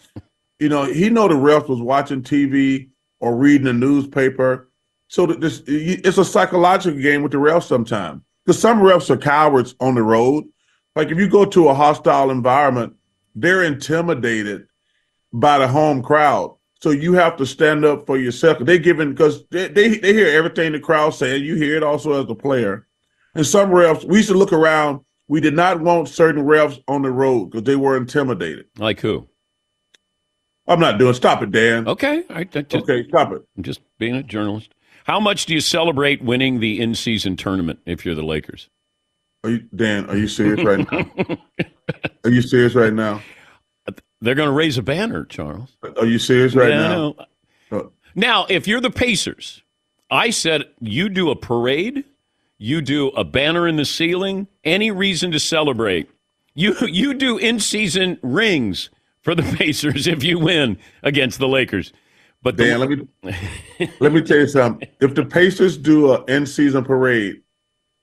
you 0.59 0.69
know, 0.69 0.85
he 0.85 1.09
know 1.09 1.29
the 1.29 1.35
refs 1.35 1.69
was 1.69 1.81
watching 1.81 2.23
TV 2.23 2.89
or 3.21 3.37
reading 3.37 3.67
the 3.67 3.73
newspaper. 3.73 4.68
So 5.09 5.27
this 5.27 5.63
it's 5.67 6.19
a 6.19 6.25
psychological 6.25 7.01
game 7.01 7.23
with 7.23 7.33
the 7.33 7.39
refs 7.39 7.65
sometimes 7.65 8.23
because 8.45 8.61
some 8.61 8.81
refs 8.81 9.11
are 9.11 9.17
cowards 9.17 9.75
on 9.81 9.95
the 9.95 10.03
road. 10.03 10.45
Like 10.95 11.11
if 11.11 11.19
you 11.19 11.29
go 11.29 11.45
to 11.47 11.69
a 11.69 11.75
hostile 11.75 12.31
environment, 12.31 12.95
they're 13.35 13.65
intimidated 13.65 14.67
by 15.33 15.59
the 15.59 15.69
home 15.69 16.03
crowd. 16.03 16.55
So 16.81 16.91
you 16.91 17.15
have 17.15 17.37
to 17.39 17.47
stand 17.47 17.85
up 17.85 18.07
for 18.07 18.19
yourself. 18.19 18.59
They're 18.61 18.79
giving 18.79 19.11
because 19.11 19.47
they, 19.49 19.69
they 19.69 19.99
they 19.99 20.13
hear 20.13 20.29
everything 20.29 20.73
the 20.73 20.81
crowd 20.81 21.11
saying. 21.11 21.43
You 21.43 21.57
hear 21.57 21.77
it 21.77 21.83
also 21.83 22.23
as 22.23 22.31
a 22.31 22.35
player. 22.35 22.87
And 23.35 23.47
some 23.47 23.71
refs, 23.71 24.05
we 24.05 24.19
used 24.19 24.29
to 24.29 24.37
look 24.37 24.53
around. 24.53 25.01
We 25.27 25.41
did 25.41 25.55
not 25.55 25.81
want 25.81 26.09
certain 26.09 26.45
refs 26.45 26.83
on 26.89 27.03
the 27.03 27.11
road 27.11 27.47
because 27.47 27.65
they 27.65 27.77
were 27.77 27.97
intimidated. 27.97 28.67
Like 28.79 29.01
who? 29.01 29.29
I'm 30.67 30.81
not 30.81 30.99
doing. 30.99 31.15
Stop 31.15 31.43
it, 31.43 31.51
Dan. 31.51 31.89
Okay. 31.89 32.25
I, 32.29 32.41
I 32.41 32.45
just, 32.45 32.75
okay, 32.75 33.09
stop 33.09 33.33
it. 33.33 33.43
I'm 33.57 33.63
just 33.63 33.81
being 33.99 34.15
a 34.15 34.23
journalist. 34.23 34.75
How 35.09 35.19
much 35.19 35.47
do 35.47 35.55
you 35.55 35.61
celebrate 35.61 36.23
winning 36.23 36.61
the 36.61 36.79
in-season 36.83 37.37
tournament 37.37 37.79
if 37.87 38.05
you're 38.05 38.15
the 38.15 38.23
Lakers? 38.23 38.69
Are 39.43 39.51
you 39.51 39.61
Dan? 39.75 40.05
Are 40.11 40.17
you 40.17 40.29
serious 40.29 40.63
right 40.63 40.87
now? 40.93 41.39
are 42.25 42.31
you 42.31 42.43
serious 42.43 42.75
right 42.75 42.93
now? 42.93 43.23
They're 44.21 44.35
going 44.35 44.51
to 44.51 44.55
raise 44.55 44.77
a 44.77 44.83
banner, 44.83 45.25
Charles. 45.25 45.79
Are 45.97 46.05
you 46.05 46.19
serious 46.19 46.55
right 46.55 46.69
Yeah, 46.69 46.89
now? 46.89 47.15
Uh, 47.71 47.83
now, 48.15 48.47
if 48.51 48.69
you're 48.69 48.83
the 48.83 48.91
Pacers, 48.91 49.63
I 50.11 50.29
said 50.29 50.65
you 50.79 51.09
do 51.09 51.31
a 51.31 51.37
parade, 51.37 52.05
you 52.59 52.83
do 52.83 53.09
a 53.11 53.25
banner 53.25 53.67
in 53.67 53.77
the 53.77 53.87
ceiling, 53.87 54.47
any 54.63 54.91
reason 54.91 55.31
to 55.31 55.41
celebrate. 55.41 56.11
You 56.55 56.75
you 56.87 57.15
do 57.15 57.39
in-season 57.39 58.19
rings 58.23 58.91
for 59.23 59.35
the 59.35 59.43
Pacers 59.57 60.07
if 60.07 60.23
you 60.23 60.39
win 60.39 60.77
against 61.03 61.39
the 61.39 61.49
Lakers. 61.49 61.95
But 62.49 62.57
the, 62.57 62.65
Dan, 62.65 62.81
let 62.81 62.89
me 62.89 63.91
let 64.01 64.11
me 64.11 64.23
tell 64.23 64.39
you 64.39 64.47
something. 64.47 64.89
If 65.03 65.15
the 65.15 65.27
Pacers 65.27 65.77
do 65.77 66.15
an 66.15 66.25
end 66.29 66.49
season 66.49 66.83
parade, 66.83 67.43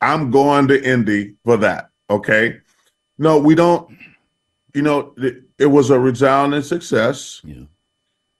I'm 0.01 0.29
going 0.29 0.67
to 0.67 0.87
Indy 0.87 1.33
for 1.43 1.57
that. 1.57 1.89
Okay. 2.11 2.57
No, 3.17 3.39
we 3.39 3.55
don't. 3.55 3.89
you 4.75 4.83
know, 4.83 5.15
it, 5.17 5.41
it 5.57 5.65
was 5.65 5.89
a 5.89 5.99
resounding 5.99 6.61
success. 6.61 7.41
Yeah. 7.43 7.63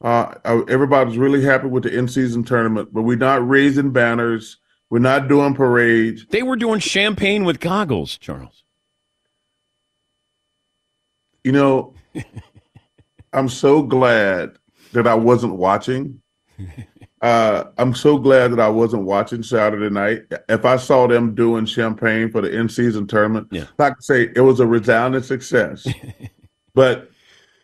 Uh, 0.03 0.36
uh, 0.45 0.62
everybody 0.70 1.08
was 1.08 1.18
really 1.18 1.41
happy 1.41 1.66
with 1.70 1.82
the 1.82 1.97
in-season 1.97 2.43
tournament, 2.43 2.93
but 2.93 3.01
we're 3.01 3.18
not 3.18 3.47
raising 3.47 3.89
banners. 3.89 4.58
We're 4.91 4.99
not 4.99 5.28
doing 5.28 5.56
parades. 5.56 6.28
They 6.30 6.43
were 6.43 6.56
doing 6.56 6.80
champagne 6.82 7.45
with 7.45 7.60
goggles, 7.60 8.20
Charles. 8.20 8.64
You 11.43 11.53
know, 11.53 11.95
I'm 13.34 13.49
so 13.49 13.82
glad 13.82 14.60
that 14.95 15.07
I 15.07 15.15
wasn't 15.15 15.55
watching. 15.55 16.21
Uh, 17.21 17.71
I'm 17.79 17.95
so 17.95 18.19
glad 18.19 18.51
that 18.51 18.59
I 18.59 18.67
wasn't 18.67 19.03
watching 19.03 19.41
Saturday 19.41 19.89
night. 19.89 20.23
If 20.47 20.63
I 20.63 20.75
saw 20.75 21.07
them 21.07 21.33
doing 21.33 21.65
champagne 21.65 22.29
for 22.29 22.39
the 22.41 22.55
in-season 22.55 23.07
tournament, 23.07 23.47
Yeah. 23.49 23.65
like 23.79 23.93
I 23.93 24.01
say, 24.01 24.29
it 24.35 24.41
was 24.41 24.59
a 24.59 24.67
resounding 24.67 25.23
success. 25.23 25.87
but 26.75 27.09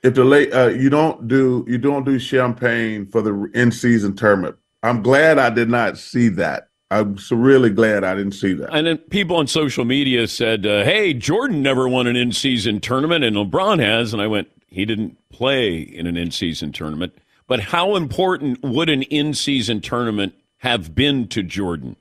if 0.03 0.15
the 0.15 0.23
late 0.23 0.51
uh, 0.51 0.69
you 0.69 0.89
don't 0.89 1.27
do 1.27 1.63
you 1.67 1.77
don't 1.77 2.05
do 2.05 2.17
champagne 2.17 3.05
for 3.11 3.21
the 3.21 3.51
in-season 3.53 4.15
tournament, 4.15 4.55
I'm 4.81 5.03
glad 5.03 5.37
I 5.37 5.51
did 5.51 5.69
not 5.69 5.97
see 5.97 6.29
that. 6.29 6.69
I'm 6.89 7.19
so 7.19 7.35
really 7.35 7.69
glad 7.69 8.03
I 8.03 8.15
didn't 8.15 8.31
see 8.33 8.53
that. 8.53 8.73
And 8.73 8.87
then 8.87 8.97
people 8.97 9.35
on 9.35 9.45
social 9.45 9.85
media 9.85 10.27
said, 10.27 10.65
uh, 10.65 10.83
"Hey, 10.83 11.13
Jordan 11.13 11.61
never 11.61 11.87
won 11.87 12.07
an 12.07 12.15
in-season 12.15 12.79
tournament, 12.79 13.23
and 13.23 13.35
LeBron 13.35 13.79
has." 13.79 14.11
And 14.11 14.21
I 14.23 14.27
went, 14.27 14.47
"He 14.71 14.85
didn't 14.85 15.17
play 15.29 15.77
in 15.79 16.07
an 16.07 16.17
in-season 16.17 16.71
tournament." 16.71 17.13
But 17.47 17.59
how 17.59 17.95
important 17.95 18.63
would 18.63 18.89
an 18.89 19.03
in-season 19.03 19.81
tournament 19.81 20.33
have 20.59 20.95
been 20.95 21.27
to 21.27 21.43
Jordan? 21.43 21.97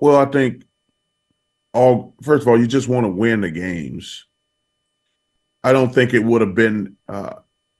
Well, 0.00 0.16
I 0.16 0.24
think 0.26 0.64
all 1.74 2.14
first 2.22 2.42
of 2.42 2.48
all, 2.48 2.58
you 2.58 2.66
just 2.66 2.88
want 2.88 3.04
to 3.04 3.10
win 3.10 3.40
the 3.42 3.50
games. 3.50 4.26
I 5.64 5.72
don't 5.72 5.94
think 5.94 6.12
it 6.12 6.24
would 6.24 6.40
have 6.40 6.54
been. 6.54 6.96
Uh, 7.08 7.34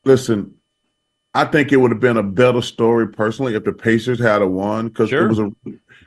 listen, 0.05 0.55
I 1.35 1.45
think 1.45 1.73
it 1.73 1.77
would 1.79 1.91
have 1.91 2.01
been 2.01 2.17
a 2.17 2.23
better 2.23 2.63
story 2.63 3.09
personally 3.09 3.55
if 3.55 3.65
the 3.65 3.73
Pacers 3.73 4.21
had 4.21 4.43
a 4.43 4.47
won 4.47 4.89
because 4.89 5.11
Sure. 5.11 5.25
it 5.25 5.29
was 5.29 5.39
a 5.41 5.53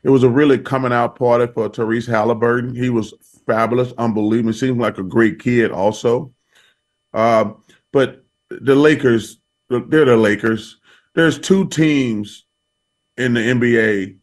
it 0.04 0.10
was 0.10 0.24
a 0.24 0.30
really 0.30 0.58
coming 0.58 0.94
out 0.94 1.18
party 1.18 1.52
for 1.52 1.70
Tyrese 1.70 2.08
Halliburton. 2.08 2.76
He 2.76 2.90
was 2.90 3.14
fabulous, 3.46 3.94
unbelievable. 3.98 4.54
Seemed 4.54 4.80
like 4.80 4.98
a 4.98 5.04
great 5.04 5.40
kid 5.40 5.72
also. 5.72 6.34
Uh, 7.14 7.54
but 7.92 8.26
the 8.50 8.76
Lakers, 8.76 9.40
they're 9.70 10.06
the 10.06 10.18
Lakers. 10.18 10.78
There's 11.14 11.40
two 11.40 11.68
teams 11.70 12.46
in 13.18 13.34
the 13.34 13.40
NBA 13.40 14.18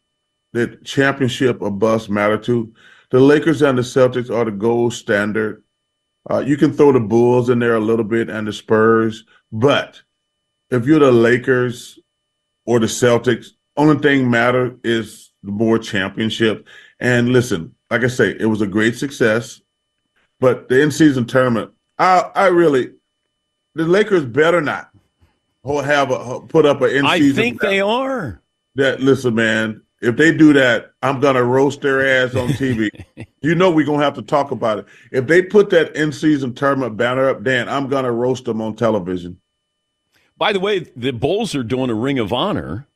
that 0.53 0.85
championship 0.85 1.63
or 1.63 1.71
bust 1.71 2.11
matter 2.11 2.39
to. 2.39 2.73
The 3.11 3.21
Lakers 3.21 3.63
and 3.63 3.77
the 3.77 3.83
Celtics 3.83 4.35
are 4.35 4.45
the 4.45 4.51
gold 4.51 4.95
standard. 4.95 5.63
Uh, 6.31 6.39
you 6.39 6.57
can 6.57 6.73
throw 6.73 6.93
the 6.93 7.01
Bulls 7.01 7.51
in 7.51 7.59
there 7.59 7.75
a 7.75 7.81
little 7.81 8.05
bit 8.05 8.31
and 8.31 8.47
the 8.47 8.53
Spurs, 8.53 9.25
but 9.51 10.01
if 10.71 10.87
you're 10.87 11.01
the 11.01 11.11
Lakers 11.11 11.99
or 12.65 12.79
the 12.79 12.87
Celtics, 12.87 13.49
only 13.77 13.99
thing 13.99 14.31
matter 14.31 14.77
is 14.85 15.33
the 15.43 15.51
more 15.51 15.79
championship. 15.79 16.67
And 17.01 17.31
listen, 17.31 17.75
like 17.93 18.05
I 18.05 18.07
say, 18.07 18.35
it 18.41 18.47
was 18.47 18.63
a 18.63 18.67
great 18.67 18.97
success, 18.97 19.61
but 20.41 20.71
the 20.71 20.81
in-season 20.81 21.27
tournament, 21.27 21.73
I 21.99 22.31
I 22.35 22.47
really, 22.47 22.93
the 23.75 23.85
Lakers 23.85 24.25
better 24.25 24.63
not 24.63 24.89
have 25.63 26.11
a 26.11 26.41
put 26.41 26.65
up 26.65 26.81
an 26.81 26.89
in-season. 26.89 27.07
I 27.07 27.33
think 27.35 27.61
they 27.61 27.83
are. 27.83 28.41
That 28.77 29.01
listen, 29.01 29.35
man. 29.35 29.83
If 30.01 30.17
they 30.17 30.37
do 30.37 30.55
that, 30.55 30.93
I'm 31.03 31.21
gonna 31.21 31.45
roast 31.45 31.83
their 31.83 32.25
ass 32.25 32.35
on 32.35 32.49
TV. 32.49 32.89
you 33.43 33.55
know 33.55 33.71
we're 33.71 33.85
gonna 33.85 34.03
have 34.03 34.15
to 34.15 34.23
talk 34.23 34.53
about 34.53 34.79
it. 34.79 34.87
If 35.13 35.27
they 35.27 35.43
put 35.43 35.69
that 35.71 35.95
in-season 35.95 36.55
tournament 36.55 36.97
banner 36.97 37.29
up, 37.29 37.45
Dan, 37.45 37.69
I'm 37.69 37.89
gonna 37.89 38.11
roast 38.11 38.47
them 38.47 38.63
on 38.63 38.75
television. 38.75 39.39
By 40.39 40.55
the 40.55 40.61
way, 40.61 40.91
the 40.97 41.13
Bulls 41.13 41.55
are 41.55 41.63
doing 41.63 41.91
a 41.91 41.95
Ring 41.95 42.19
of 42.19 42.33
Honor, 42.33 42.89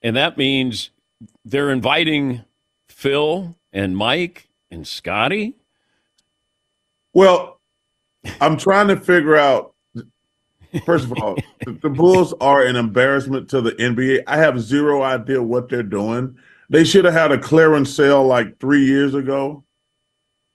and 0.00 0.14
that 0.16 0.38
means 0.38 0.90
they're 1.44 1.70
inviting 1.70 2.44
Phil 2.88 3.57
and 3.72 3.96
Mike 3.96 4.48
and 4.70 4.86
Scottie. 4.86 5.56
Well, 7.12 7.60
I'm 8.40 8.56
trying 8.56 8.88
to 8.88 8.96
figure 8.96 9.36
out. 9.36 9.74
First 10.84 11.06
of 11.06 11.14
all, 11.14 11.36
the, 11.66 11.88
Bulls 11.88 12.34
are 12.40 12.62
an 12.62 12.76
embarrassment 12.76 13.48
to 13.50 13.62
the 13.62 13.72
NBA. 13.72 14.24
I 14.26 14.36
have 14.36 14.60
zero 14.60 15.02
idea 15.02 15.42
what 15.42 15.68
they're 15.68 15.82
doing. 15.82 16.36
They 16.68 16.84
should 16.84 17.06
have 17.06 17.14
had 17.14 17.32
a 17.32 17.38
clearance 17.38 17.94
sale 17.94 18.26
like 18.26 18.58
three 18.60 18.84
years 18.84 19.14
ago. 19.14 19.64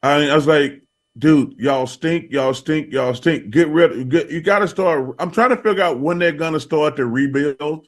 I, 0.03 0.19
mean, 0.19 0.29
I 0.29 0.35
was 0.35 0.45
like, 0.45 0.83
dude, 1.17 1.55
y'all 1.57 1.87
stink, 1.87 2.31
y'all 2.31 2.53
stink, 2.53 2.91
y'all 2.93 3.15
stink. 3.15 3.49
Get 3.49 3.69
rid. 3.69 4.09
Get, 4.09 4.29
you 4.29 4.41
got 4.41 4.59
to 4.59 4.67
start. 4.67 5.15
I'm 5.17 5.31
trying 5.31 5.49
to 5.49 5.57
figure 5.57 5.83
out 5.83 5.99
when 5.99 6.19
they're 6.19 6.31
gonna 6.31 6.59
start 6.59 6.95
to 6.97 7.05
rebuild. 7.05 7.87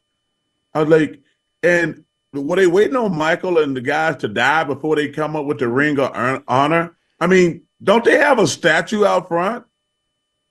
I 0.74 0.84
was 0.84 0.90
like, 0.90 1.22
and 1.62 2.05
were 2.38 2.56
they 2.56 2.68
waiting 2.68 2.96
on 2.96 3.16
Michael 3.18 3.58
and 3.60 3.76
the 3.76 3.82
guys 3.82 4.18
to 4.18 4.28
die 4.28 4.64
before 4.64 4.96
they 4.96 5.10
come 5.10 5.36
up 5.36 5.46
with 5.46 5.60
the 5.60 5.68
ring 5.68 6.00
of 6.00 6.12
honor? 6.48 6.96
I 7.20 7.28
mean, 7.28 7.64
don't 7.84 8.04
they 8.04 8.18
have 8.18 8.40
a 8.40 8.48
statue 8.48 9.06
out 9.06 9.28
front? 9.28 9.66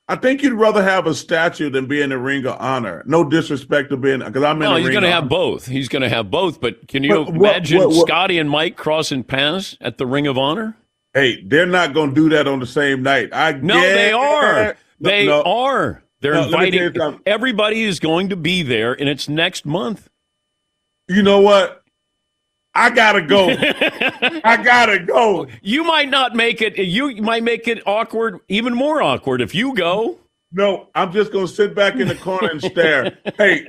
I 0.06 0.16
think 0.16 0.42
you'd 0.42 0.52
rather 0.52 0.82
have 0.82 1.06
a 1.06 1.14
statue 1.14 1.70
than 1.70 1.86
be 1.86 2.02
in 2.02 2.10
the 2.10 2.18
ring 2.18 2.44
of 2.44 2.56
honor. 2.60 3.02
No 3.06 3.24
disrespect 3.28 3.88
to 3.90 3.96
being 3.96 4.18
because 4.18 4.42
I'm 4.42 4.56
in 4.60 4.68
No, 4.68 4.76
he's 4.76 4.90
going 4.90 5.02
to 5.02 5.10
have 5.10 5.22
honor. 5.24 5.28
both. 5.30 5.66
He's 5.66 5.88
going 5.88 6.02
to 6.02 6.10
have 6.10 6.30
both. 6.30 6.60
But 6.60 6.88
can 6.88 7.02
you 7.04 7.24
But 7.24 7.28
imagine 7.34 7.78
what- 7.78 7.88
what- 7.88 8.06
Scottie 8.06 8.38
and 8.38 8.50
Mike 8.50 8.76
crossing 8.76 9.24
paths 9.24 9.78
at 9.80 9.96
the 9.96 10.04
Ring 10.06 10.26
of 10.26 10.36
Honor? 10.36 10.76
Hey, 11.14 11.42
they're 11.46 11.64
not 11.64 11.94
going 11.94 12.10
to 12.10 12.14
do 12.14 12.28
that 12.30 12.46
on 12.46 12.60
the 12.60 12.66
same 12.66 13.02
night. 13.02 13.30
I 13.32 13.52
No, 13.52 13.80
they 13.80 14.12
are. 14.12 14.76
They 15.00 15.26
no. 15.26 15.42
are. 15.42 16.02
They're 16.20 16.34
No, 16.34 16.40
let 16.48 16.60
me 16.60 16.70
tell 16.70 16.80
you 16.80 16.86
inviting. 16.88 17.20
Everybody 17.24 17.82
is 17.82 17.98
going 18.00 18.28
to 18.30 18.36
be 18.36 18.62
there, 18.62 18.92
and 18.92 19.08
it's 19.08 19.28
next 19.28 19.64
month. 19.64 20.08
You 21.08 21.22
know 21.22 21.40
what? 21.40 21.82
I 22.74 22.90
gotta 22.90 23.22
go. 23.22 23.50
I 24.44 24.60
gotta 24.62 24.98
go. 24.98 25.46
You 25.62 25.84
might 25.84 26.08
not 26.08 26.34
make 26.34 26.60
it. 26.60 26.76
You 26.76 27.22
might 27.22 27.42
make 27.44 27.68
it 27.68 27.82
awkward, 27.86 28.40
even 28.48 28.74
more 28.74 29.00
awkward 29.00 29.40
if 29.40 29.54
you 29.54 29.74
go. 29.74 30.18
No, 30.52 30.88
I'm 30.94 31.12
just 31.12 31.32
gonna 31.32 31.46
sit 31.48 31.74
back 31.74 31.96
in 31.96 32.08
the 32.08 32.14
corner 32.16 32.50
and 32.50 32.60
stare. 32.60 33.16
hey, 33.38 33.68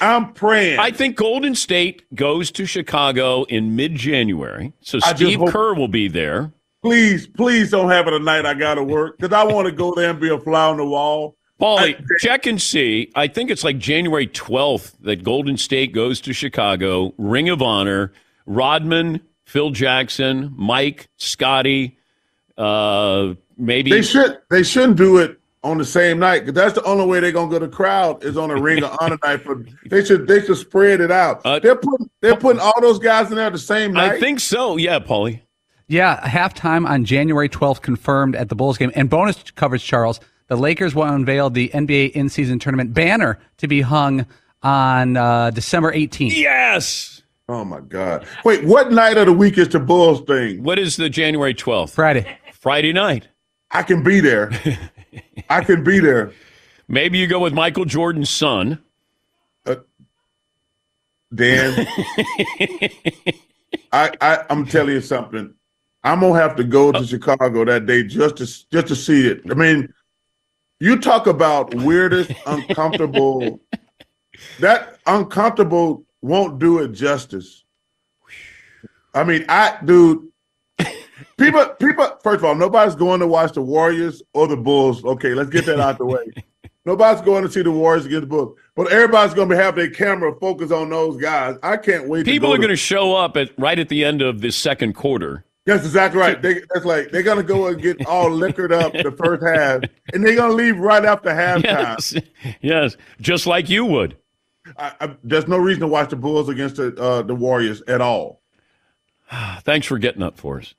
I'm 0.00 0.32
praying. 0.32 0.78
I 0.78 0.90
think 0.90 1.16
Golden 1.16 1.54
State 1.54 2.02
goes 2.14 2.50
to 2.52 2.64
Chicago 2.66 3.44
in 3.44 3.76
mid-January, 3.76 4.72
so 4.80 4.98
I 5.04 5.14
Steve 5.14 5.40
hope- 5.40 5.50
Kerr 5.50 5.74
will 5.74 5.88
be 5.88 6.08
there. 6.08 6.50
please, 6.82 7.26
please 7.26 7.70
don't 7.70 7.90
have 7.90 8.06
it 8.06 8.14
a 8.14 8.18
night 8.18 8.46
I 8.46 8.54
gotta 8.54 8.82
work 8.82 9.18
because 9.18 9.34
I 9.34 9.44
want 9.44 9.66
to 9.66 9.72
go 9.72 9.94
there 9.94 10.10
and 10.10 10.20
be 10.20 10.30
a 10.30 10.38
fly 10.38 10.68
on 10.68 10.78
the 10.78 10.86
wall. 10.86 11.36
Paulie, 11.60 12.02
check 12.18 12.46
and 12.46 12.60
see. 12.60 13.10
I 13.14 13.28
think 13.28 13.50
it's 13.50 13.64
like 13.64 13.78
January 13.78 14.26
12th 14.26 14.94
that 15.02 15.22
Golden 15.22 15.56
State 15.56 15.92
goes 15.92 16.20
to 16.22 16.32
Chicago, 16.32 17.14
Ring 17.16 17.48
of 17.48 17.62
Honor, 17.62 18.12
Rodman, 18.46 19.20
Phil 19.44 19.70
Jackson, 19.70 20.52
Mike, 20.56 21.08
Scottie, 21.16 21.96
uh, 22.58 23.34
maybe. 23.56 23.90
They 23.90 24.02
should. 24.02 24.38
They 24.50 24.62
shouldn't 24.62 24.96
do 24.96 25.18
it 25.18 25.38
on 25.62 25.78
the 25.78 25.84
same 25.84 26.18
night 26.18 26.40
because 26.40 26.54
that's 26.54 26.74
the 26.74 26.84
only 26.84 27.06
way 27.06 27.20
they're 27.20 27.32
gonna 27.32 27.50
get 27.50 27.62
a 27.62 27.68
crowd 27.68 28.22
is 28.22 28.36
on 28.36 28.50
a 28.50 28.60
ring 28.60 28.82
of 28.82 28.96
honor 29.00 29.18
night. 29.24 29.42
For 29.42 29.64
they 29.86 30.04
should 30.04 30.26
they 30.26 30.42
should 30.42 30.58
spread 30.58 31.00
it 31.00 31.10
out. 31.10 31.42
they're 31.62 31.76
putting 31.76 32.10
they're 32.20 32.36
putting 32.36 32.60
all 32.60 32.80
those 32.80 32.98
guys 32.98 33.30
in 33.30 33.36
there 33.36 33.50
the 33.50 33.58
same 33.58 33.92
night. 33.92 34.12
I 34.12 34.20
think 34.20 34.40
so. 34.40 34.76
Yeah, 34.76 34.98
Paulie. 34.98 35.40
Yeah, 35.86 36.18
halftime 36.26 36.88
on 36.88 37.04
January 37.04 37.48
12th 37.48 37.82
confirmed 37.82 38.36
at 38.36 38.48
the 38.48 38.54
Bulls 38.54 38.78
game. 38.78 38.90
And 38.94 39.10
bonus 39.10 39.42
coverage, 39.54 39.84
Charles, 39.84 40.18
the 40.48 40.56
Lakers 40.56 40.94
will 40.94 41.04
unveil 41.04 41.50
the 41.50 41.68
NBA 41.70 42.12
in-season 42.12 42.58
tournament 42.58 42.94
banner 42.94 43.38
to 43.58 43.68
be 43.68 43.80
hung 43.80 44.26
on 44.62 45.16
uh, 45.16 45.50
December 45.50 45.92
18th. 45.92 46.36
Yes. 46.36 47.22
Oh 47.46 47.64
my 47.64 47.80
God! 47.80 48.26
Wait, 48.42 48.64
what 48.64 48.90
night 48.90 49.18
of 49.18 49.26
the 49.26 49.32
week 49.32 49.58
is 49.58 49.68
the 49.68 49.78
Bulls 49.78 50.22
thing? 50.22 50.62
What 50.62 50.78
is 50.78 50.96
the 50.96 51.10
January 51.10 51.52
12th? 51.52 51.90
Friday. 51.90 52.38
Friday 52.52 52.94
night. 52.94 53.28
I 53.70 53.82
can 53.82 54.02
be 54.02 54.20
there. 54.20 54.50
I 55.50 55.62
can 55.62 55.84
be 55.84 56.00
there. 56.00 56.32
Maybe 56.88 57.18
you 57.18 57.26
go 57.26 57.40
with 57.40 57.52
Michael 57.52 57.84
Jordan's 57.84 58.30
son. 58.30 58.82
Dan, 61.34 61.86
I, 63.92 64.12
I 64.20 64.44
I'm 64.50 64.64
telling 64.66 64.94
you 64.94 65.00
something. 65.00 65.52
I'm 66.04 66.20
gonna 66.20 66.38
have 66.38 66.54
to 66.56 66.64
go 66.64 66.92
to 66.92 67.04
Chicago 67.04 67.64
that 67.64 67.86
day 67.86 68.04
just 68.04 68.36
to 68.36 68.46
just 68.46 68.86
to 68.88 68.94
see 68.94 69.26
it. 69.26 69.42
I 69.50 69.54
mean, 69.54 69.92
you 70.80 70.98
talk 70.98 71.26
about 71.26 71.74
weirdest, 71.74 72.32
uncomfortable. 72.46 73.60
that 74.60 74.98
uncomfortable 75.06 76.04
won't 76.22 76.58
do 76.58 76.78
it 76.80 76.92
justice. 76.92 77.64
I 79.14 79.24
mean, 79.24 79.44
I 79.48 79.78
dude. 79.84 80.28
People, 81.36 81.66
people. 81.80 82.06
First 82.22 82.38
of 82.38 82.44
all, 82.44 82.54
nobody's 82.54 82.94
going 82.94 83.20
to 83.20 83.26
watch 83.26 83.52
the 83.52 83.62
Warriors 83.62 84.22
or 84.34 84.46
the 84.46 84.56
Bulls. 84.56 85.04
Okay, 85.04 85.34
let's 85.34 85.50
get 85.50 85.66
that 85.66 85.80
out 85.80 85.98
the 85.98 86.04
way. 86.04 86.32
Nobody's 86.84 87.22
going 87.22 87.42
to 87.44 87.50
see 87.50 87.62
the 87.62 87.72
Warriors 87.72 88.06
against 88.06 88.22
the 88.22 88.26
Bulls, 88.26 88.58
but 88.76 88.92
everybody's 88.92 89.34
going 89.34 89.48
to 89.48 89.56
have 89.56 89.74
their 89.74 89.90
camera 89.90 90.34
focused 90.38 90.72
on 90.72 90.90
those 90.90 91.16
guys. 91.16 91.56
I 91.62 91.76
can't 91.76 92.08
wait. 92.08 92.24
People 92.24 92.50
to 92.50 92.54
are 92.54 92.58
go 92.58 92.62
going 92.62 92.70
to 92.70 92.76
show 92.76 93.14
up 93.14 93.36
at 93.36 93.50
right 93.58 93.78
at 93.78 93.88
the 93.88 94.04
end 94.04 94.22
of 94.22 94.42
the 94.42 94.52
second 94.52 94.94
quarter 94.94 95.44
That's 95.66 95.84
exactly 95.84 96.20
right. 96.20 96.40
They, 96.40 96.60
that's 96.72 96.84
like 96.84 97.10
they're 97.10 97.22
gonna 97.22 97.42
go 97.42 97.68
and 97.68 97.80
get 97.80 98.04
all 98.06 98.30
liquored 98.30 98.72
up 98.72 98.92
the 98.92 99.10
first 99.12 99.42
half, 99.42 99.82
and 100.12 100.24
they're 100.24 100.36
gonna 100.36 100.52
leave 100.52 100.78
right 100.78 101.04
after 101.04 101.30
halftime. 101.30 101.64
Yes, 101.64 102.14
yes, 102.60 102.96
just 103.20 103.46
like 103.46 103.70
you 103.70 103.84
would. 103.86 104.16
I, 104.76 104.92
I, 105.00 105.16
there's 105.22 105.48
no 105.48 105.58
reason 105.58 105.80
to 105.80 105.88
watch 105.88 106.10
the 106.10 106.16
Bulls 106.16 106.48
against 106.48 106.76
the 106.76 106.94
uh, 107.00 107.22
the 107.22 107.34
Warriors 107.34 107.82
at 107.88 108.00
all. 108.00 108.42
Thanks 109.62 109.86
for 109.86 109.98
getting 109.98 110.22
up 110.22 110.36
for 110.36 110.60
us. 110.60 110.74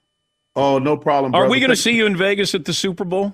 Oh, 0.55 0.79
no 0.79 0.97
problem. 0.97 1.36
Are 1.36 1.41
brother. 1.41 1.51
we 1.51 1.59
going 1.59 1.69
to 1.69 1.75
see 1.75 1.95
you 1.95 2.05
in 2.05 2.15
Vegas 2.15 2.55
at 2.55 2.65
the 2.65 2.73
Super 2.73 3.03
Bowl? 3.03 3.33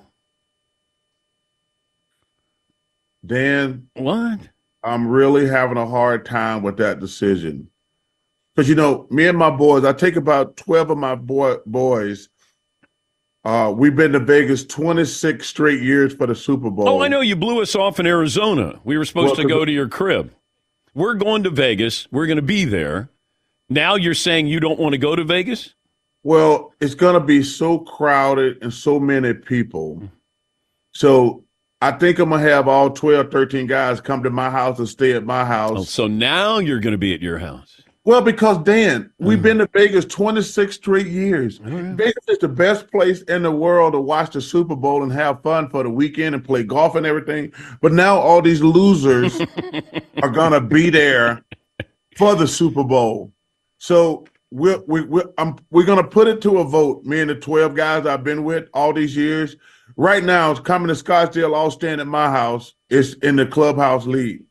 Dan? 3.26 3.88
What? 3.96 4.40
I'm 4.84 5.08
really 5.08 5.48
having 5.48 5.78
a 5.78 5.86
hard 5.86 6.26
time 6.26 6.64
with 6.64 6.78
that 6.78 7.00
decision. 7.00 7.70
Because 8.56 8.68
you 8.68 8.76
know, 8.76 9.08
me 9.10 9.28
and 9.28 9.38
my 9.38 9.50
boys, 9.50 9.86
I 9.86 9.94
take 9.94 10.16
about 10.16 10.58
12 10.58 10.92
of 10.92 10.98
my 10.98 11.16
boy, 11.16 11.56
boys. 11.66 12.30
Uh, 13.44 13.74
we've 13.76 13.96
been 13.96 14.12
to 14.12 14.20
Vegas 14.20 14.66
26 14.66 15.48
straight 15.48 15.82
years 15.82 16.14
for 16.14 16.28
the 16.28 16.36
Super 16.36 16.70
Bowl. 16.70 16.88
Oh, 16.88 17.02
I 17.02 17.08
know 17.08 17.22
you 17.22 17.36
blew 17.36 17.62
us 17.62 17.76
off 17.76 18.00
in 18.00 18.06
Arizona. 18.06 18.80
We 18.84 18.98
were 18.98 19.06
supposed 19.06 19.38
Well, 19.38 19.48
to 19.48 19.50
go 19.50 19.66
to 19.66 19.72
your 19.72 19.88
crib. 19.88 20.32
We're 20.94 21.16
going 21.16 21.44
to 21.44 21.50
Vegas. 21.50 22.08
We're 22.12 22.28
going 22.28 22.36
to 22.36 22.44
be 22.44 22.66
there. 22.66 23.10
Now 23.70 23.96
you're 23.96 24.14
saying 24.14 24.48
you 24.48 24.60
don't 24.60 24.80
want 24.80 24.94
to 24.94 24.98
go 24.98 25.16
to 25.16 25.24
Vegas? 25.24 25.74
Well, 26.24 26.74
it's 26.80 26.94
going 26.94 27.16
to 27.16 27.26
be 27.26 27.42
so 27.42 27.80
crowded 27.80 28.62
and 28.62 28.72
so 28.72 29.00
many 29.00 29.34
people. 29.34 30.04
So 30.94 31.46
I 31.82 31.92
think 31.92 32.20
I'm 32.20 32.30
going 32.30 32.44
to 32.44 32.50
have 32.50 32.68
all 32.68 32.92
12, 32.92 33.32
13 33.32 33.66
guys 33.66 34.02
come 34.02 34.22
to 34.24 34.30
my 34.30 34.52
house 34.52 34.78
and 34.78 34.88
stay 34.88 35.14
at 35.14 35.26
my 35.26 35.46
house. 35.46 35.78
Oh, 35.80 35.84
so 35.84 36.06
now 36.06 36.60
you're 36.60 36.80
going 36.80 36.92
to 36.92 36.98
be 37.00 37.14
at 37.14 37.22
your 37.22 37.40
house. 37.40 37.81
Well, 38.04 38.22
because 38.22 38.58
Dan, 38.64 39.12
we've 39.20 39.40
Mm. 39.40 39.44
been 39.44 39.58
to 39.60 39.70
Vegas 39.74 40.06
26 40.06 40.76
straight 40.76 41.06
years. 41.08 41.60
Vegas 41.64 42.24
is 42.30 42.40
the 42.40 42.48
best 42.48 42.90
place 42.90 43.22
in 43.24 43.44
the 43.44 43.52
world 43.52 43.94
to 43.94 44.00
watch 44.02 44.34
the 44.34 44.42
Super 44.42 44.76
Bowl 44.76 45.04
and 45.04 45.12
have 45.12 45.44
fun 45.44 45.70
for 45.70 45.84
the 45.84 45.90
weekend 45.90 46.34
and 46.34 46.44
play 46.44 46.64
golf 46.64 46.96
and 46.96 47.06
everything. 47.06 47.52
But 47.80 47.94
now 47.94 48.18
all 48.18 48.42
these 48.42 48.62
losers 48.64 49.40
are 50.24 50.30
gonna 50.32 50.62
be 50.62 50.90
there 50.90 51.44
for 52.18 52.34
the 52.36 52.48
Super 52.48 52.84
Bowl. 52.84 53.34
So 53.78 54.26
we're 54.50 54.82
we, 54.88 55.02
we're 55.02 55.30
I'm, 55.38 55.56
we're 55.70 55.86
gonna 55.86 56.04
put 56.04 56.28
it 56.28 56.42
to 56.42 56.58
a 56.58 56.64
vote. 56.64 57.06
Me 57.06 57.20
and 57.22 57.30
the 57.30 57.36
12 57.36 57.76
guys 57.76 58.08
I've 58.08 58.24
been 58.24 58.44
with 58.44 58.68
all 58.74 58.94
these 58.94 59.16
years. 59.16 59.56
Right 59.96 60.24
now, 60.24 60.50
it's 60.52 60.60
coming 60.60 60.88
to 60.88 60.94
Scottsdale, 60.96 61.54
all 61.56 61.70
staying 61.70 62.00
at 62.00 62.08
my 62.08 62.32
house. 62.32 62.74
It's 62.90 63.14
in 63.16 63.36
the 63.36 63.46
clubhouse 63.46 64.08
league. 64.08 64.44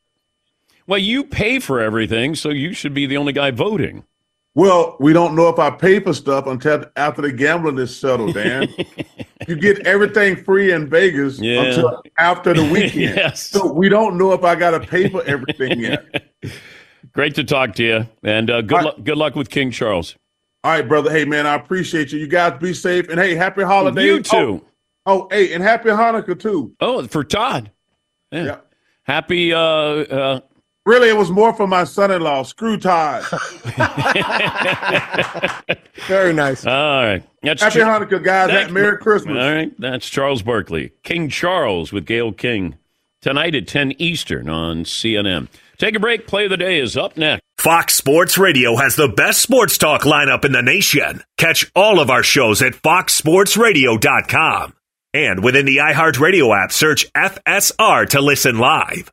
Well, 0.91 0.99
you 0.99 1.23
pay 1.23 1.61
for 1.61 1.81
everything, 1.81 2.35
so 2.35 2.49
you 2.51 2.73
should 2.73 2.95
be 2.95 3.07
the 3.07 3.17
only 3.17 3.33
guy 3.33 3.53
voting. 3.53 4.03
Well, 4.57 4.97
we 4.99 5.13
don't 5.13 5.37
know 5.37 5.49
if 5.49 5.57
I 5.61 5.71
pay 5.71 6.01
for 6.01 6.13
stuff 6.13 6.49
until 6.49 6.85
after 6.97 7.23
the 7.23 7.31
gambling 7.31 7.79
is 7.79 7.97
settled, 7.97 8.35
Dan. 8.35 8.67
you 9.47 9.55
get 9.55 9.87
everything 9.87 10.35
free 10.35 10.73
in 10.73 10.91
Vegas 10.91 11.39
Yeah. 11.39 11.63
until 11.63 12.03
after 12.19 12.55
the 12.55 12.65
weekend. 12.73 13.15
Yes. 13.15 13.47
So 13.47 13.73
we 13.73 13.89
don't 13.89 14.19
know 14.19 14.33
if 14.33 14.43
I 14.43 14.57
got 14.57 14.73
to 14.73 14.81
pay 14.81 15.09
for 15.09 15.23
everything 15.27 15.79
yet. 15.79 16.33
Great 17.13 17.37
to 17.37 17.45
talk 17.45 17.77
to 17.77 17.85
you, 17.85 18.09
and 18.25 18.51
uh, 18.51 18.61
good 18.61 18.83
luck. 18.83 18.97
Good 19.05 19.17
luck 19.17 19.37
with 19.37 19.49
King 19.49 19.71
Charles. 19.71 20.17
All 20.65 20.73
right, 20.73 20.89
brother. 20.89 21.13
Hey, 21.13 21.25
man, 21.25 21.47
I 21.47 21.55
appreciate 21.55 22.11
you. 22.11 22.19
You 22.19 22.27
guys 22.27 22.59
be 22.61 22.75
safe. 22.75 23.09
And 23.11 23.21
hey, 23.21 23.37
happy 23.37 23.63
holidays. 23.63 24.05
You 24.05 24.23
too. 24.23 24.67
Oh, 25.07 25.23
oh, 25.23 25.29
hey, 25.31 25.53
and 25.55 25.63
happy 25.63 25.91
Hanukkah, 25.91 26.37
too. 26.37 26.75
Oh, 26.81 27.07
for 27.07 27.23
Todd. 27.23 27.71
Yeah. 28.33 28.57
Happy. 29.05 29.53
Uh, 29.53 29.59
uh, 29.61 30.41
Really, 30.91 31.09
it 31.09 31.17
was 31.17 31.31
more 31.31 31.55
for 31.55 31.69
my 31.69 31.85
son 31.85 32.11
in 32.11 32.21
law, 32.21 32.43
Screw 32.43 32.77
Todd. 32.77 33.23
Very 36.09 36.33
nice. 36.33 36.67
All 36.67 37.05
right. 37.05 37.23
That's 37.43 37.63
Happy 37.63 37.79
Char- 37.79 38.05
Hanukkah, 38.05 38.25
guys. 38.25 38.51
Thank- 38.51 38.73
Merry 38.73 38.99
Christmas. 38.99 39.37
All 39.41 39.53
right. 39.53 39.73
That's 39.79 40.11
Charles 40.11 40.43
Barkley. 40.43 40.91
King 41.05 41.29
Charles 41.29 41.93
with 41.93 42.07
Gayle 42.07 42.33
King. 42.33 42.75
Tonight 43.23 43.55
at 43.55 43.69
10 43.69 43.93
Eastern 44.03 44.49
on 44.49 44.83
CNN. 44.83 45.47
Take 45.79 45.95
a 45.95 46.01
break. 46.01 46.27
Play 46.27 46.47
of 46.47 46.51
the 46.51 46.57
day 46.57 46.81
is 46.81 46.97
up 46.97 47.17
next. 47.17 47.41
Fox 47.59 47.95
Sports 47.95 48.37
Radio 48.37 48.75
has 48.75 48.97
the 48.97 49.07
best 49.07 49.43
sports 49.43 49.79
talk 49.79 50.03
lineup 50.03 50.45
in 50.45 50.51
the 50.51 50.61
nation. 50.63 51.23
Catch 51.39 51.71
all 51.77 52.01
of 52.01 52.11
our 52.11 52.25
shows 52.25 52.63
at 52.63 52.73
foxsportsradio.com. 52.73 54.75
And 55.15 55.45
within 55.45 55.67
the 55.67 55.77
iHeartRadio 55.77 56.65
app, 56.65 56.73
search 56.73 57.07
FSR 57.13 58.09
to 58.09 58.21
listen 58.21 58.59
live. 58.59 59.13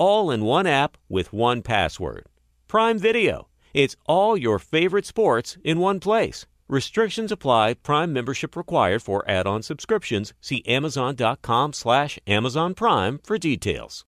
All 0.00 0.30
in 0.30 0.46
one 0.46 0.66
app 0.66 0.96
with 1.10 1.30
one 1.30 1.60
password. 1.60 2.24
Prime 2.68 2.98
Video. 2.98 3.48
It's 3.74 3.96
all 4.06 4.34
your 4.34 4.58
favorite 4.58 5.04
sports 5.04 5.58
in 5.62 5.78
one 5.78 6.00
place. 6.00 6.46
Restrictions 6.68 7.30
apply. 7.30 7.74
Prime 7.74 8.10
membership 8.10 8.56
required 8.56 9.02
for 9.02 9.22
add-on 9.28 9.62
subscriptions. 9.62 10.32
See 10.40 10.64
Amazon.com 10.66 11.74
slash 11.74 12.18
Amazon 12.26 12.72
Prime 12.72 13.20
for 13.22 13.36
details. 13.36 14.06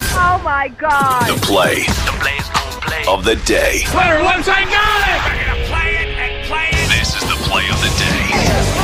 Oh 0.00 0.40
my 0.42 0.68
God. 0.68 1.28
The 1.28 1.38
play 1.44 1.84
of 3.06 3.26
the 3.26 3.36
day. 3.44 3.82
Player 3.84 4.22
left 4.22 4.46
side 4.46 4.66
got 4.68 5.08
it. 5.10 5.20
We're 5.28 5.44
gonna 5.44 5.66
play 5.66 5.90
it 5.96 6.08
and 6.08 6.46
play 6.46 6.68
it. 6.72 6.88
This 6.88 7.22
is 7.22 7.28
the 7.28 7.36
play 7.44 7.68
of 7.68 7.78
the 7.82 8.78
day. 8.78 8.83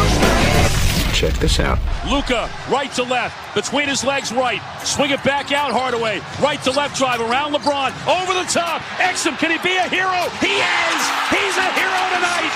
Check 1.21 1.35
this 1.35 1.61
out. 1.61 1.79
Luka, 2.11 2.49
right 2.71 2.91
to 2.93 3.03
left, 3.03 3.55
between 3.55 3.91
his 3.91 4.03
legs, 4.03 4.33
right. 4.33 4.59
Swing 4.83 5.11
it 5.11 5.23
back 5.23 5.53
out, 5.53 5.71
Hardaway. 5.71 6.23
Right 6.41 6.63
to 6.63 6.71
left 6.71 6.97
drive 6.97 7.21
around 7.21 7.53
LeBron, 7.53 7.93
over 8.09 8.33
the 8.33 8.49
top. 8.49 8.81
Exum, 8.97 9.39
can 9.39 9.51
he 9.51 9.59
be 9.59 9.77
a 9.77 9.87
hero? 9.87 10.17
He 10.41 10.57
is. 10.57 11.01
He's 11.29 11.57
a 11.61 11.69
hero 11.77 12.03
tonight. 12.17 12.49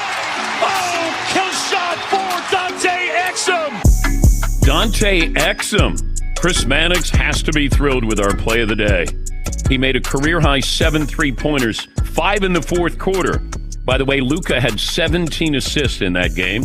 Oh, 0.65 1.13
kill 1.29 1.53
shot 1.69 1.99
for 2.09 2.33
Dante 2.51 3.13
Exum. 3.29 4.63
Dante 4.63 5.29
Exum. 5.35 6.39
Chris 6.39 6.65
Mannix 6.65 7.11
has 7.11 7.43
to 7.43 7.53
be 7.53 7.69
thrilled 7.69 8.07
with 8.07 8.19
our 8.19 8.35
play 8.35 8.63
of 8.63 8.71
the 8.71 8.77
day. 8.77 9.05
He 9.69 9.77
made 9.77 9.97
a 9.97 10.01
career 10.01 10.41
high 10.41 10.61
seven 10.61 11.05
three 11.05 11.33
pointers, 11.33 11.87
five 12.03 12.43
in 12.43 12.55
the 12.55 12.63
fourth 12.63 12.99
quarter. 12.99 13.43
By 13.85 13.99
the 13.99 14.07
way, 14.07 14.23
Luka 14.23 14.59
had 14.59 14.81
17 14.81 15.57
assists 15.57 16.01
in 16.01 16.15
that 16.15 16.35
game, 16.35 16.65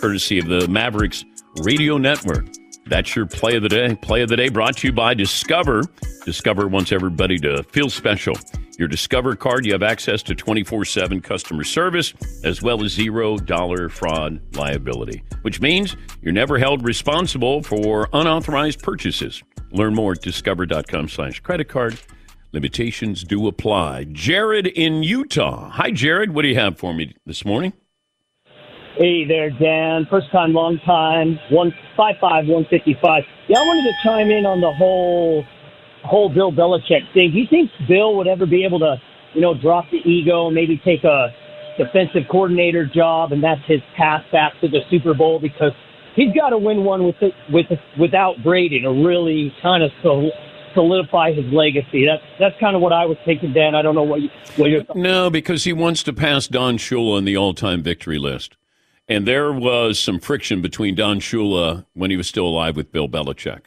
courtesy 0.00 0.40
of 0.40 0.46
the 0.46 0.66
Mavericks 0.66 1.24
Radio 1.62 1.98
Network. 1.98 2.46
That's 2.86 3.16
your 3.16 3.26
play 3.26 3.56
of 3.56 3.62
the 3.62 3.68
day. 3.68 3.94
Play 3.96 4.22
of 4.22 4.28
the 4.28 4.36
day 4.36 4.48
brought 4.48 4.76
to 4.78 4.86
you 4.86 4.92
by 4.92 5.14
Discover. 5.14 5.82
Discover 6.24 6.68
wants 6.68 6.92
everybody 6.92 7.38
to 7.38 7.62
feel 7.64 7.90
special. 7.90 8.34
Your 8.78 8.88
Discover 8.88 9.36
card, 9.36 9.64
you 9.64 9.72
have 9.72 9.82
access 9.82 10.22
to 10.24 10.34
24 10.34 10.84
7 10.84 11.20
customer 11.20 11.64
service 11.64 12.12
as 12.44 12.62
well 12.62 12.84
as 12.84 12.96
$0 12.96 13.90
fraud 13.90 14.40
liability, 14.56 15.22
which 15.42 15.60
means 15.60 15.96
you're 16.20 16.32
never 16.32 16.58
held 16.58 16.84
responsible 16.84 17.62
for 17.62 18.08
unauthorized 18.12 18.82
purchases. 18.82 19.42
Learn 19.72 19.94
more 19.94 20.12
at 20.12 20.20
discover.com 20.20 21.08
slash 21.08 21.40
credit 21.40 21.68
card. 21.68 21.98
Limitations 22.52 23.24
do 23.24 23.48
apply. 23.48 24.04
Jared 24.12 24.66
in 24.68 25.02
Utah. 25.02 25.70
Hi, 25.70 25.90
Jared. 25.90 26.32
What 26.32 26.42
do 26.42 26.48
you 26.48 26.54
have 26.54 26.78
for 26.78 26.94
me 26.94 27.14
this 27.26 27.44
morning? 27.44 27.72
Hey 28.96 29.26
there, 29.26 29.50
Dan. 29.50 30.06
First 30.08 30.30
time, 30.32 30.54
long 30.54 30.78
time. 30.86 31.38
One 31.50 31.70
five 31.98 32.14
five, 32.18 32.46
one 32.46 32.64
fifty 32.70 32.96
five. 33.02 33.24
Yeah, 33.46 33.58
I 33.58 33.60
wanted 33.60 33.90
to 33.90 33.94
chime 34.02 34.30
in 34.30 34.46
on 34.46 34.62
the 34.62 34.72
whole 34.72 35.44
whole 36.02 36.30
Bill 36.30 36.50
Belichick 36.50 37.12
thing. 37.12 37.32
Do 37.32 37.38
you 37.38 37.46
think 37.46 37.70
Bill 37.86 38.16
would 38.16 38.26
ever 38.26 38.46
be 38.46 38.64
able 38.64 38.78
to, 38.78 38.96
you 39.34 39.42
know, 39.42 39.52
drop 39.52 39.84
the 39.90 39.98
ego 39.98 40.48
maybe 40.48 40.80
take 40.82 41.04
a 41.04 41.28
defensive 41.76 42.22
coordinator 42.30 42.86
job, 42.86 43.32
and 43.32 43.44
that's 43.44 43.60
his 43.66 43.82
path 43.98 44.24
back 44.32 44.54
to 44.62 44.68
the 44.68 44.80
Super 44.88 45.12
Bowl 45.12 45.40
because 45.40 45.72
he's 46.14 46.32
got 46.32 46.50
to 46.50 46.58
win 46.58 46.82
one 46.82 47.04
with 47.04 47.20
it, 47.20 47.34
with 47.52 47.66
without 48.00 48.42
Brady 48.42 48.80
to 48.80 48.88
really 48.88 49.52
kind 49.60 49.82
of 49.82 49.90
so 50.02 50.30
solidify 50.72 51.34
his 51.34 51.44
legacy. 51.52 52.06
That's 52.06 52.22
that's 52.38 52.58
kind 52.58 52.74
of 52.74 52.80
what 52.80 52.94
I 52.94 53.04
was 53.04 53.18
thinking, 53.26 53.52
Dan. 53.52 53.74
I 53.74 53.82
don't 53.82 53.94
know 53.94 54.04
what 54.04 54.22
you, 54.22 54.30
what 54.56 54.70
you're. 54.70 54.84
No, 54.94 55.28
because 55.28 55.64
he 55.64 55.74
wants 55.74 56.02
to 56.04 56.14
pass 56.14 56.48
Don 56.48 56.78
Shula 56.78 57.18
on 57.18 57.26
the 57.26 57.36
all-time 57.36 57.82
victory 57.82 58.18
list. 58.18 58.56
And 59.08 59.26
there 59.26 59.52
was 59.52 59.98
some 59.98 60.18
friction 60.18 60.60
between 60.60 60.94
Don 60.94 61.20
Shula 61.20 61.86
when 61.94 62.10
he 62.10 62.16
was 62.16 62.26
still 62.26 62.46
alive 62.46 62.76
with 62.76 62.90
Bill 62.90 63.08
Belichick. 63.08 63.66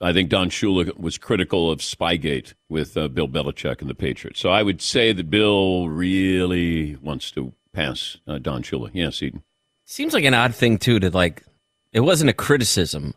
I 0.00 0.12
think 0.12 0.30
Don 0.30 0.48
Shula 0.48 0.98
was 0.98 1.18
critical 1.18 1.70
of 1.70 1.80
Spygate 1.80 2.54
with 2.68 2.96
uh, 2.96 3.08
Bill 3.08 3.28
Belichick 3.28 3.80
and 3.80 3.90
the 3.90 3.94
Patriots. 3.94 4.40
So 4.40 4.48
I 4.48 4.62
would 4.62 4.80
say 4.80 5.12
that 5.12 5.30
Bill 5.30 5.88
really 5.88 6.96
wants 6.96 7.30
to 7.32 7.52
pass 7.72 8.16
uh, 8.26 8.38
Don 8.38 8.62
Shula. 8.62 8.90
Yes, 8.94 9.22
Eden. 9.22 9.42
Seems 9.84 10.14
like 10.14 10.24
an 10.24 10.34
odd 10.34 10.54
thing 10.54 10.78
too 10.78 10.98
to 11.00 11.10
like. 11.10 11.44
It 11.92 12.00
wasn't 12.00 12.30
a 12.30 12.34
criticism, 12.34 13.14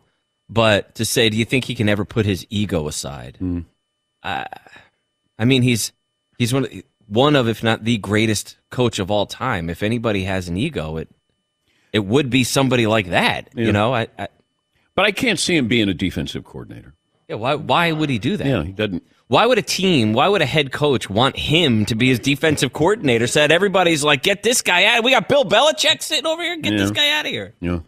but 0.50 0.96
to 0.96 1.06
say, 1.06 1.30
do 1.30 1.38
you 1.38 1.46
think 1.46 1.66
he 1.66 1.76
can 1.76 1.88
ever 1.88 2.04
put 2.04 2.26
his 2.26 2.46
ego 2.50 2.88
aside? 2.88 3.38
Mm. 3.42 3.66
Uh, 4.22 4.46
I 5.40 5.46
mean, 5.46 5.62
he's 5.62 5.94
he's 6.38 6.54
one 6.54 6.66
of, 6.66 6.72
one 7.08 7.36
of, 7.36 7.48
if 7.48 7.64
not 7.64 7.84
the 7.84 7.98
greatest 7.98 8.58
coach 8.72 9.00
of 9.00 9.10
all 9.10 9.26
time. 9.26 9.70
If 9.70 9.84
anybody 9.84 10.24
has 10.24 10.50
an 10.50 10.58
ego, 10.58 10.98
it 10.98 11.10
it 11.94 12.04
would 12.06 12.30
be 12.30 12.44
somebody 12.44 12.88
like 12.88 13.10
that. 13.12 13.50
Yeah. 13.56 13.66
You 13.68 13.72
know, 13.72 13.94
I, 13.94 14.08
I 14.20 14.28
But 14.96 15.06
I 15.06 15.12
can't 15.12 15.40
see 15.40 15.56
him 15.56 15.68
being 15.68 15.88
a 15.90 15.94
defensive 15.94 16.44
coordinator. 16.44 16.94
yeah, 17.30 17.36
why 17.36 17.56
why 17.56 17.92
would 17.92 18.10
he 18.10 18.20
do 18.20 18.36
that? 18.38 18.46
Yeah, 18.48 18.64
he 18.64 18.72
doesn't. 18.74 19.04
Why 19.28 19.46
would 19.46 19.58
a 19.58 19.64
team, 19.64 20.14
why 20.14 20.28
would 20.28 20.42
a 20.42 20.46
head 20.46 20.72
coach 20.72 21.10
want 21.10 21.38
him 21.38 21.86
to 21.86 21.96
be 21.96 22.10
his 22.10 22.20
defensive 22.20 22.74
coordinator? 22.74 23.26
Said 23.26 23.52
everybody's 23.52 24.04
like, 24.04 24.22
get 24.22 24.44
this 24.44 24.62
guy 24.62 24.84
out. 24.86 25.04
We 25.04 25.12
got 25.12 25.28
Bill 25.30 25.46
Belichick 25.46 26.04
sitting 26.04 26.28
over 26.28 26.44
here. 26.44 26.58
Get 26.58 26.78
this 26.78 26.92
guy 26.92 27.10
out 27.18 27.26
of 27.26 27.32
here. 27.32 27.56
Yeah. 27.60 27.80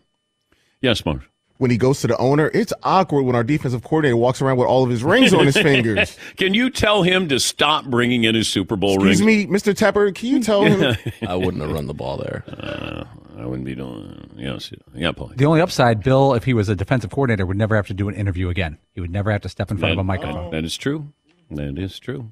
Yes, 0.81 1.05
Mark. 1.05 1.21
When 1.57 1.71
he 1.71 1.77
goes 1.77 2.01
to 2.01 2.07
the 2.07 2.17
owner, 2.17 2.49
it's 2.53 2.73
awkward 2.83 3.23
when 3.23 3.35
our 3.35 3.43
defensive 3.43 3.83
coordinator 3.83 4.17
walks 4.17 4.41
around 4.41 4.57
with 4.57 4.67
all 4.67 4.83
of 4.83 4.89
his 4.89 5.03
rings 5.03 5.33
on 5.33 5.45
his 5.45 5.55
fingers. 5.69 6.17
Can 6.35 6.53
you 6.53 6.69
tell 6.69 7.03
him 7.03 7.29
to 7.29 7.39
stop 7.39 7.85
bringing 7.85 8.23
in 8.25 8.33
his 8.35 8.49
Super 8.49 8.75
Bowl 8.75 8.97
rings? 8.97 9.21
Excuse 9.21 9.25
me, 9.25 9.45
Mr. 9.45 9.73
Tepper, 9.73 10.13
can 10.15 10.29
you 10.29 10.41
tell 10.41 10.63
him? 10.65 10.97
I 11.27 11.35
wouldn't 11.35 11.61
have 11.61 11.71
run 11.71 11.85
the 11.87 11.93
ball 11.93 12.17
there. 12.17 12.43
Uh, 12.47 13.03
I 13.37 13.45
wouldn't 13.45 13.65
be 13.65 13.75
doing. 13.75 14.31
Yes, 14.37 14.71
yeah, 14.93 15.11
Paul. 15.11 15.31
The 15.35 15.45
only 15.45 15.61
upside, 15.61 16.03
Bill, 16.03 16.33
if 16.33 16.45
he 16.45 16.53
was 16.53 16.69
a 16.69 16.75
defensive 16.75 17.11
coordinator, 17.11 17.45
would 17.45 17.57
never 17.57 17.75
have 17.75 17.87
to 17.87 17.93
do 17.93 18.07
an 18.07 18.15
interview 18.15 18.49
again. 18.49 18.77
He 18.93 19.01
would 19.01 19.11
never 19.11 19.31
have 19.31 19.41
to 19.41 19.49
step 19.49 19.71
in 19.71 19.77
front 19.77 19.93
of 19.93 19.99
a 19.99 20.03
microphone. 20.03 20.51
That 20.51 20.63
is 20.63 20.77
true. 20.77 21.11
That 21.51 21.77
is 21.77 21.99
true. 21.99 22.31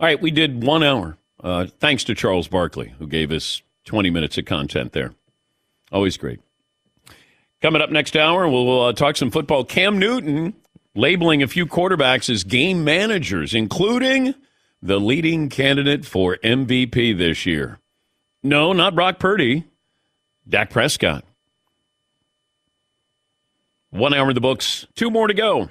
All 0.00 0.06
right, 0.06 0.20
we 0.20 0.30
did 0.30 0.64
one 0.64 0.82
hour. 0.82 1.16
Uh, 1.42 1.66
thanks 1.78 2.04
to 2.04 2.14
Charles 2.14 2.48
Barkley, 2.48 2.94
who 2.98 3.06
gave 3.06 3.30
us 3.30 3.62
20 3.84 4.10
minutes 4.10 4.38
of 4.38 4.44
content 4.44 4.92
there. 4.92 5.12
Always 5.92 6.16
great. 6.16 6.40
Coming 7.62 7.80
up 7.80 7.90
next 7.90 8.16
hour, 8.16 8.48
we'll 8.48 8.82
uh, 8.82 8.92
talk 8.92 9.16
some 9.16 9.30
football. 9.30 9.64
Cam 9.64 9.98
Newton 9.98 10.54
labeling 10.94 11.42
a 11.42 11.46
few 11.48 11.66
quarterbacks 11.66 12.28
as 12.28 12.44
game 12.44 12.84
managers, 12.84 13.54
including 13.54 14.34
the 14.82 15.00
leading 15.00 15.48
candidate 15.48 16.04
for 16.04 16.36
MVP 16.44 17.16
this 17.16 17.46
year. 17.46 17.78
No, 18.42 18.72
not 18.72 18.94
Brock 18.94 19.18
Purdy, 19.18 19.64
Dak 20.48 20.70
Prescott. 20.70 21.24
One 23.90 24.12
hour 24.12 24.28
in 24.30 24.34
the 24.34 24.40
books, 24.40 24.86
two 24.94 25.10
more 25.10 25.28
to 25.28 25.34
go. 25.34 25.70